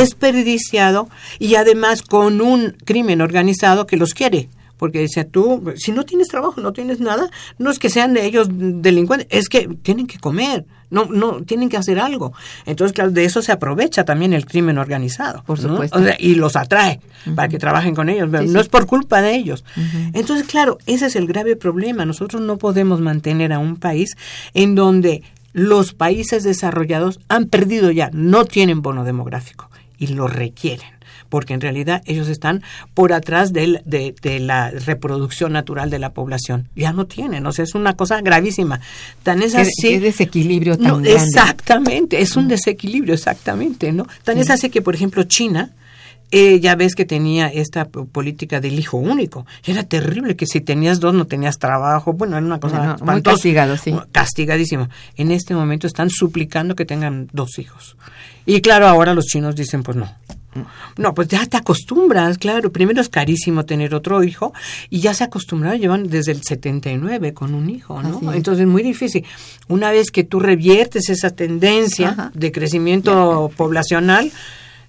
Desperdiciado 0.00 1.08
y 1.38 1.56
además 1.56 2.02
con 2.02 2.40
un 2.40 2.76
crimen 2.84 3.20
organizado 3.20 3.86
que 3.86 3.96
los 3.96 4.14
quiere. 4.14 4.48
Porque 4.76 5.00
dice 5.00 5.24
tú, 5.24 5.72
si 5.76 5.92
no 5.92 6.04
tienes 6.04 6.28
trabajo, 6.28 6.60
no 6.60 6.72
tienes 6.72 7.00
nada, 7.00 7.30
no 7.58 7.70
es 7.70 7.78
que 7.78 7.90
sean 7.90 8.12
de 8.14 8.24
ellos 8.24 8.48
delincuentes, 8.50 9.28
es 9.30 9.48
que 9.48 9.68
tienen 9.82 10.06
que 10.06 10.18
comer, 10.18 10.64
no, 10.90 11.06
no, 11.06 11.42
tienen 11.42 11.68
que 11.68 11.76
hacer 11.76 11.98
algo. 11.98 12.32
Entonces, 12.66 12.94
claro, 12.94 13.10
de 13.10 13.24
eso 13.24 13.42
se 13.42 13.52
aprovecha 13.52 14.04
también 14.04 14.32
el 14.32 14.46
crimen 14.46 14.78
organizado. 14.78 15.42
Por 15.44 15.60
¿no? 15.62 15.70
supuesto. 15.70 15.98
O 15.98 16.02
sea, 16.02 16.16
y 16.18 16.36
los 16.36 16.56
atrae 16.56 17.00
para 17.34 17.48
que 17.48 17.58
trabajen 17.58 17.94
con 17.94 18.08
ellos. 18.08 18.28
Sí, 18.30 18.46
no 18.46 18.52
sí. 18.52 18.58
es 18.58 18.68
por 18.68 18.86
culpa 18.86 19.20
de 19.20 19.34
ellos. 19.34 19.64
Entonces, 20.12 20.46
claro, 20.46 20.78
ese 20.86 21.06
es 21.06 21.16
el 21.16 21.26
grave 21.26 21.56
problema. 21.56 22.04
Nosotros 22.04 22.42
no 22.42 22.58
podemos 22.58 23.00
mantener 23.00 23.52
a 23.52 23.58
un 23.58 23.76
país 23.76 24.16
en 24.54 24.74
donde 24.74 25.22
los 25.52 25.94
países 25.94 26.44
desarrollados 26.44 27.20
han 27.28 27.46
perdido 27.46 27.90
ya, 27.90 28.10
no 28.12 28.44
tienen 28.44 28.82
bono 28.82 29.04
demográfico 29.04 29.70
y 29.98 30.08
lo 30.08 30.26
requieren 30.26 30.93
porque 31.34 31.52
en 31.52 31.60
realidad 31.60 32.00
ellos 32.06 32.28
están 32.28 32.62
por 32.94 33.12
atrás 33.12 33.52
del- 33.52 33.82
de, 33.84 34.14
de 34.22 34.38
la 34.38 34.70
reproducción 34.70 35.52
natural 35.52 35.90
de 35.90 35.98
la 35.98 36.10
población. 36.12 36.68
Ya 36.76 36.92
no 36.92 37.06
tienen, 37.06 37.44
o 37.44 37.50
sea, 37.50 37.64
es 37.64 37.74
una 37.74 37.96
cosa 37.96 38.20
gravísima. 38.20 38.78
Tan 39.24 39.42
es 39.42 39.56
así. 39.56 39.88
qué 39.88 39.98
desequilibrio 39.98 40.76
tan 40.76 40.86
No, 40.86 40.92
grande. 40.98 41.14
Exactamente, 41.14 42.20
es 42.22 42.36
un 42.36 42.46
desequilibrio, 42.46 43.14
exactamente, 43.14 43.90
¿no? 43.90 44.06
Tan 44.22 44.38
es 44.38 44.48
así 44.48 44.70
que, 44.70 44.80
por 44.80 44.94
ejemplo, 44.94 45.24
China, 45.24 45.72
eh, 46.30 46.60
ya 46.60 46.76
ves 46.76 46.94
que 46.94 47.04
tenía 47.04 47.48
esta 47.48 47.86
política 47.86 48.60
del 48.60 48.78
hijo 48.78 48.96
único. 48.96 49.44
Era 49.66 49.82
terrible 49.82 50.36
que 50.36 50.46
si 50.46 50.60
tenías 50.60 51.00
dos 51.00 51.14
no 51.14 51.26
tenías 51.26 51.58
trabajo. 51.58 52.12
Bueno, 52.12 52.36
era 52.36 52.46
una 52.46 52.60
cosa 52.60 52.96
Bueno, 53.00 53.12
muy 53.12 53.22
castigado, 53.22 53.76
sí. 53.76 53.92
Castigadísimo. 54.12 54.88
En 55.16 55.32
este 55.32 55.52
momento 55.56 55.88
están 55.88 56.10
suplicando 56.10 56.76
que 56.76 56.84
tengan 56.84 57.28
dos 57.32 57.58
hijos. 57.58 57.96
Y 58.46 58.60
claro, 58.60 58.86
ahora 58.86 59.14
los 59.14 59.24
chinos 59.26 59.56
dicen, 59.56 59.82
pues 59.82 59.96
no. 59.96 60.08
No, 60.96 61.14
pues 61.14 61.28
ya 61.28 61.44
te 61.46 61.56
acostumbras, 61.56 62.38
claro. 62.38 62.70
Primero 62.72 63.00
es 63.00 63.08
carísimo 63.08 63.64
tener 63.64 63.94
otro 63.94 64.22
hijo 64.24 64.52
y 64.90 65.00
ya 65.00 65.14
se 65.14 65.24
acostumbraron, 65.24 65.80
llevan 65.80 66.08
desde 66.08 66.32
el 66.32 66.42
79 66.42 67.34
con 67.34 67.54
un 67.54 67.70
hijo, 67.70 68.02
¿no? 68.02 68.30
Es. 68.30 68.36
Entonces 68.36 68.62
es 68.62 68.68
muy 68.68 68.82
difícil. 68.82 69.24
Una 69.68 69.90
vez 69.90 70.10
que 70.10 70.24
tú 70.24 70.40
reviertes 70.40 71.08
esa 71.10 71.30
tendencia 71.30 72.10
Ajá. 72.10 72.32
de 72.34 72.52
crecimiento 72.52 73.50
poblacional, 73.56 74.30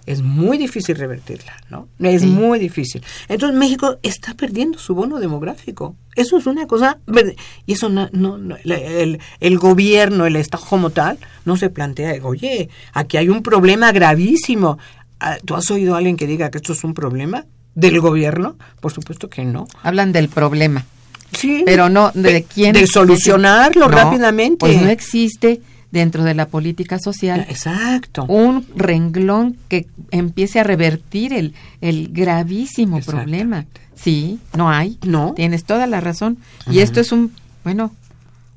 es 0.05 0.21
muy 0.21 0.59
difícil 0.59 0.95
revertirla, 0.97 1.53
¿no? 1.71 1.87
Es 1.99 2.21
Sí. 2.21 2.27
muy 2.27 2.59
difícil. 2.59 3.01
Entonces 3.27 3.57
México 3.57 3.97
está 4.03 4.35
perdiendo 4.35 4.77
su 4.77 4.93
bono 4.93 5.19
demográfico. 5.19 5.95
Eso 6.15 6.37
es 6.37 6.45
una 6.45 6.67
cosa, 6.67 6.99
y 7.65 7.73
eso 7.73 7.89
no, 7.89 8.07
no- 8.11 8.37
no- 8.37 8.55
el, 8.63 9.19
el 9.39 9.57
gobierno, 9.57 10.27
el 10.27 10.35
Estado 10.35 10.63
como 10.63 10.91
tal, 10.91 11.17
no 11.43 11.57
se 11.57 11.71
plantea, 11.71 12.19
oye, 12.23 12.69
aquí 12.93 13.17
hay 13.17 13.29
un 13.29 13.41
problema 13.41 13.91
gravísimo. 13.91 14.77
Ah, 15.19 15.37
¿Tú 15.43 15.55
has 15.55 15.69
oído 15.71 15.95
a 15.95 15.97
alguien 15.97 16.17
que 16.17 16.27
diga 16.27 16.49
que 16.51 16.57
esto 16.57 16.73
es 16.73 16.83
un 16.83 16.93
problema 16.93 17.45
del 17.73 17.99
gobierno? 17.99 18.55
Por 18.79 18.91
supuesto 18.91 19.29
que 19.29 19.45
no. 19.45 19.67
Hablan 19.83 20.11
del 20.11 20.29
problema, 20.29 20.85
Sí, 21.31 21.63
pero 21.65 21.89
no 21.89 22.11
de 22.13 22.33
de- 22.33 22.43
quién. 22.43 22.73
De 22.73 22.85
solucionarlo 22.87 23.87
No, 23.87 23.91
rápidamente. 23.91 24.57
Pues 24.59 24.81
no 24.81 24.89
existe 24.89 25.61
dentro 25.91 26.23
de 26.23 26.33
la 26.33 26.47
política 26.47 26.99
social 26.99 27.45
Exacto. 27.49 28.25
un 28.25 28.65
renglón 28.75 29.57
que 29.69 29.87
empiece 30.11 30.59
a 30.59 30.63
revertir 30.63 31.31
el, 31.33 31.53
el 31.81 32.09
gravísimo 32.11 32.99
problema. 33.01 33.65
Sí, 33.95 34.39
no 34.55 34.69
hay. 34.69 34.97
No. 35.05 35.33
Tienes 35.35 35.63
toda 35.63 35.87
la 35.87 36.01
razón. 36.01 36.37
Y 36.69 36.79
esto 36.79 36.99
es 36.99 37.11
un, 37.13 37.31
bueno, 37.63 37.93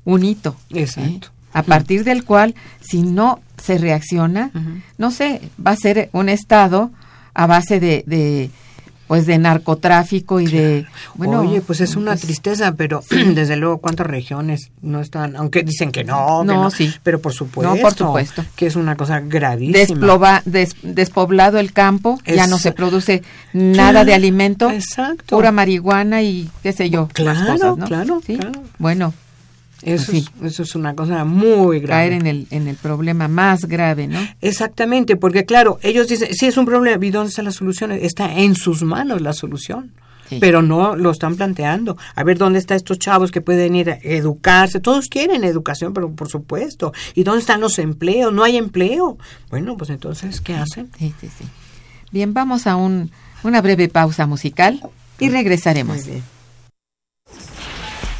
un 0.03 0.23
hito. 0.25 0.55
¿eh? 0.71 0.81
Exacto. 0.81 1.29
A 1.53 1.63
partir 1.63 2.03
del 2.03 2.25
cual, 2.25 2.53
si 2.81 3.01
no 3.03 3.39
se 3.61 3.77
reacciona, 3.77 4.51
no 4.97 5.11
sé, 5.11 5.41
va 5.65 5.71
a 5.71 5.75
ser 5.75 6.09
un 6.13 6.29
Estado 6.29 6.91
a 7.33 7.45
base 7.47 7.79
de, 7.79 8.03
de 8.07 8.49
pues 9.07 9.25
de 9.25 9.39
narcotráfico 9.39 10.39
y 10.39 10.45
de 10.45 10.85
bueno 11.15 11.39
Oye, 11.39 11.61
pues 11.61 11.81
es 11.81 11.95
una 11.95 12.11
pues, 12.11 12.21
tristeza, 12.21 12.75
pero 12.75 13.01
desde 13.33 13.55
luego 13.55 13.79
cuántas 13.79 14.05
regiones 14.05 14.69
no 14.83 15.01
están, 15.01 15.35
aunque 15.35 15.63
dicen 15.63 15.91
que 15.91 16.03
no, 16.03 16.41
que 16.41 16.45
No, 16.47 16.63
no, 16.63 16.69
sí. 16.69 16.93
pero 17.01 17.19
por 17.19 17.33
supuesto, 17.33 17.73
No, 17.75 17.81
por 17.81 17.93
supuesto. 17.95 18.45
que 18.55 18.67
es 18.67 18.75
una 18.75 18.95
cosa 18.95 19.19
gravísima. 19.19 19.79
desplova- 19.79 20.41
des- 20.45 20.75
despoblado 20.83 21.57
el 21.57 21.73
campo, 21.73 22.19
ya 22.25 22.45
no 22.45 22.59
se 22.59 22.71
produce 22.71 23.23
nada 23.51 23.91
Claro, 23.91 24.05
de 24.05 24.13
alimento, 24.13 24.69
exacto. 24.69 25.35
pura 25.37 25.51
marihuana 25.51 26.21
y 26.21 26.47
qué 26.61 26.71
sé 26.71 26.91
yo, 26.91 27.07
Claro, 27.07 27.53
cosas, 27.53 27.77
¿no? 27.77 27.85
claro, 27.87 28.21
¿Sí? 28.23 28.37
claro. 28.37 28.61
Bueno, 28.77 29.13
Eso, 29.81 30.11
es, 30.11 30.25
eso 30.43 30.63
es 30.63 30.75
una 30.75 30.93
cosa 30.93 31.23
muy 31.23 31.79
grave. 31.79 32.09
caer 32.09 32.13
en 32.13 32.27
el 32.27 32.47
en 32.51 32.67
el 32.67 32.75
problema 32.75 33.27
más 33.27 33.65
grave, 33.65 34.07
¿no? 34.07 34.19
Exactamente, 34.41 35.15
porque 35.15 35.45
claro, 35.45 35.79
ellos 35.81 36.07
dicen, 36.07 36.33
sí 36.33 36.47
es 36.47 36.57
un 36.57 36.65
problema, 36.65 37.03
¿y 37.05 37.11
dónde 37.11 37.29
está 37.29 37.43
la 37.43 37.51
solución? 37.51 37.91
Está 37.91 38.39
en 38.39 38.55
sus 38.55 38.83
manos 38.83 39.21
la 39.21 39.33
solución. 39.33 39.91
Sí. 40.27 40.37
Pero 40.39 40.61
no 40.61 40.95
lo 40.95 41.09
están 41.09 41.35
planteando. 41.37 41.97
A 42.13 42.23
ver, 42.23 42.37
¿dónde 42.37 42.59
están 42.59 42.77
estos 42.77 42.99
chavos 42.99 43.31
que 43.31 43.41
pueden 43.41 43.75
ir 43.75 43.89
a 43.89 43.97
educarse? 44.03 44.79
Todos 44.79 45.07
quieren 45.07 45.43
educación, 45.43 45.91
pero 45.91 46.11
por 46.11 46.29
supuesto. 46.29 46.93
¿Y 47.15 47.23
dónde 47.23 47.39
están 47.39 47.61
los 47.61 47.79
empleos? 47.79 48.31
No 48.31 48.43
hay 48.43 48.57
empleo. 48.57 49.17
Bueno, 49.49 49.75
pues 49.75 49.89
entonces, 49.89 50.39
¿qué 50.39 50.53
hacen? 50.53 50.91
Sí, 50.99 51.15
sí, 51.19 51.29
sí. 51.35 51.45
Bien, 52.11 52.31
vamos 52.35 52.67
a 52.67 52.75
un, 52.75 53.09
una 53.41 53.59
breve 53.61 53.89
pausa 53.89 54.27
musical 54.27 54.79
y 55.17 55.29
regresaremos. 55.29 55.97
Muy 55.97 56.05
bien. 56.05 56.23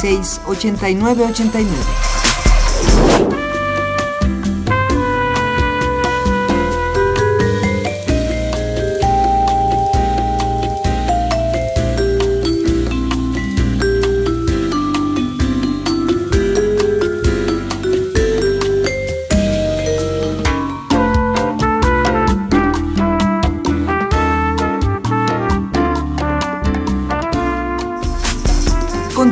55 0.00 0.40
36 0.40 0.40
89 0.46 1.20
89. 1.20 2.05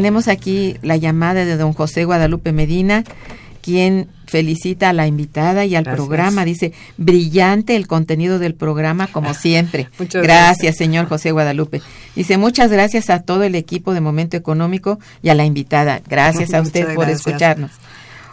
Tenemos 0.00 0.28
aquí 0.28 0.76
la 0.80 0.96
llamada 0.96 1.44
de 1.44 1.56
don 1.58 1.74
José 1.74 2.06
Guadalupe 2.06 2.52
Medina, 2.52 3.04
quien 3.60 4.08
felicita 4.26 4.88
a 4.88 4.92
la 4.94 5.06
invitada 5.06 5.66
y 5.66 5.74
al 5.76 5.84
Gracias. 5.84 5.94
programa. 6.06 6.46
Dice, 6.46 6.72
brillante 6.96 7.76
el 7.76 7.86
contenido 7.86 8.38
del 8.38 8.54
programa 8.54 9.08
como 9.08 9.34
siempre. 9.44 9.88
Muchas 9.98 10.22
gracias, 10.22 10.56
gracias. 10.56 10.76
señor 10.78 11.06
José 11.06 11.32
Guadalupe. 11.32 11.82
Dice, 12.16 12.38
muchas 12.38 12.70
gracias 12.70 13.10
a 13.10 13.20
todo 13.20 13.42
el 13.42 13.54
equipo 13.54 13.92
de 13.92 14.00
Momento 14.00 14.38
Económico 14.38 14.98
y 15.22 15.28
a 15.28 15.34
la 15.34 15.44
invitada. 15.44 16.00
Gracias 16.08 16.54
a 16.54 16.60
usted 16.62 16.86
por 16.94 17.04
gracias. 17.04 17.26
escucharnos. 17.26 17.72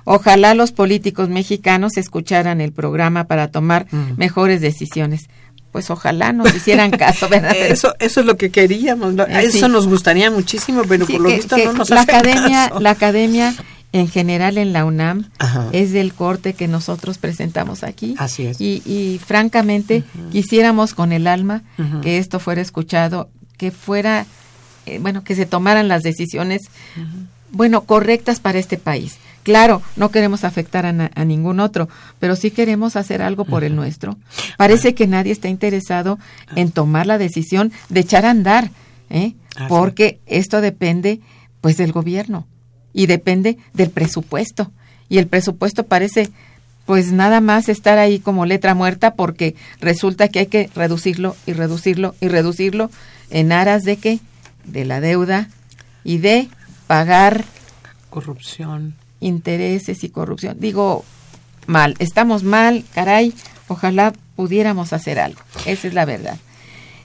Ojalá 0.06 0.54
los 0.54 0.72
políticos 0.72 1.28
mexicanos 1.28 1.98
escucharan 1.98 2.62
el 2.62 2.72
programa 2.72 3.26
para 3.26 3.50
tomar 3.50 3.88
Mm. 3.92 4.14
mejores 4.16 4.62
decisiones. 4.62 5.28
Pues 5.72 5.90
ojalá 5.90 6.32
nos 6.34 6.54
hicieran 6.56 6.92
caso, 6.92 7.28
¿verdad? 7.30 7.56
Eso, 7.56 7.94
eso 8.00 8.20
es 8.22 8.26
lo 8.26 8.38
que 8.38 8.50
queríamos. 8.52 9.14
Eh, 9.20 9.26
Eso 9.44 9.66
sí. 9.68 9.72
nos 9.72 9.88
gustaría 9.88 10.32
muchísimo, 10.32 10.82
pero 10.88 11.06
Sí, 11.06 11.14
por 11.14 11.22
lo 11.22 11.30
que- 11.30 11.36
visto 11.36 11.56
que 11.56 11.66
no 11.66 11.74
nos 11.74 11.90
la 11.90 12.02
hacen 12.02 12.16
academia, 12.16 12.68
caso. 12.70 12.80
la 12.80 12.90
academia 12.92 13.56
en 13.94 14.08
general 14.10 14.58
en 14.58 14.74
la 14.74 14.86
UNAM 14.86 15.30
Ajá. 15.40 15.68
es 15.72 15.92
del 15.92 16.14
corte 16.14 16.54
que 16.54 16.68
nosotros 16.68 17.18
presentamos 17.18 17.84
aquí. 17.84 18.16
Así 18.18 18.46
es. 18.46 18.60
Y, 18.60 18.82
y 18.86 19.20
francamente 19.26 20.04
quisiéramos 20.32 20.94
con 20.94 21.12
el 21.12 21.26
alma 21.28 21.64
que 22.02 22.18
esto 22.18 22.40
fuera 22.40 22.62
escuchado, 22.62 23.30
que 23.58 23.72
fuera, 23.72 24.26
eh, 24.86 25.00
bueno, 25.00 25.24
que 25.24 25.36
se 25.36 25.46
tomaran 25.46 25.88
las 25.88 26.04
decisiones, 26.04 26.62
bueno, 27.52 27.82
correctas 27.82 28.40
para 28.40 28.60
este 28.60 28.78
país. 28.78 29.16
Claro, 29.48 29.82
no 29.96 30.12
queremos 30.12 30.44
afectar 30.44 30.86
a, 30.86 30.92
na- 30.92 31.10
a 31.16 31.24
ningún 31.24 31.62
otro, 31.62 31.88
pero 32.20 32.36
sí 32.36 32.52
queremos 32.52 32.98
hacer 32.98 33.22
algo 33.22 33.46
por 33.46 33.64
el 33.64 33.78
nuestro. 33.78 34.18
Parece 34.58 34.94
que 34.94 35.08
nadie 35.08 35.32
está 35.32 35.48
interesado 35.48 36.20
en 36.58 36.70
tomar 36.72 37.06
la 37.08 37.18
decisión 37.18 37.72
de 37.88 38.02
echar 38.02 38.26
a 38.26 38.32
andar, 38.32 38.72
¿eh? 39.10 39.36
Así. 39.56 39.66
porque 39.70 40.20
esto 40.26 40.60
depende, 40.60 41.22
pues, 41.62 41.78
del 41.78 41.94
gobierno 41.94 42.46
y 42.92 43.06
depende 43.06 43.58
del 43.74 43.90
presupuesto. 43.90 44.70
Y 45.08 45.18
el 45.18 45.28
presupuesto 45.28 45.86
parece, 45.86 46.30
pues, 46.86 47.14
nada 47.14 47.40
más 47.40 47.70
estar 47.70 48.00
ahí 48.00 48.20
como 48.20 48.46
letra 48.46 48.76
muerta 48.76 49.14
porque 49.16 49.56
resulta 49.80 50.28
que 50.28 50.40
hay 50.40 50.48
que 50.48 50.70
reducirlo 50.76 51.38
y 51.46 51.54
reducirlo 51.54 52.16
y 52.20 52.28
reducirlo 52.28 52.92
en 53.30 53.54
aras 53.54 53.84
de 53.84 53.96
qué? 53.96 54.20
De 54.66 54.84
la 54.84 55.00
deuda 55.00 55.48
y 56.04 56.18
de 56.18 56.50
pagar 56.86 57.46
Corrupción. 58.10 58.96
Intereses 59.20 60.04
y 60.04 60.10
corrupción. 60.10 60.58
Digo, 60.60 61.06
mal, 61.66 61.96
estamos 62.00 62.44
mal, 62.44 62.84
caray, 62.94 63.34
ojalá 63.68 64.14
pudiéramos 64.36 64.94
hacer 64.94 65.20
algo. 65.20 65.42
Esa 65.66 65.88
es 65.88 65.94
la 65.94 66.06
verdad. 66.06 66.38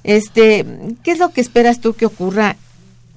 Este, 0.05 0.67
¿qué 1.03 1.13
es 1.13 1.19
lo 1.19 1.31
que 1.31 1.41
esperas 1.41 1.81
tú 1.81 1.95
que 1.95 2.07
ocurra? 2.07 2.57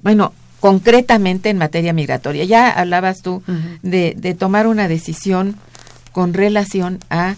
Bueno, 0.04 0.34
concretamente 0.60 1.50
en 1.50 1.58
materia 1.58 1.94
migratoria. 1.94 2.44
Ya 2.46 2.70
hablabas 2.70 3.22
tú 3.22 3.44
de, 3.82 4.16
de 4.18 4.34
tomar 4.34 4.68
una 4.68 4.88
decisión 4.88 5.56
con 6.12 6.34
relación 6.34 7.00
a, 7.10 7.36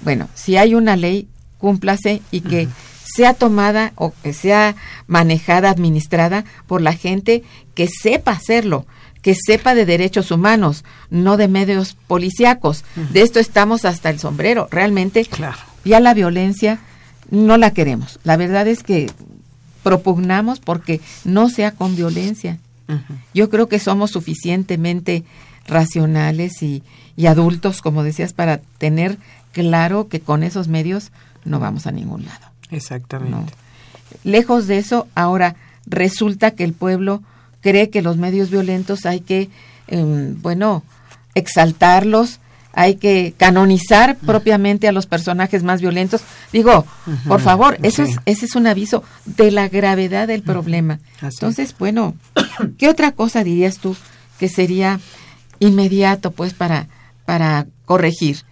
bueno, 0.00 0.28
si 0.34 0.56
hay 0.56 0.74
una 0.74 0.96
ley, 0.96 1.28
cúmplase 1.58 2.20
y 2.30 2.40
que 2.40 2.68
sea 3.14 3.34
tomada 3.34 3.92
o 3.96 4.12
que 4.22 4.32
sea 4.32 4.74
manejada, 5.06 5.70
administrada 5.70 6.44
por 6.66 6.80
la 6.80 6.94
gente 6.94 7.42
que 7.74 7.86
sepa 7.88 8.32
hacerlo, 8.32 8.86
que 9.24 9.34
sepa 9.34 9.74
de 9.74 9.86
derechos 9.86 10.30
humanos, 10.30 10.84
no 11.08 11.36
de 11.38 11.48
medios 11.48 11.94
policíacos. 12.06 12.84
De 13.10 13.22
esto 13.22 13.40
estamos 13.40 13.86
hasta 13.86 14.10
el 14.10 14.18
sombrero. 14.20 14.68
Realmente 14.70 15.24
Claro. 15.24 15.56
ya 15.82 15.98
la 15.98 16.12
violencia 16.12 16.78
no 17.30 17.56
la 17.56 17.70
queremos. 17.72 18.20
La 18.22 18.36
verdad 18.36 18.68
es 18.68 18.82
que 18.82 19.10
propugnamos 19.82 20.60
porque 20.60 21.00
no 21.24 21.48
sea 21.48 21.72
con 21.72 21.96
violencia. 21.96 22.58
Yo 23.32 23.48
creo 23.48 23.66
que 23.66 23.78
somos 23.78 24.10
suficientemente 24.10 25.24
racionales 25.66 26.62
y, 26.62 26.82
y 27.16 27.26
adultos, 27.26 27.80
como 27.80 28.02
decías, 28.02 28.34
para 28.34 28.58
tener 28.76 29.16
claro 29.52 30.08
que 30.08 30.20
con 30.20 30.42
esos 30.42 30.68
medios 30.68 31.12
no 31.46 31.60
vamos 31.60 31.86
a 31.86 31.92
ningún 31.92 32.26
lado. 32.26 32.46
Exactamente. 32.70 33.30
No. 33.34 33.46
Lejos 34.22 34.66
de 34.66 34.76
eso, 34.76 35.08
ahora 35.14 35.56
resulta 35.86 36.50
que 36.50 36.64
el 36.64 36.74
pueblo 36.74 37.22
cree 37.64 37.88
que 37.88 38.02
los 38.02 38.18
medios 38.18 38.50
violentos 38.50 39.06
hay 39.06 39.20
que, 39.20 39.48
em, 39.88 40.40
bueno, 40.42 40.82
exaltarlos, 41.34 42.40
hay 42.74 42.96
que 42.96 43.32
canonizar 43.38 44.16
propiamente 44.18 44.86
a 44.86 44.92
los 44.92 45.06
personajes 45.06 45.62
más 45.62 45.80
violentos. 45.80 46.20
Digo, 46.52 46.84
por 47.26 47.40
favor, 47.40 47.78
eso 47.82 48.04
sí. 48.04 48.12
es, 48.12 48.18
ese 48.26 48.46
es 48.46 48.54
un 48.54 48.66
aviso 48.66 49.02
de 49.24 49.50
la 49.50 49.68
gravedad 49.68 50.28
del 50.28 50.42
problema. 50.42 50.98
Así 51.22 51.36
Entonces, 51.36 51.74
bueno, 51.78 52.14
¿qué 52.78 52.88
otra 52.90 53.12
cosa 53.12 53.42
dirías 53.44 53.78
tú 53.78 53.96
que 54.38 54.50
sería 54.50 55.00
inmediato, 55.58 56.32
pues, 56.32 56.52
para, 56.52 56.88
para 57.24 57.66
corregir? 57.86 58.44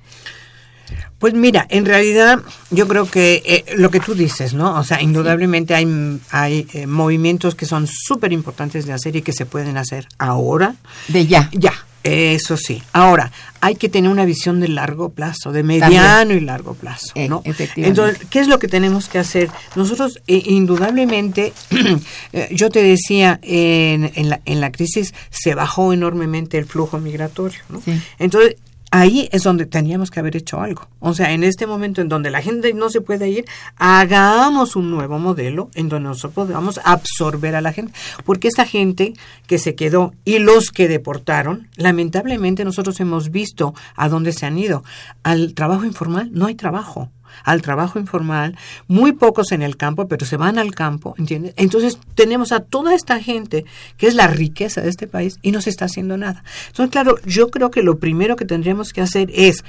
Pues 1.18 1.34
mira, 1.34 1.66
en 1.68 1.84
realidad 1.84 2.40
yo 2.70 2.88
creo 2.88 3.08
que 3.10 3.42
eh, 3.44 3.64
lo 3.76 3.90
que 3.90 4.00
tú 4.00 4.14
dices, 4.14 4.54
¿no? 4.54 4.78
O 4.78 4.84
sea, 4.84 5.00
indudablemente 5.00 5.74
hay, 5.74 6.20
hay 6.30 6.66
eh, 6.72 6.86
movimientos 6.86 7.54
que 7.54 7.66
son 7.66 7.86
súper 7.86 8.32
importantes 8.32 8.86
de 8.86 8.92
hacer 8.92 9.16
y 9.16 9.22
que 9.22 9.32
se 9.32 9.46
pueden 9.46 9.76
hacer 9.76 10.08
ahora. 10.18 10.74
De 11.08 11.26
ya. 11.26 11.48
Ya, 11.52 11.72
eso 12.02 12.56
sí. 12.56 12.82
Ahora, 12.92 13.30
hay 13.60 13.76
que 13.76 13.88
tener 13.88 14.10
una 14.10 14.24
visión 14.24 14.58
de 14.58 14.66
largo 14.66 15.10
plazo, 15.10 15.52
de 15.52 15.62
mediano 15.62 16.34
y 16.34 16.40
largo 16.40 16.74
plazo, 16.74 17.12
Eh, 17.14 17.28
¿no? 17.28 17.42
efectivamente. 17.44 18.00
Entonces, 18.00 18.26
¿qué 18.28 18.40
es 18.40 18.48
lo 18.48 18.58
que 18.58 18.66
tenemos 18.66 19.08
que 19.08 19.20
hacer? 19.20 19.50
Nosotros, 19.76 20.20
eh, 20.26 20.42
indudablemente, 20.46 21.52
eh, 22.32 22.48
yo 22.50 22.70
te 22.70 22.82
decía, 22.82 23.38
en, 23.42 24.10
en, 24.16 24.30
la, 24.30 24.40
en 24.44 24.60
la 24.60 24.72
crisis 24.72 25.14
se 25.30 25.54
bajó 25.54 25.92
enormemente 25.92 26.58
el 26.58 26.64
flujo 26.64 26.98
migratorio, 26.98 27.60
¿no? 27.68 27.80
Sí. 27.84 28.00
Entonces, 28.18 28.56
ahí 28.92 29.28
es 29.32 29.42
donde 29.42 29.66
teníamos 29.66 30.10
que 30.10 30.20
haber 30.20 30.36
hecho 30.36 30.60
algo. 30.60 30.86
O 31.00 31.14
sea, 31.14 31.32
en 31.32 31.42
este 31.42 31.66
momento 31.66 32.00
en 32.00 32.08
donde 32.08 32.30
la 32.30 32.42
gente 32.42 32.72
no 32.74 32.90
se 32.90 33.00
puede 33.00 33.28
ir, 33.28 33.44
hagamos 33.76 34.76
un 34.76 34.90
nuevo 34.90 35.18
modelo 35.18 35.70
en 35.74 35.88
donde 35.88 36.10
nosotros 36.10 36.46
podamos 36.46 36.78
absorber 36.84 37.56
a 37.56 37.62
la 37.62 37.72
gente. 37.72 37.92
Porque 38.24 38.48
esta 38.48 38.66
gente 38.66 39.14
que 39.46 39.58
se 39.58 39.74
quedó 39.74 40.12
y 40.24 40.38
los 40.38 40.70
que 40.70 40.88
deportaron, 40.88 41.68
lamentablemente 41.76 42.64
nosotros 42.64 43.00
hemos 43.00 43.30
visto 43.30 43.74
a 43.96 44.08
dónde 44.08 44.32
se 44.32 44.46
han 44.46 44.58
ido. 44.58 44.84
Al 45.22 45.54
trabajo 45.54 45.84
informal 45.84 46.30
no 46.32 46.46
hay 46.46 46.54
trabajo 46.54 47.10
al 47.44 47.62
trabajo 47.62 47.98
informal, 47.98 48.56
muy 48.88 49.12
pocos 49.12 49.52
en 49.52 49.62
el 49.62 49.76
campo, 49.76 50.08
pero 50.08 50.26
se 50.26 50.36
van 50.36 50.58
al 50.58 50.74
campo, 50.74 51.14
¿entiendes? 51.18 51.54
Entonces 51.56 51.98
tenemos 52.14 52.52
a 52.52 52.60
toda 52.60 52.94
esta 52.94 53.20
gente 53.20 53.64
que 53.96 54.06
es 54.06 54.14
la 54.14 54.26
riqueza 54.26 54.80
de 54.80 54.88
este 54.90 55.06
país 55.06 55.38
y 55.42 55.52
no 55.52 55.60
se 55.60 55.70
está 55.70 55.86
haciendo 55.86 56.16
nada. 56.16 56.44
Entonces, 56.68 56.90
claro, 56.90 57.16
yo 57.24 57.50
creo 57.50 57.70
que 57.70 57.82
lo 57.82 57.98
primero 57.98 58.36
que 58.36 58.44
tendríamos 58.44 58.92
que 58.92 59.00
hacer 59.00 59.30
es 59.34 59.64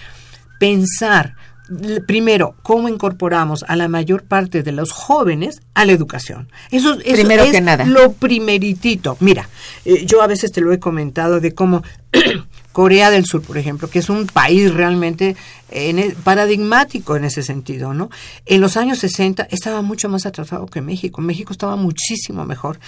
pensar 0.59 1.35
primero 2.07 2.55
cómo 2.61 2.89
incorporamos 2.89 3.63
a 3.67 3.75
la 3.75 3.87
mayor 3.87 4.23
parte 4.23 4.63
de 4.63 4.71
los 4.71 4.91
jóvenes 4.91 5.61
a 5.73 5.85
la 5.85 5.93
educación. 5.93 6.49
Eso, 6.71 6.93
eso 7.03 7.15
Primero 7.15 7.43
es 7.43 7.51
que 7.51 7.61
nada. 7.61 7.85
lo 7.85 8.13
primeritito. 8.13 9.17
Mira, 9.19 9.49
eh, 9.85 10.05
yo 10.05 10.21
a 10.21 10.27
veces 10.27 10.51
te 10.51 10.61
lo 10.61 10.73
he 10.73 10.79
comentado 10.79 11.39
de 11.39 11.53
cómo 11.53 11.83
Corea 12.73 13.09
del 13.09 13.25
Sur, 13.25 13.41
por 13.41 13.57
ejemplo, 13.57 13.89
que 13.89 13.99
es 13.99 14.09
un 14.09 14.27
país 14.27 14.73
realmente 14.73 15.37
en 15.71 15.99
e- 15.99 16.15
paradigmático 16.23 17.15
en 17.15 17.23
ese 17.23 17.43
sentido, 17.43 17.93
¿no? 17.93 18.09
En 18.45 18.59
los 18.59 18.75
años 18.75 18.99
60 18.99 19.47
estaba 19.51 19.81
mucho 19.81 20.09
más 20.09 20.25
atrasado 20.25 20.65
que 20.65 20.81
México. 20.81 21.21
México 21.21 21.53
estaba 21.53 21.75
muchísimo 21.77 22.45
mejor. 22.45 22.79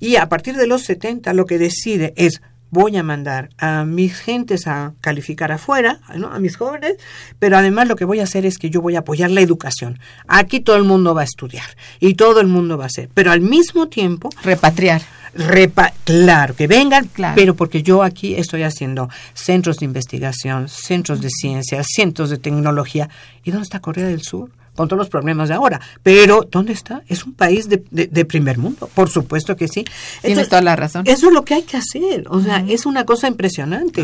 Y 0.00 0.16
a 0.16 0.28
partir 0.28 0.56
de 0.56 0.66
los 0.66 0.84
70 0.84 1.34
lo 1.34 1.46
que 1.46 1.58
decide 1.58 2.14
es 2.16 2.40
voy 2.70 2.96
a 2.96 3.04
mandar 3.04 3.50
a 3.56 3.84
mis 3.84 4.14
gentes 4.18 4.66
a 4.66 4.94
calificar 5.00 5.52
afuera, 5.52 6.00
¿no? 6.16 6.26
a 6.32 6.40
mis 6.40 6.56
jóvenes, 6.56 6.96
pero 7.38 7.56
además 7.56 7.86
lo 7.86 7.94
que 7.94 8.04
voy 8.04 8.18
a 8.18 8.24
hacer 8.24 8.44
es 8.44 8.58
que 8.58 8.68
yo 8.68 8.82
voy 8.82 8.96
a 8.96 9.00
apoyar 9.00 9.30
la 9.30 9.40
educación. 9.40 10.00
Aquí 10.26 10.58
todo 10.58 10.74
el 10.76 10.82
mundo 10.82 11.14
va 11.14 11.20
a 11.20 11.24
estudiar 11.24 11.66
y 12.00 12.14
todo 12.14 12.40
el 12.40 12.48
mundo 12.48 12.76
va 12.76 12.84
a 12.84 12.86
hacer, 12.88 13.08
pero 13.14 13.30
al 13.30 13.40
mismo 13.40 13.88
tiempo 13.88 14.28
Repatriar. 14.42 15.02
Repa 15.34 15.92
claro, 16.04 16.54
que 16.54 16.66
vengan, 16.66 17.06
Claro. 17.12 17.34
pero 17.34 17.54
porque 17.54 17.82
yo 17.82 18.02
aquí 18.02 18.34
estoy 18.34 18.62
haciendo 18.62 19.08
centros 19.34 19.78
de 19.78 19.86
investigación, 19.86 20.68
centros 20.68 21.20
de 21.20 21.28
ciencia, 21.30 21.82
centros 21.84 22.30
de 22.30 22.38
tecnología. 22.38 23.08
¿Y 23.42 23.50
dónde 23.50 23.64
está 23.64 23.80
Corea 23.80 24.06
del 24.06 24.22
Sur? 24.22 24.50
Con 24.74 24.88
todos 24.88 24.98
los 24.98 25.08
problemas 25.08 25.48
de 25.48 25.54
ahora. 25.54 25.80
Pero, 26.02 26.46
¿dónde 26.50 26.72
está? 26.72 27.02
Es 27.08 27.24
un 27.24 27.32
país 27.34 27.68
de, 27.68 27.84
de- 27.90 28.06
de 28.08 28.24
primer 28.24 28.58
mundo, 28.58 28.88
por 28.94 29.08
supuesto 29.08 29.54
que 29.56 29.68
sí. 29.68 29.84
Tienes 30.22 30.48
toda 30.48 30.62
la 30.62 30.76
razón. 30.76 31.04
Eso 31.06 31.28
es 31.28 31.32
lo 31.32 31.44
que 31.44 31.54
hay 31.54 31.62
que 31.62 31.76
hacer. 31.76 32.24
O 32.28 32.40
sea, 32.40 32.64
es 32.68 32.84
una 32.86 33.04
cosa 33.04 33.28
impresionante. 33.28 34.02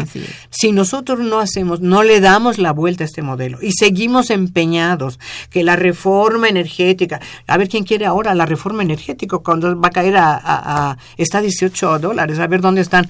Si 0.50 0.72
nosotros 0.72 1.18
no 1.20 1.40
hacemos, 1.40 1.80
no 1.80 2.02
le 2.02 2.20
damos 2.20 2.58
la 2.58 2.72
vuelta 2.72 3.04
a 3.04 3.06
este 3.06 3.22
modelo 3.22 3.58
y 3.60 3.72
seguimos 3.72 4.30
empeñados 4.30 5.18
que 5.50 5.64
la 5.64 5.76
reforma 5.76 6.48
energética, 6.48 7.20
a 7.46 7.56
ver 7.58 7.68
quién 7.68 7.84
quiere 7.84 8.06
ahora 8.06 8.34
la 8.34 8.46
reforma 8.46 8.82
energética 8.82 9.38
cuando 9.38 9.78
va 9.80 9.88
a 9.88 9.92
caer 9.92 10.16
a, 10.16 10.34
a- 10.34 10.90
a- 10.90 10.98
está 11.16 11.38
a 11.38 11.42
18 11.42 11.98
dólares, 11.98 12.38
a 12.38 12.46
ver 12.46 12.60
dónde 12.60 12.80
están. 12.80 13.08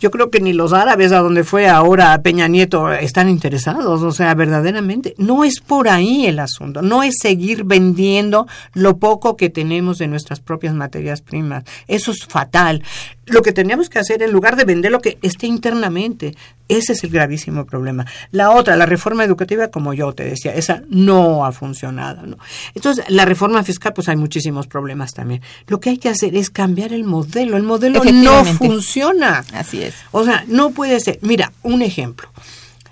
Yo 0.00 0.10
creo 0.10 0.30
que 0.30 0.40
ni 0.40 0.54
los 0.54 0.72
árabes 0.72 1.12
a 1.12 1.18
donde 1.18 1.44
fue 1.44 1.68
ahora 1.68 2.20
Peña 2.22 2.48
Nieto 2.48 2.90
están 2.90 3.28
interesados, 3.28 4.02
o 4.02 4.10
sea, 4.12 4.34
verdaderamente. 4.34 5.14
No 5.18 5.44
es 5.44 5.60
por 5.60 5.88
ahí 5.88 6.26
el 6.26 6.38
asunto, 6.38 6.80
no 6.80 7.02
es 7.02 7.16
seguir 7.20 7.64
vendiendo 7.64 8.46
lo 8.72 8.96
poco 8.96 9.36
que 9.36 9.50
tenemos 9.50 9.98
de 9.98 10.08
nuestras 10.08 10.40
propias 10.40 10.74
materias 10.74 11.20
primas. 11.20 11.64
Eso 11.86 12.12
es 12.12 12.24
fatal. 12.26 12.82
Lo 13.26 13.42
que 13.42 13.52
teníamos 13.52 13.88
que 13.88 13.98
hacer, 13.98 14.22
en 14.22 14.32
lugar 14.32 14.56
de 14.56 14.64
vender 14.64 14.90
lo 14.90 15.00
que 15.00 15.18
esté 15.22 15.46
internamente, 15.46 16.34
ese 16.68 16.94
es 16.94 17.04
el 17.04 17.10
gravísimo 17.10 17.64
problema. 17.66 18.06
La 18.32 18.50
otra, 18.50 18.76
la 18.76 18.86
reforma 18.86 19.24
educativa, 19.24 19.68
como 19.68 19.92
yo 19.94 20.12
te 20.12 20.24
decía, 20.24 20.54
esa 20.54 20.82
no 20.88 21.44
ha 21.44 21.52
funcionado. 21.52 22.26
¿no? 22.26 22.38
Entonces, 22.74 23.04
la 23.08 23.24
reforma 23.24 23.62
fiscal, 23.62 23.92
pues 23.92 24.08
hay 24.08 24.16
muchísimos 24.16 24.66
problemas 24.66 25.12
también. 25.12 25.42
Lo 25.66 25.78
que 25.78 25.90
hay 25.90 25.98
que 25.98 26.08
hacer 26.08 26.34
es 26.34 26.50
cambiar 26.50 26.92
el 26.92 27.04
modelo. 27.04 27.56
El 27.56 27.62
modelo 27.62 28.02
no 28.04 28.44
funciona. 28.44 29.44
Así 29.52 29.82
es. 29.82 29.89
O 30.10 30.24
sea, 30.24 30.44
no 30.46 30.70
puede 30.70 31.00
ser. 31.00 31.18
Mira, 31.22 31.52
un 31.62 31.82
ejemplo. 31.82 32.28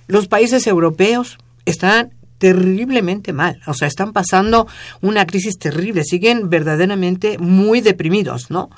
Los 0.07 0.29
países 0.29 0.67
europeos 0.67 1.39
están 1.65 2.13
terriblemente 2.39 3.33
mal, 3.33 3.61
o 3.67 3.75
sea, 3.75 3.89
están 3.89 4.13
pasando 4.13 4.69
una 5.01 5.27
crisis 5.27 5.59
terrible, 5.59 6.05
siguen 6.05 6.49
verdaderamente 6.49 7.37
muy 7.39 7.81
deprimidos, 7.81 8.49
¿no? 8.49 8.71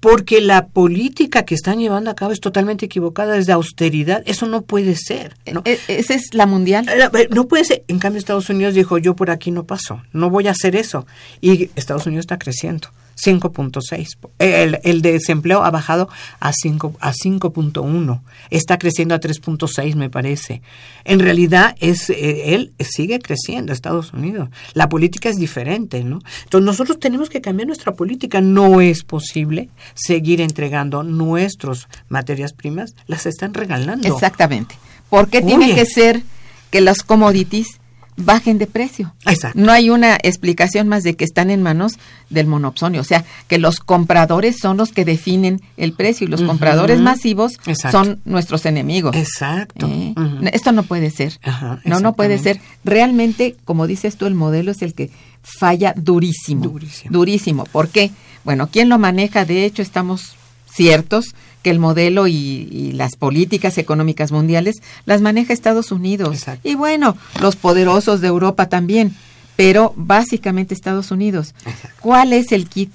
porque 0.00 0.40
la 0.40 0.68
política 0.68 1.44
que 1.44 1.54
están 1.54 1.78
llevando 1.80 2.10
a 2.10 2.14
cabo 2.14 2.32
es 2.32 2.40
totalmente 2.40 2.86
equivocada, 2.86 3.36
es 3.36 3.46
de 3.46 3.52
austeridad. 3.52 4.22
Eso 4.26 4.46
no 4.46 4.62
puede 4.62 4.94
ser. 4.94 5.34
¿no? 5.52 5.62
¿E-, 5.64 5.80
¿Esa 5.88 6.14
es 6.14 6.34
la 6.34 6.46
mundial? 6.46 6.88
Eh, 6.88 7.28
no 7.30 7.48
puede 7.48 7.64
ser. 7.64 7.84
En 7.88 7.98
cambio, 7.98 8.18
Estados 8.18 8.48
Unidos 8.48 8.74
dijo, 8.74 8.98
yo 8.98 9.16
por 9.16 9.30
aquí 9.30 9.50
no 9.50 9.64
paso, 9.64 10.02
no 10.12 10.30
voy 10.30 10.46
a 10.46 10.52
hacer 10.52 10.76
eso. 10.76 11.06
Y 11.40 11.70
Estados 11.74 12.06
Unidos 12.06 12.24
está 12.24 12.38
creciendo. 12.38 12.88
5.6. 13.24 14.16
El, 14.38 14.78
el 14.82 15.02
desempleo 15.02 15.64
ha 15.64 15.70
bajado 15.70 16.08
a 16.40 16.52
5 16.52 16.96
a 17.00 17.12
5.1. 17.12 18.20
Está 18.50 18.78
creciendo 18.78 19.14
a 19.14 19.20
3.6 19.20 19.94
me 19.94 20.10
parece. 20.10 20.62
En 21.04 21.20
realidad 21.20 21.76
es 21.80 22.10
eh, 22.10 22.54
él 22.54 22.72
sigue 22.80 23.18
creciendo 23.18 23.72
Estados 23.72 24.12
Unidos. 24.12 24.48
La 24.74 24.88
política 24.88 25.28
es 25.28 25.36
diferente, 25.36 26.02
¿no? 26.04 26.20
Entonces 26.44 26.66
nosotros 26.66 26.98
tenemos 26.98 27.28
que 27.28 27.40
cambiar 27.40 27.66
nuestra 27.66 27.92
política. 27.92 28.40
No 28.40 28.80
es 28.80 29.02
posible 29.02 29.68
seguir 29.94 30.40
entregando 30.40 31.02
nuestras 31.02 31.88
materias 32.08 32.52
primas, 32.52 32.94
las 33.06 33.26
están 33.26 33.54
regalando. 33.54 34.08
Exactamente. 34.08 34.76
Porque 35.08 35.42
tiene 35.42 35.74
que 35.74 35.86
ser 35.86 36.22
que 36.70 36.80
las 36.80 37.02
commodities 37.02 37.80
bajen 38.18 38.58
de 38.58 38.66
precio. 38.66 39.14
Exacto. 39.26 39.58
No 39.58 39.72
hay 39.72 39.90
una 39.90 40.16
explicación 40.22 40.88
más 40.88 41.04
de 41.04 41.14
que 41.14 41.24
están 41.24 41.50
en 41.50 41.62
manos 41.62 41.94
del 42.28 42.46
monopsonio, 42.46 43.00
o 43.00 43.04
sea, 43.04 43.24
que 43.46 43.58
los 43.58 43.80
compradores 43.80 44.58
son 44.60 44.76
los 44.76 44.92
que 44.92 45.04
definen 45.04 45.60
el 45.76 45.92
precio 45.92 46.26
y 46.26 46.30
los 46.30 46.42
compradores 46.42 47.00
masivos 47.00 47.58
son 47.90 48.20
nuestros 48.24 48.66
enemigos. 48.66 49.16
Exacto. 49.16 49.88
¿Eh? 49.88 50.14
Esto 50.52 50.72
no 50.72 50.82
puede 50.82 51.10
ser. 51.10 51.38
no, 51.84 52.00
no 52.00 52.14
puede 52.14 52.38
ser. 52.38 52.60
Realmente, 52.84 53.56
como 53.64 53.86
dices 53.86 54.16
tú, 54.16 54.26
el 54.26 54.34
modelo 54.34 54.72
es 54.72 54.82
el 54.82 54.94
que 54.94 55.10
falla 55.42 55.94
durísimo. 55.96 56.64
Durísimo. 56.64 57.12
Durísimo. 57.12 57.64
¿Por 57.64 57.88
qué? 57.88 58.10
Bueno, 58.44 58.68
¿quién 58.70 58.88
lo 58.88 58.98
maneja? 58.98 59.44
De 59.44 59.64
hecho, 59.64 59.82
estamos 59.82 60.34
ciertos 60.70 61.34
que 61.62 61.70
el 61.70 61.78
modelo 61.78 62.26
y, 62.26 62.92
las 62.94 63.16
políticas 63.16 63.78
económicas 63.78 64.32
mundiales 64.32 64.76
las 65.04 65.20
maneja 65.20 65.52
Estados 65.52 65.92
Unidos. 65.92 66.44
Y 66.64 66.74
bueno, 66.74 67.16
los 67.40 67.56
poderosos 67.56 68.20
de 68.20 68.28
Europa 68.28 68.68
también, 68.68 69.14
pero 69.56 69.92
básicamente 69.96 70.74
Estados 70.74 71.10
Unidos. 71.10 71.54
¿Cuál 72.00 72.32
es 72.32 72.52
el 72.52 72.68
kit? 72.68 72.90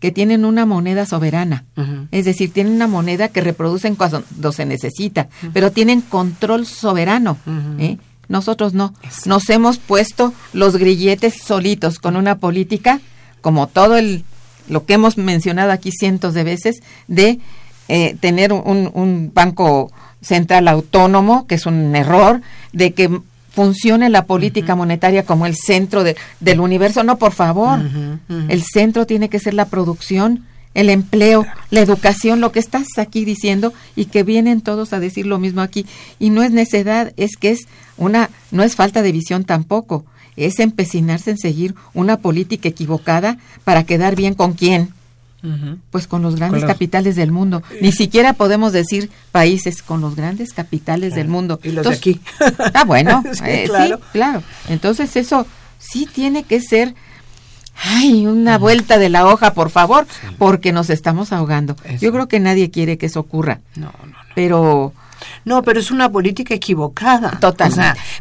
Que 0.00 0.10
tienen 0.10 0.46
una 0.46 0.64
moneda 0.64 1.04
soberana, 1.04 1.64
es 2.10 2.24
decir, 2.24 2.52
tienen 2.52 2.72
una 2.72 2.86
moneda 2.86 3.28
que 3.28 3.42
reproducen 3.42 3.96
cuando 3.96 4.52
se 4.52 4.64
necesita, 4.64 5.28
pero 5.52 5.72
tienen 5.72 6.00
control 6.00 6.66
soberano. 6.66 7.36
¿eh? 7.78 7.98
Nosotros 8.28 8.72
no. 8.72 8.94
Nos 9.26 9.50
hemos 9.50 9.76
puesto 9.76 10.32
los 10.54 10.78
grilletes 10.78 11.34
solitos 11.44 11.98
con 11.98 12.16
una 12.16 12.38
política, 12.38 13.00
como 13.42 13.66
todo 13.66 13.98
el 13.98 14.24
lo 14.68 14.84
que 14.86 14.94
hemos 14.94 15.18
mencionado 15.18 15.72
aquí 15.72 15.90
cientos 15.92 16.34
de 16.34 16.44
veces, 16.44 16.82
de 17.08 17.40
eh, 17.88 18.16
tener 18.20 18.52
un, 18.52 19.30
banco 19.34 19.90
central 20.20 20.68
autónomo, 20.68 21.46
que 21.46 21.56
es 21.56 21.66
un 21.66 21.94
error, 21.96 22.40
de 22.72 22.92
que 22.92 23.20
funcione 23.50 24.08
la 24.08 24.24
política 24.24 24.74
monetaria 24.74 25.24
como 25.24 25.46
el 25.46 25.56
centro 25.56 26.04
del 26.04 26.60
universo. 26.60 27.02
No, 27.04 27.18
por 27.18 27.32
favor, 27.32 27.80
el 28.48 28.62
centro 28.62 29.06
tiene 29.06 29.28
que 29.28 29.38
ser 29.38 29.54
la 29.54 29.66
producción, 29.66 30.46
el 30.74 30.88
empleo, 30.88 31.44
la 31.70 31.80
educación, 31.80 32.40
lo 32.40 32.52
que 32.52 32.60
estás 32.60 32.86
aquí 32.96 33.24
diciendo 33.24 33.72
y 33.94 34.06
que 34.06 34.22
vienen 34.22 34.62
todos 34.62 34.92
a 34.92 35.00
decir 35.00 35.26
lo 35.26 35.38
mismo 35.38 35.60
aquí. 35.60 35.86
Y 36.18 36.30
no 36.30 36.42
es 36.42 36.50
necedad, 36.50 37.12
es 37.16 37.36
que 37.36 37.50
es 37.50 37.66
una, 37.96 38.30
no 38.50 38.62
es 38.62 38.74
falta 38.74 39.02
de 39.02 39.12
visión 39.12 39.44
tampoco, 39.44 40.04
es 40.36 40.58
empecinarse 40.60 41.30
en 41.30 41.38
seguir 41.38 41.74
una 41.94 42.18
política 42.18 42.68
equivocada 42.68 43.36
para 43.64 43.84
quedar 43.84 44.16
bien 44.16 44.34
con 44.34 44.54
quién. 44.54 44.94
Pues 45.90 46.06
con 46.06 46.22
los 46.22 46.36
grandes 46.36 46.64
capitales 46.64 47.16
del 47.16 47.32
mundo. 47.32 47.62
Ni 47.80 47.92
siquiera 47.92 48.32
podemos 48.34 48.72
decir 48.72 49.10
países 49.32 49.82
con 49.82 50.00
los 50.00 50.14
grandes 50.14 50.52
capitales 50.52 51.14
del 51.14 51.28
mundo. 51.28 51.58
Y 51.62 51.70
los 51.70 51.88
de 51.88 51.94
aquí. 51.94 52.20
ah, 52.74 52.84
bueno, 52.84 53.22
eh, 53.44 53.68
sí, 53.68 53.94
claro. 54.12 54.42
Entonces 54.68 55.16
eso 55.16 55.46
sí 55.78 56.06
tiene 56.12 56.44
que 56.44 56.60
ser, 56.60 56.94
ay, 57.82 58.26
una 58.26 58.56
vuelta 58.58 58.98
de 58.98 59.08
la 59.08 59.26
hoja, 59.26 59.52
por 59.54 59.70
favor, 59.70 60.06
porque 60.38 60.72
nos 60.72 60.90
estamos 60.90 61.32
ahogando. 61.32 61.76
Yo 62.00 62.12
creo 62.12 62.28
que 62.28 62.38
nadie 62.38 62.70
quiere 62.70 62.98
que 62.98 63.06
eso 63.06 63.20
ocurra. 63.20 63.60
No, 63.74 63.92
no, 64.00 64.06
no. 64.06 64.16
Pero 64.34 64.92
no, 65.44 65.62
pero 65.62 65.80
es 65.80 65.90
una 65.90 66.10
política 66.10 66.54
equivocada. 66.54 67.38
Total. 67.40 67.72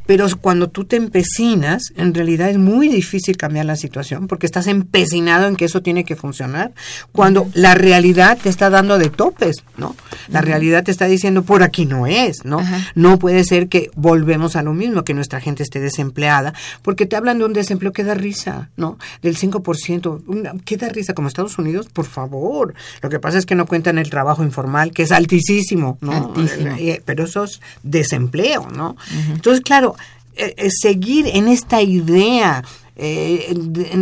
pero 0.05 0.27
cuando 0.39 0.69
tú 0.69 0.85
te 0.85 0.95
empecinas, 0.95 1.93
en 1.95 2.13
realidad 2.13 2.49
es 2.49 2.57
muy 2.57 2.87
difícil 2.87 3.37
cambiar 3.37 3.65
la 3.65 3.75
situación 3.75 4.27
porque 4.27 4.45
estás 4.45 4.67
empecinado 4.67 5.47
en 5.47 5.55
que 5.55 5.65
eso 5.65 5.81
tiene 5.81 6.03
que 6.03 6.15
funcionar. 6.15 6.71
Cuando 7.11 7.47
la 7.53 7.75
realidad 7.75 8.37
te 8.41 8.49
está 8.49 8.69
dando 8.69 8.97
de 8.97 9.09
topes, 9.09 9.63
¿no? 9.77 9.95
La 10.29 10.41
realidad 10.41 10.83
te 10.83 10.91
está 10.91 11.05
diciendo 11.05 11.43
por 11.43 11.63
aquí 11.63 11.85
no 11.85 12.07
es, 12.07 12.45
¿no? 12.45 12.61
No 12.95 13.19
puede 13.19 13.43
ser 13.43 13.67
que 13.67 13.91
volvemos 13.95 14.55
a 14.55 14.63
lo 14.63 14.73
mismo, 14.73 15.03
que 15.03 15.13
nuestra 15.13 15.39
gente 15.41 15.63
esté 15.63 15.79
desempleada, 15.79 16.53
porque 16.81 17.05
te 17.05 17.15
hablan 17.15 17.39
de 17.39 17.45
un 17.45 17.53
desempleo 17.53 17.91
que 17.91 18.03
da 18.03 18.13
risa, 18.13 18.69
¿no? 18.77 18.97
Del 19.21 19.37
5%. 19.37 20.61
¿Qué 20.65 20.77
da 20.77 20.89
risa? 20.89 21.13
Como 21.13 21.27
Estados 21.27 21.57
Unidos, 21.57 21.87
por 21.91 22.05
favor. 22.05 22.73
Lo 23.01 23.09
que 23.09 23.19
pasa 23.19 23.37
es 23.37 23.45
que 23.45 23.55
no 23.55 23.65
cuentan 23.65 23.97
el 23.97 24.09
trabajo 24.09 24.43
informal, 24.43 24.91
que 24.91 25.03
es 25.03 25.11
altísimo, 25.11 25.97
¿no? 26.01 26.11
Altísimo. 26.11 26.75
Pero 27.05 27.25
eso 27.25 27.43
es 27.43 27.61
desempleo, 27.83 28.67
¿no? 28.69 28.97
Entonces, 29.33 29.61
claro, 29.61 29.95
eh, 30.35 30.53
eh, 30.57 30.69
seguir 30.71 31.27
en 31.27 31.47
esta 31.47 31.81
idea 31.81 32.63
eh, 32.95 33.53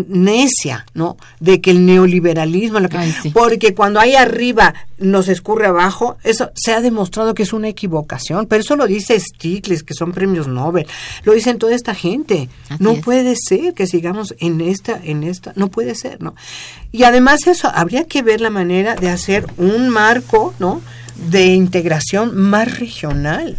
necia, 0.10 0.86
¿no? 0.94 1.16
De 1.40 1.62
que 1.62 1.72
el 1.72 1.86
neoliberalismo, 1.86 2.80
porque 3.34 3.74
cuando 3.74 4.00
hay 4.00 4.16
arriba 4.16 4.74
nos 4.98 5.28
escurre 5.28 5.68
abajo, 5.68 6.18
eso 6.24 6.52
se 6.54 6.74
ha 6.74 6.82
demostrado 6.82 7.34
que 7.34 7.44
es 7.44 7.54
una 7.54 7.70
equivocación, 7.70 8.46
pero 8.46 8.62
eso 8.62 8.76
lo 8.76 8.88
dice 8.88 9.20
Stiglitz, 9.20 9.84
que 9.84 9.94
son 9.94 10.12
premios 10.12 10.48
Nobel, 10.48 10.86
lo 11.24 11.34
dicen 11.34 11.60
toda 11.60 11.74
esta 11.74 11.96
gente. 11.96 12.50
no 12.80 12.96
puede 12.96 13.36
ser 13.38 13.74
que 13.74 13.88
sigamos 13.88 14.36
en 14.40 14.60
esta, 14.60 15.00
en 15.04 15.24
esta, 15.24 15.54
no 15.56 15.70
puede 15.70 15.96
ser, 15.96 16.22
¿no? 16.22 16.36
Y 16.92 17.04
además 17.04 17.48
eso, 17.48 17.72
habría 17.74 18.04
que 18.04 18.22
ver 18.22 18.42
la 18.42 18.50
manera 18.50 18.96
de 18.96 19.10
hacer 19.10 19.48
un 19.58 19.90
marco, 19.90 20.54
¿no? 20.60 20.82
De 21.28 21.48
integración 21.48 22.38
más 22.38 22.80
regional, 22.80 23.58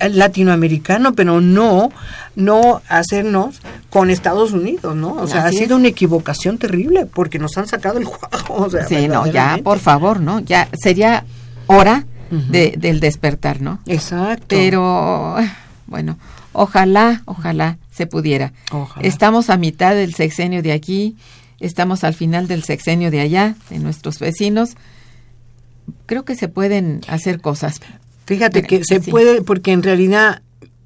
latinoamericano, 0.00 1.14
pero 1.14 1.40
no, 1.40 1.90
no 2.34 2.80
hacernos 2.88 3.60
con 3.90 4.10
Estados 4.10 4.52
Unidos, 4.52 4.96
¿no? 4.96 5.14
O 5.14 5.26
sea, 5.26 5.44
ha 5.44 5.52
sido 5.52 5.76
una 5.76 5.88
equivocación 5.88 6.58
terrible 6.58 7.06
porque 7.06 7.38
nos 7.38 7.58
han 7.58 7.66
sacado 7.66 7.98
el 7.98 8.04
juego. 8.04 8.70
sí, 8.88 9.08
no, 9.08 9.26
ya, 9.26 9.58
por 9.62 9.78
favor, 9.78 10.20
¿no? 10.20 10.40
Ya 10.40 10.68
sería 10.72 11.24
hora 11.66 12.06
de, 12.30 12.74
del 12.78 13.00
despertar, 13.00 13.60
¿no? 13.60 13.80
Exacto. 13.86 14.46
Pero, 14.48 15.36
bueno, 15.86 16.16
ojalá, 16.52 17.22
ojalá 17.26 17.76
se 17.90 18.06
pudiera. 18.06 18.52
Estamos 19.00 19.50
a 19.50 19.58
mitad 19.58 19.94
del 19.94 20.14
sexenio 20.14 20.62
de 20.62 20.72
aquí, 20.72 21.16
estamos 21.60 22.04
al 22.04 22.14
final 22.14 22.48
del 22.48 22.64
sexenio 22.64 23.10
de 23.10 23.20
allá, 23.20 23.54
de 23.68 23.78
nuestros 23.78 24.18
vecinos 24.18 24.76
creo 26.06 26.24
que 26.24 26.34
se 26.34 26.48
pueden 26.48 27.00
hacer 27.08 27.40
cosas. 27.40 27.80
Fíjate 28.26 28.62
que 28.62 28.84
se 28.84 29.00
puede, 29.00 29.42
porque 29.42 29.72
en 29.72 29.82
realidad 29.82 30.42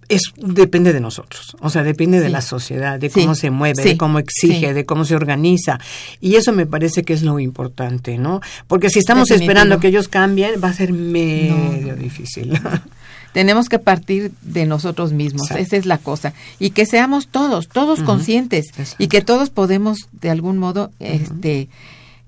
es 0.09 0.23
depende 0.37 0.93
de 0.93 1.01
nosotros, 1.01 1.57
o 1.61 1.71
sea, 1.71 1.83
depende 1.83 2.21
de 2.21 2.29
la 2.29 2.41
sociedad, 2.41 2.99
de 2.99 3.11
cómo 3.11 3.35
se 3.35 3.51
mueve, 3.51 3.83
de 3.83 3.97
cómo 3.97 4.19
exige, 4.19 4.73
de 4.73 4.87
cómo 4.87 5.05
se 5.05 5.17
organiza. 5.17 5.81
Y 6.21 6.37
eso 6.37 6.53
me 6.53 6.67
parece 6.67 7.03
que 7.03 7.13
es 7.13 7.23
lo 7.23 7.41
importante, 7.41 8.19
¿no? 8.19 8.41
Porque 8.69 8.91
si 8.91 9.01
estamos 9.01 9.31
esperando 9.31 9.81
que 9.81 9.89
ellos 9.89 10.09
cambien, 10.09 10.61
va 10.63 10.69
a 10.69 10.73
ser 10.73 10.93
medio 10.93 11.97
difícil. 11.97 12.59
Tenemos 13.33 13.69
que 13.69 13.79
partir 13.79 14.33
de 14.41 14.65
nosotros 14.65 15.13
mismos, 15.13 15.51
esa 15.51 15.77
es 15.77 15.85
la 15.85 15.99
cosa. 15.99 16.33
Y 16.59 16.71
que 16.71 16.87
seamos 16.87 17.29
todos, 17.29 17.69
todos 17.69 18.03
conscientes 18.03 18.67
y 18.99 19.09
que 19.09 19.21
todos 19.21 19.51
podemos 19.51 20.09
de 20.13 20.31
algún 20.31 20.57
modo 20.57 20.91
este 21.01 21.69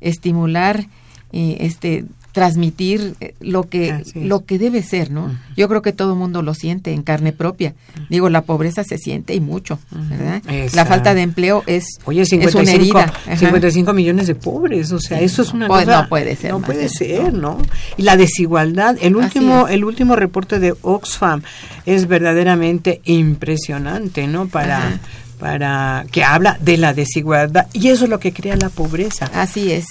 estimular 0.01 0.87
y 1.33 1.57
este 1.61 2.05
transmitir 2.39 3.17
eh, 3.21 3.35
lo 3.41 3.65
que 3.65 4.05
lo 4.15 4.45
que 4.45 4.61
debe 4.61 4.81
ser, 4.85 5.11
¿no? 5.11 5.37
Yo 5.57 5.69
creo 5.69 5.83
que 5.83 5.93
todo 5.93 6.13
el 6.13 6.19
mundo 6.21 6.41
lo 6.43 6.55
siente 6.55 6.93
en 6.93 7.03
carne 7.03 7.33
propia. 7.33 7.75
Digo, 8.09 8.31
la 8.31 8.43
pobreza 8.43 8.85
se 8.85 8.97
siente 8.97 9.35
y 9.35 9.41
mucho, 9.41 9.81
¿verdad? 9.91 10.41
La 10.73 10.87
falta 10.87 11.15
de 11.15 11.23
empleo 11.23 11.65
es 11.67 11.99
Oye, 12.05 12.23
es 12.23 12.33
una 12.33 12.45
55, 12.45 12.99
herida. 13.01 13.13
Ajá. 13.27 13.37
55 13.37 13.93
millones 13.93 14.29
de 14.29 14.37
pobres, 14.37 14.93
o 14.93 15.01
sea, 15.01 15.21
eso 15.21 15.43
es 15.43 15.53
una 15.53 15.67
Pues 15.67 15.85
cosa... 15.85 16.03
no 16.03 16.09
puede 16.09 16.37
ser 16.37 16.53
No 16.53 16.61
puede 16.61 16.89
ser, 16.89 17.35
¿no? 17.35 17.59
Y 17.97 18.03
la 18.03 18.17
desigualdad, 18.17 18.97
el 19.01 19.17
último, 19.17 19.67
el 19.67 19.85
último 19.85 20.15
reporte 20.15 20.61
de 20.61 20.77
Oxfam 20.83 21.43
es 21.87 22.07
verdaderamente 22.07 23.01
impresionante, 23.05 24.29
¿no? 24.29 24.47
Para, 24.47 25.01
para 25.41 26.07
que 26.13 26.23
habla 26.23 26.57
de 26.61 26.77
la 26.77 26.95
desigualdad 26.95 27.67
y 27.73 27.89
eso 27.89 28.05
es 28.05 28.11
lo 28.11 28.21
que 28.21 28.33
crea 28.33 28.55
la 28.55 28.69
pobreza. 28.69 29.29
Así 29.35 29.73
es, 29.73 29.87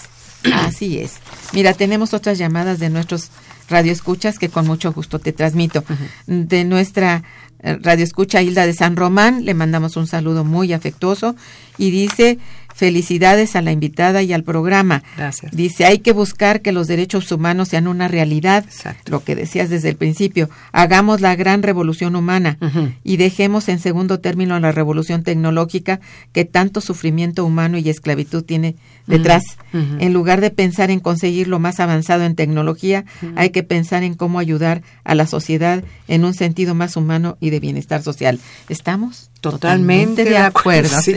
así 0.54 1.00
es. 1.00 1.16
Mira, 1.54 1.74
tenemos 1.74 2.14
otras 2.14 2.38
llamadas 2.38 2.80
de 2.80 2.90
nuestros 2.90 3.30
radioescuchas 3.70 4.40
que 4.40 4.50
con 4.50 4.66
mucho 4.66 4.94
gusto 4.94 5.20
te 5.20 5.34
transmito. 5.34 5.84
De 6.26 6.64
nuestra 6.64 7.24
eh, 7.60 7.78
radioescucha 7.82 8.42
Hilda 8.42 8.66
de 8.66 8.74
San 8.74 8.96
Román, 8.96 9.46
le 9.46 9.54
mandamos 9.54 9.98
un 9.98 10.08
saludo 10.08 10.44
muy 10.44 10.74
afectuoso 10.74 11.36
y 11.78 11.90
dice 11.92 12.38
felicidades 12.78 13.56
a 13.56 13.64
la 13.64 13.72
invitada 13.72 14.22
y 14.22 14.34
al 14.34 14.44
programa. 14.44 15.02
Gracias. 15.18 15.52
Dice, 15.52 15.86
hay 15.86 16.00
que 16.00 16.12
buscar 16.12 16.62
que 16.62 16.72
los 16.72 16.88
derechos 16.88 17.32
humanos 17.32 17.70
sean 17.70 17.88
una 17.88 18.08
realidad, 18.08 18.64
Exacto. 18.66 19.12
lo 19.12 19.24
que 19.24 19.36
decías 19.36 19.70
desde 19.70 19.90
el 19.90 19.96
principio. 19.96 20.50
Hagamos 20.72 21.20
la 21.20 21.36
gran 21.36 21.64
revolución 21.64 22.16
humana 22.16 22.58
y 23.04 23.18
dejemos 23.18 23.68
en 23.68 23.80
segundo 23.80 24.20
término 24.20 24.60
la 24.60 24.72
revolución 24.72 25.24
tecnológica 25.24 26.00
que 26.34 26.46
tanto 26.46 26.80
sufrimiento 26.80 27.44
humano 27.44 27.80
y 27.80 27.90
esclavitud 27.90 28.44
tiene 28.44 28.76
detrás. 29.08 29.44
En 29.74 30.14
lugar 30.14 30.40
de 30.40 30.52
pensar 30.52 30.92
en 30.92 31.00
conseguir 31.00 31.48
lo 31.48 31.58
más 31.60 31.80
avanzado 31.80 32.24
en 32.26 32.36
tecnología, 32.36 33.06
hay 33.36 33.50
que 33.50 33.64
pensar 33.64 34.04
en 34.04 34.14
cómo 34.14 34.38
ayudar 34.38 34.84
a 35.04 35.16
la 35.16 35.26
sociedad 35.26 35.84
en 36.08 36.26
un 36.26 36.36
sentido 36.36 36.76
más 36.76 36.96
humano 36.96 37.38
y 37.40 37.50
de 37.50 37.60
bienestar 37.60 38.04
social. 38.04 38.40
¿Estamos? 38.70 39.32
Totalmente 39.40 40.24
de 40.26 40.38
acuerdo. 40.38 41.00
sí. 41.02 41.14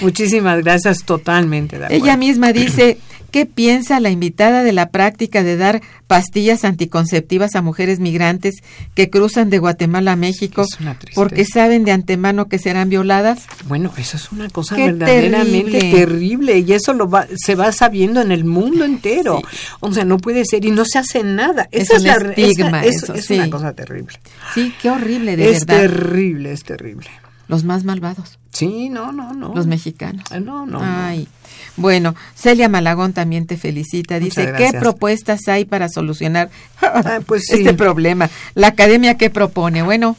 Muchísimas 0.00 0.62
gracias, 0.62 1.04
totalmente 1.04 1.78
de 1.78 1.86
acuerdo. 1.86 2.04
Ella 2.04 2.16
misma 2.16 2.52
dice, 2.52 2.98
¿qué 3.30 3.44
piensa 3.46 4.00
la 4.00 4.10
invitada 4.10 4.62
de 4.62 4.72
la 4.72 4.90
práctica 4.90 5.42
de 5.42 5.56
dar 5.56 5.82
pastillas 6.06 6.64
anticonceptivas 6.64 7.54
a 7.56 7.62
mujeres 7.62 7.98
migrantes 7.98 8.54
que 8.94 9.10
cruzan 9.10 9.50
de 9.50 9.58
Guatemala 9.58 10.12
a 10.12 10.16
México 10.16 10.62
Es 10.62 10.78
porque 11.14 11.44
saben 11.44 11.84
de 11.84 11.90
antemano 11.92 12.46
que 12.46 12.58
serán 12.58 12.88
violadas? 12.88 13.40
Bueno, 13.66 13.92
eso 13.98 14.16
es 14.16 14.30
una 14.30 14.48
cosa 14.48 14.76
Qué 14.76 14.92
verdaderamente 14.92 15.72
terrible. 15.80 15.90
terrible. 15.90 16.58
y 16.60 16.72
eso 16.72 16.92
lo 16.94 17.08
va, 17.10 17.26
se 17.36 17.54
va 17.56 17.72
sabiendo 17.72 18.20
en 18.22 18.30
el 18.30 18.44
mundo 18.44 18.84
entero. 18.84 19.42
Sí. 19.50 19.56
O 19.80 19.92
sea, 19.92 20.04
no 20.04 20.18
puede 20.18 20.44
ser 20.44 20.64
y 20.64 20.70
no 20.70 20.84
se 20.84 20.98
hace 20.98 21.24
nada. 21.24 21.68
Es 21.72 21.90
Esa 21.90 21.96
un 21.98 22.04
la 22.04 22.14
re- 22.18 22.32
esa- 22.32 22.46
estigma 22.48 22.84
es, 22.84 23.02
eso, 23.02 23.14
es 23.14 23.26
sí. 23.26 23.34
una 23.34 23.50
cosa 23.50 23.72
terrible. 23.72 24.14
Sí, 24.54 24.72
qué 24.80 24.90
horrible, 24.90 25.36
de 25.36 25.50
es 25.50 25.66
verdad. 25.66 25.82
terrible, 25.82 26.52
es 26.52 26.62
terrible. 26.62 27.08
Los 27.48 27.62
más 27.64 27.84
malvados, 27.84 28.38
Sí, 28.52 28.88
no, 28.88 29.12
no, 29.12 29.32
no. 29.32 29.54
los 29.54 29.66
mexicanos. 29.66 30.24
Ah, 30.30 30.40
No, 30.40 30.66
no. 30.66 30.78
no. 30.78 30.80
Ay. 30.82 31.28
Bueno, 31.76 32.14
Celia 32.34 32.68
Malagón 32.68 33.12
también 33.12 33.46
te 33.46 33.56
felicita. 33.56 34.18
Dice, 34.18 34.52
¿qué 34.56 34.70
propuestas 34.78 35.46
hay 35.48 35.64
para 35.64 35.88
solucionar 35.88 36.50
Ah, 36.82 37.20
pues 37.24 37.44
sí. 37.48 37.56
este 37.58 37.74
problema? 37.74 38.28
La 38.54 38.68
academia, 38.68 39.16
¿qué 39.16 39.30
propone? 39.30 39.82
Bueno, 39.82 40.16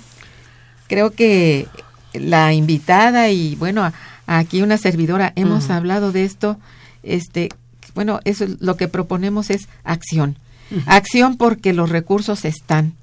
creo 0.87 1.11
que 1.11 1.67
la 2.13 2.53
invitada 2.53 3.29
y, 3.29 3.55
bueno, 3.55 3.83
a- 3.83 3.93
aquí 4.27 4.61
una 4.61 4.77
servidora 4.77 5.33
hemos 5.35 5.69
hablado 5.69 6.11
de 6.11 6.23
esto. 6.23 6.57
Este, 7.03 7.49
bueno, 7.95 8.19
eso 8.23 8.45
es 8.45 8.61
lo 8.61 8.77
que 8.77 8.87
proponemos 8.87 9.49
es 9.49 9.67
acción. 9.83 10.37
Acción 10.85 11.37
porque 11.37 11.73
los 11.73 11.89
recursos 11.89 12.45
están 12.45 12.93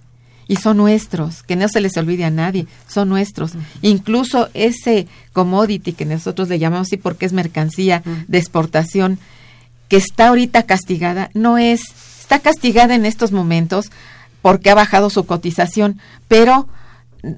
y 0.48 0.56
son 0.56 0.76
nuestros, 0.76 1.42
que 1.42 1.56
no 1.56 1.68
se 1.68 1.80
les 1.80 1.96
olvide 1.96 2.24
a 2.24 2.30
nadie, 2.30 2.66
son 2.88 3.08
nuestros. 3.08 3.52
Incluso 3.82 4.48
ese 4.54 5.06
commodity 5.32 5.92
que 5.92 6.04
nosotros 6.04 6.48
le 6.48 6.58
llamamos 6.58 6.88
así 6.88 6.96
porque 6.96 7.26
es 7.26 7.32
mercancía 7.32 8.02
de 8.28 8.38
exportación, 8.38 9.18
que 9.88 9.96
está 9.96 10.28
ahorita 10.28 10.64
castigada, 10.64 11.30
no 11.34 11.58
es, 11.58 11.82
está 12.20 12.38
castigada 12.40 12.94
en 12.94 13.04
estos 13.04 13.32
momentos 13.32 13.90
porque 14.42 14.70
ha 14.70 14.74
bajado 14.74 15.10
su 15.10 15.24
cotización, 15.24 16.00
pero 16.28 16.68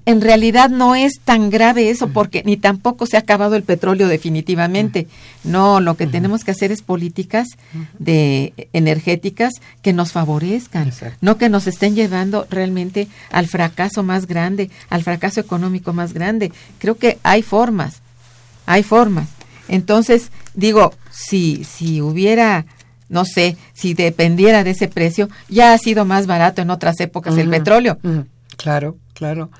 en 0.05 0.21
realidad 0.21 0.71
no 0.71 0.95
es 0.95 1.21
tan 1.25 1.51
grave 1.51 1.91
eso 1.91 2.09
porque 2.09 2.43
ni 2.45 2.57
tampoco 2.57 3.07
se 3.07 3.17
ha 3.17 3.21
acabado 3.21 3.57
el 3.57 3.63
petróleo 3.63 4.09
definitivamente. 4.09 5.07
No, 5.45 5.81
lo 5.81 5.97
que 5.97 6.07
tenemos 6.07 6.45
que 6.45 6.51
hacer 6.51 6.73
es 6.73 6.83
políticas 6.83 7.49
de 7.99 8.53
energéticas 8.73 9.55
que 9.83 9.93
nos 9.93 10.13
favorezcan, 10.13 10.89
Exacto. 10.89 11.19
no 11.21 11.39
que 11.39 11.49
nos 11.49 11.67
estén 11.67 11.95
llevando 11.95 12.47
realmente 12.51 13.09
al 13.31 13.47
fracaso 13.47 14.03
más 14.03 14.27
grande, 14.27 14.71
al 14.89 15.03
fracaso 15.03 15.41
económico 15.41 15.93
más 15.93 16.13
grande. 16.13 16.53
Creo 16.79 16.97
que 16.97 17.19
hay 17.23 17.43
formas, 17.43 18.03
hay 18.67 18.83
formas. 18.83 19.29
Entonces, 19.69 20.31
digo, 20.55 20.95
si 21.11 21.65
si 21.65 22.01
hubiera 22.01 22.67
no 23.09 23.25
sé, 23.25 23.57
si 23.73 23.95
dependiera 23.95 24.65
de 24.65 24.71
ese 24.71 24.89
precio, 24.89 25.29
ya 25.49 25.73
ha 25.73 25.79
sido 25.79 26.05
más 26.05 26.27
barato 26.27 26.61
en 26.61 26.71
otras 26.71 26.99
épocas 26.99 27.39
el 27.39 27.49
petróleo. 27.49 27.99
Claro, 28.57 28.97
claro. 29.17 29.51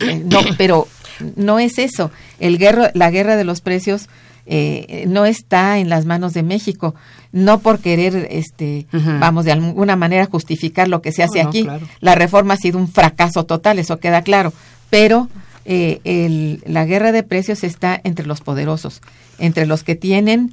Eh, 0.00 0.22
no, 0.24 0.40
pero 0.58 0.88
no 1.36 1.58
es 1.58 1.78
eso. 1.78 2.10
El 2.40 2.58
guerra, 2.58 2.90
la 2.94 3.10
guerra 3.10 3.36
de 3.36 3.44
los 3.44 3.60
precios 3.60 4.08
eh, 4.46 5.04
no 5.08 5.24
está 5.24 5.78
en 5.78 5.88
las 5.88 6.04
manos 6.04 6.34
de 6.34 6.42
México, 6.42 6.94
no 7.32 7.60
por 7.60 7.78
querer, 7.78 8.28
este, 8.30 8.86
vamos, 8.92 9.44
de 9.44 9.52
alguna 9.52 9.96
manera 9.96 10.26
justificar 10.26 10.88
lo 10.88 11.00
que 11.00 11.12
se 11.12 11.22
hace 11.22 11.38
No, 11.38 11.44
no, 11.44 11.48
aquí. 11.50 11.62
claro. 11.64 11.88
La 12.00 12.14
reforma 12.14 12.54
ha 12.54 12.56
sido 12.58 12.78
un 12.78 12.88
fracaso 12.88 13.44
total, 13.44 13.78
eso 13.78 13.98
queda 13.98 14.22
claro. 14.22 14.52
Pero 14.90 15.28
eh, 15.64 16.00
el- 16.04 16.62
la 16.66 16.84
guerra 16.84 17.10
de 17.10 17.22
precios 17.22 17.64
está 17.64 17.98
entre 18.04 18.26
los 18.26 18.42
poderosos, 18.42 19.00
entre 19.38 19.64
los 19.66 19.82
que 19.82 19.94
tienen, 19.94 20.50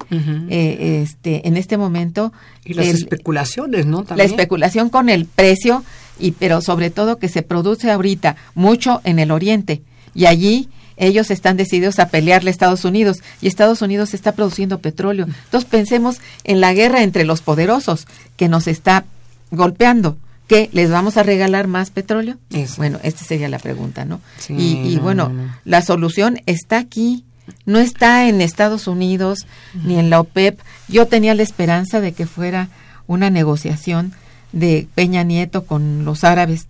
eh, 0.48 1.02
este, 1.04 1.46
en 1.46 1.56
este 1.58 1.76
momento, 1.76 2.32
Y 2.64 2.72
las 2.74 2.86
el- 2.86 2.96
especulaciones, 2.96 3.84
¿no? 3.86 4.00
la 4.00 4.06
También. 4.06 4.30
especulación 4.30 4.88
con 4.88 5.08
el 5.10 5.26
precio 5.26 5.84
y 6.18 6.32
pero 6.32 6.60
sobre 6.60 6.90
todo 6.90 7.18
que 7.18 7.28
se 7.28 7.42
produce 7.42 7.90
ahorita 7.90 8.36
mucho 8.54 9.00
en 9.04 9.18
el 9.18 9.30
oriente 9.30 9.82
y 10.14 10.26
allí 10.26 10.68
ellos 10.96 11.30
están 11.30 11.56
decididos 11.56 11.98
a 11.98 12.08
pelearle 12.08 12.50
a 12.50 12.52
Estados 12.52 12.84
Unidos 12.84 13.22
y 13.40 13.48
Estados 13.48 13.82
Unidos 13.82 14.14
está 14.14 14.32
produciendo 14.32 14.78
petróleo. 14.78 15.26
Entonces 15.44 15.68
pensemos 15.68 16.20
en 16.44 16.60
la 16.60 16.74
guerra 16.74 17.02
entre 17.02 17.24
los 17.24 17.40
poderosos 17.40 18.06
que 18.36 18.48
nos 18.48 18.66
está 18.66 19.04
golpeando. 19.50 20.16
¿Qué? 20.46 20.68
¿Les 20.72 20.90
vamos 20.90 21.16
a 21.16 21.22
regalar 21.22 21.66
más 21.66 21.90
petróleo? 21.90 22.36
Eso. 22.50 22.74
Bueno, 22.76 22.98
esta 23.02 23.24
sería 23.24 23.48
la 23.48 23.58
pregunta, 23.58 24.04
¿no? 24.04 24.20
Sí, 24.38 24.54
y 24.54 24.92
y 24.92 24.96
no, 24.96 25.02
bueno, 25.02 25.28
no, 25.28 25.44
no. 25.44 25.56
la 25.64 25.82
solución 25.82 26.40
está 26.46 26.78
aquí, 26.78 27.24
no 27.64 27.78
está 27.78 28.28
en 28.28 28.40
Estados 28.40 28.86
Unidos 28.86 29.46
ni 29.84 29.98
en 29.98 30.10
la 30.10 30.20
OPEP. 30.20 30.60
Yo 30.88 31.06
tenía 31.06 31.34
la 31.34 31.42
esperanza 31.42 32.00
de 32.00 32.12
que 32.12 32.26
fuera 32.26 32.68
una 33.06 33.30
negociación 33.30 34.12
de 34.52 34.86
Peña 34.94 35.22
Nieto 35.22 35.64
con 35.64 36.04
los 36.04 36.24
árabes. 36.24 36.66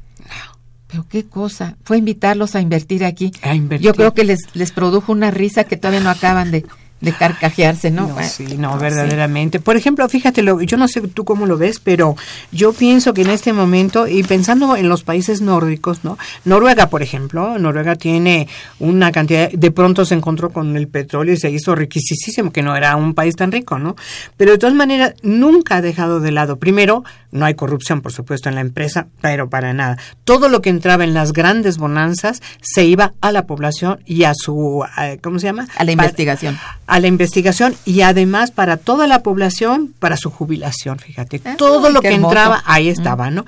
Pero 0.87 1.07
qué 1.09 1.25
cosa, 1.25 1.77
fue 1.85 1.99
invitarlos 1.99 2.55
a 2.55 2.61
invertir 2.61 3.05
aquí. 3.05 3.33
A 3.43 3.55
invertir. 3.55 3.87
Yo 3.87 3.95
creo 3.95 4.13
que 4.13 4.25
les, 4.25 4.41
les 4.55 4.73
produjo 4.73 5.11
una 5.11 5.31
risa 5.31 5.65
que 5.65 5.79
todavía 5.79 6.01
no 6.01 6.11
acaban 6.11 6.51
de, 6.51 6.67
de 7.03 7.13
carcajearse, 7.13 7.91
¿no? 7.91 8.07
Sí, 8.29 8.57
no, 8.57 8.79
verdaderamente. 8.79 9.61
Por 9.61 9.77
ejemplo, 9.77 10.09
fíjate, 10.09 10.43
lo- 10.43 10.63
yo 10.63 10.77
no 10.79 10.89
sé 10.89 11.01
tú 11.03 11.25
cómo 11.25 11.45
lo 11.47 11.59
ves, 11.59 11.79
pero 11.79 12.17
yo 12.53 12.73
pienso 12.73 13.13
que 13.13 13.23
en 13.23 13.31
este 13.31 13.53
momento, 13.53 14.07
y 14.09 14.23
pensando 14.23 14.75
en 14.77 14.89
los 14.89 15.03
países 15.03 15.41
nórdicos, 15.43 16.05
¿no? 16.05 16.17
Noruega, 16.47 16.89
por 16.89 17.03
ejemplo, 17.03 17.59
Noruega 17.59 17.97
tiene 17.97 18.49
una 18.79 19.13
cantidad, 19.13 19.51
de 19.51 19.71
pronto 19.71 20.05
se 20.05 20.15
encontró 20.15 20.51
con 20.51 20.77
el 20.77 20.89
petróleo 20.89 21.35
y 21.35 21.37
se 21.37 21.51
hizo 21.51 21.75
riquísimo, 21.75 22.53
que 22.53 22.63
no 22.63 22.75
era 22.77 22.97
un 22.97 23.15
país 23.15 23.37
tan 23.37 23.53
rico, 23.53 23.79
¿no? 23.79 23.97
Pero 24.37 24.53
de 24.53 24.59
todas 24.59 24.75
maneras, 24.75 25.15
nunca 25.23 25.77
ha 25.77 25.83
dejado 25.83 26.21
de 26.21 26.31
lado. 26.33 26.57
Primero, 26.57 27.05
no 27.33 27.45
hay 27.45 27.55
corrupción, 27.55 28.01
por 28.01 28.13
supuesto, 28.13 28.49
en 28.49 28.55
la 28.55 28.61
empresa, 28.61 29.07
pero 29.21 29.49
para 29.51 29.73
nada. 29.73 29.99
Todo 30.25 30.49
lo 30.49 30.63
que 30.63 30.71
entraba 30.71 31.05
en 31.05 31.15
las 31.15 31.33
grandes 31.33 31.79
bonanzas 31.79 32.43
se 32.61 32.85
iba 32.85 33.13
a 33.21 33.33
la 33.33 33.47
población 33.47 34.01
y 34.07 34.25
a 34.25 34.35
su, 34.35 34.85
eh, 35.01 35.19
¿cómo 35.23 35.39
se 35.39 35.47
llama? 35.47 35.67
A 35.77 35.85
la 35.85 35.93
investigación. 35.93 36.59
A 36.93 37.01
la 37.01 37.07
investigación 37.07 37.75
y 37.87 38.03
además 38.03 38.51
para 38.51 38.77
toda 38.77 39.07
la 39.07 39.23
población 39.23 39.95
para 39.99 40.19
su 40.19 40.29
jubilación, 40.31 40.99
fíjate. 40.99 41.41
Ah, 41.43 41.55
Todo 41.57 41.89
lo 41.89 42.03
que 42.03 42.09
hermoso. 42.09 42.29
entraba 42.29 42.63
ahí 42.67 42.91
estaba, 42.91 43.31
¿no? 43.31 43.47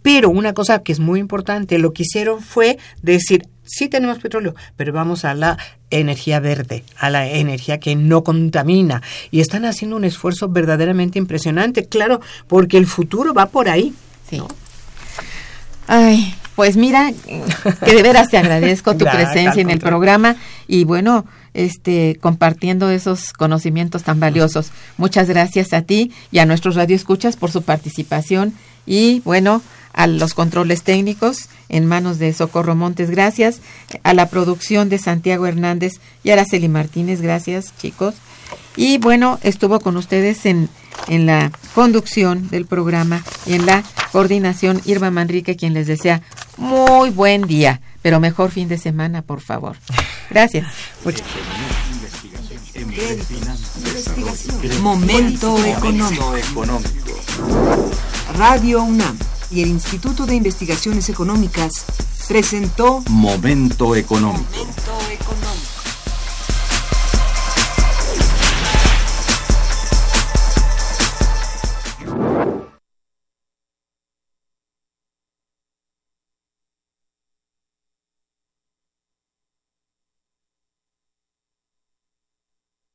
Pero 0.00 0.30
una 0.30 0.54
cosa 0.54 0.82
que 0.82 0.92
es 0.92 0.98
muy 0.98 1.20
importante, 1.20 1.78
lo 1.78 1.92
que 1.92 2.04
hicieron 2.04 2.40
fue 2.40 2.78
decir, 3.02 3.48
sí 3.66 3.88
tenemos 3.90 4.18
petróleo, 4.18 4.54
pero 4.76 4.94
vamos 4.94 5.26
a 5.26 5.34
la 5.34 5.58
energía 5.90 6.40
verde, 6.40 6.84
a 6.98 7.10
la 7.10 7.28
energía 7.28 7.78
que 7.80 7.96
no 7.96 8.24
contamina. 8.24 9.02
Y 9.30 9.40
están 9.40 9.66
haciendo 9.66 9.96
un 9.96 10.04
esfuerzo 10.04 10.48
verdaderamente 10.48 11.18
impresionante, 11.18 11.84
claro, 11.84 12.22
porque 12.48 12.78
el 12.78 12.86
futuro 12.86 13.34
va 13.34 13.44
por 13.44 13.68
ahí. 13.68 13.92
Sí. 14.30 14.40
Ay, 15.86 16.34
Pues 16.54 16.78
mira, 16.78 17.12
que 17.84 17.94
de 17.94 18.02
veras 18.02 18.28
te 18.30 18.38
agradezco 18.38 18.96
tu 18.96 19.04
presencia 19.12 19.60
en 19.60 19.68
el 19.68 19.80
programa 19.80 20.36
y 20.66 20.84
bueno, 20.84 21.26
este 21.56 22.18
compartiendo 22.20 22.90
esos 22.90 23.32
conocimientos 23.32 24.04
tan 24.04 24.20
valiosos. 24.20 24.70
Muchas 24.98 25.28
gracias 25.28 25.72
a 25.72 25.82
ti 25.82 26.12
y 26.30 26.38
a 26.38 26.46
nuestros 26.46 26.76
radioescuchas 26.76 27.36
por 27.36 27.50
su 27.50 27.62
participación 27.62 28.52
y 28.86 29.20
bueno, 29.24 29.62
a 29.92 30.06
los 30.06 30.34
controles 30.34 30.82
técnicos 30.82 31.48
en 31.68 31.86
manos 31.86 32.18
de 32.18 32.32
Socorro 32.34 32.76
Montes, 32.76 33.10
gracias, 33.10 33.60
a 34.02 34.12
la 34.12 34.28
producción 34.28 34.88
de 34.90 34.98
Santiago 34.98 35.46
Hernández 35.46 35.94
y 36.22 36.30
a 36.30 36.34
Araceli 36.34 36.68
Martínez, 36.68 37.22
gracias 37.22 37.72
chicos. 37.78 38.14
Y 38.76 38.98
bueno, 38.98 39.38
estuvo 39.42 39.80
con 39.80 39.96
ustedes 39.96 40.46
en, 40.46 40.68
en 41.08 41.26
la 41.26 41.50
conducción 41.74 42.48
del 42.50 42.66
programa 42.66 43.24
y 43.46 43.54
en 43.54 43.66
la 43.66 43.82
coordinación 44.12 44.80
Irma 44.84 45.10
Manrique, 45.10 45.56
quien 45.56 45.74
les 45.74 45.86
desea 45.86 46.22
muy 46.56 47.10
buen 47.10 47.42
día, 47.42 47.80
pero 48.02 48.20
mejor 48.20 48.50
fin 48.50 48.68
de 48.68 48.78
semana, 48.78 49.22
por 49.22 49.40
favor. 49.40 49.76
Gracias. 50.30 50.66
Momento 54.80 55.64
económico. 55.64 56.34
Radio 58.36 58.82
UNAM 58.82 59.18
y 59.50 59.62
el 59.62 59.68
Instituto 59.68 60.26
de 60.26 60.34
Investigaciones 60.34 61.08
Económicas 61.08 61.84
presentó 62.28 63.02
Momento 63.08 63.94
económico. 63.94 64.66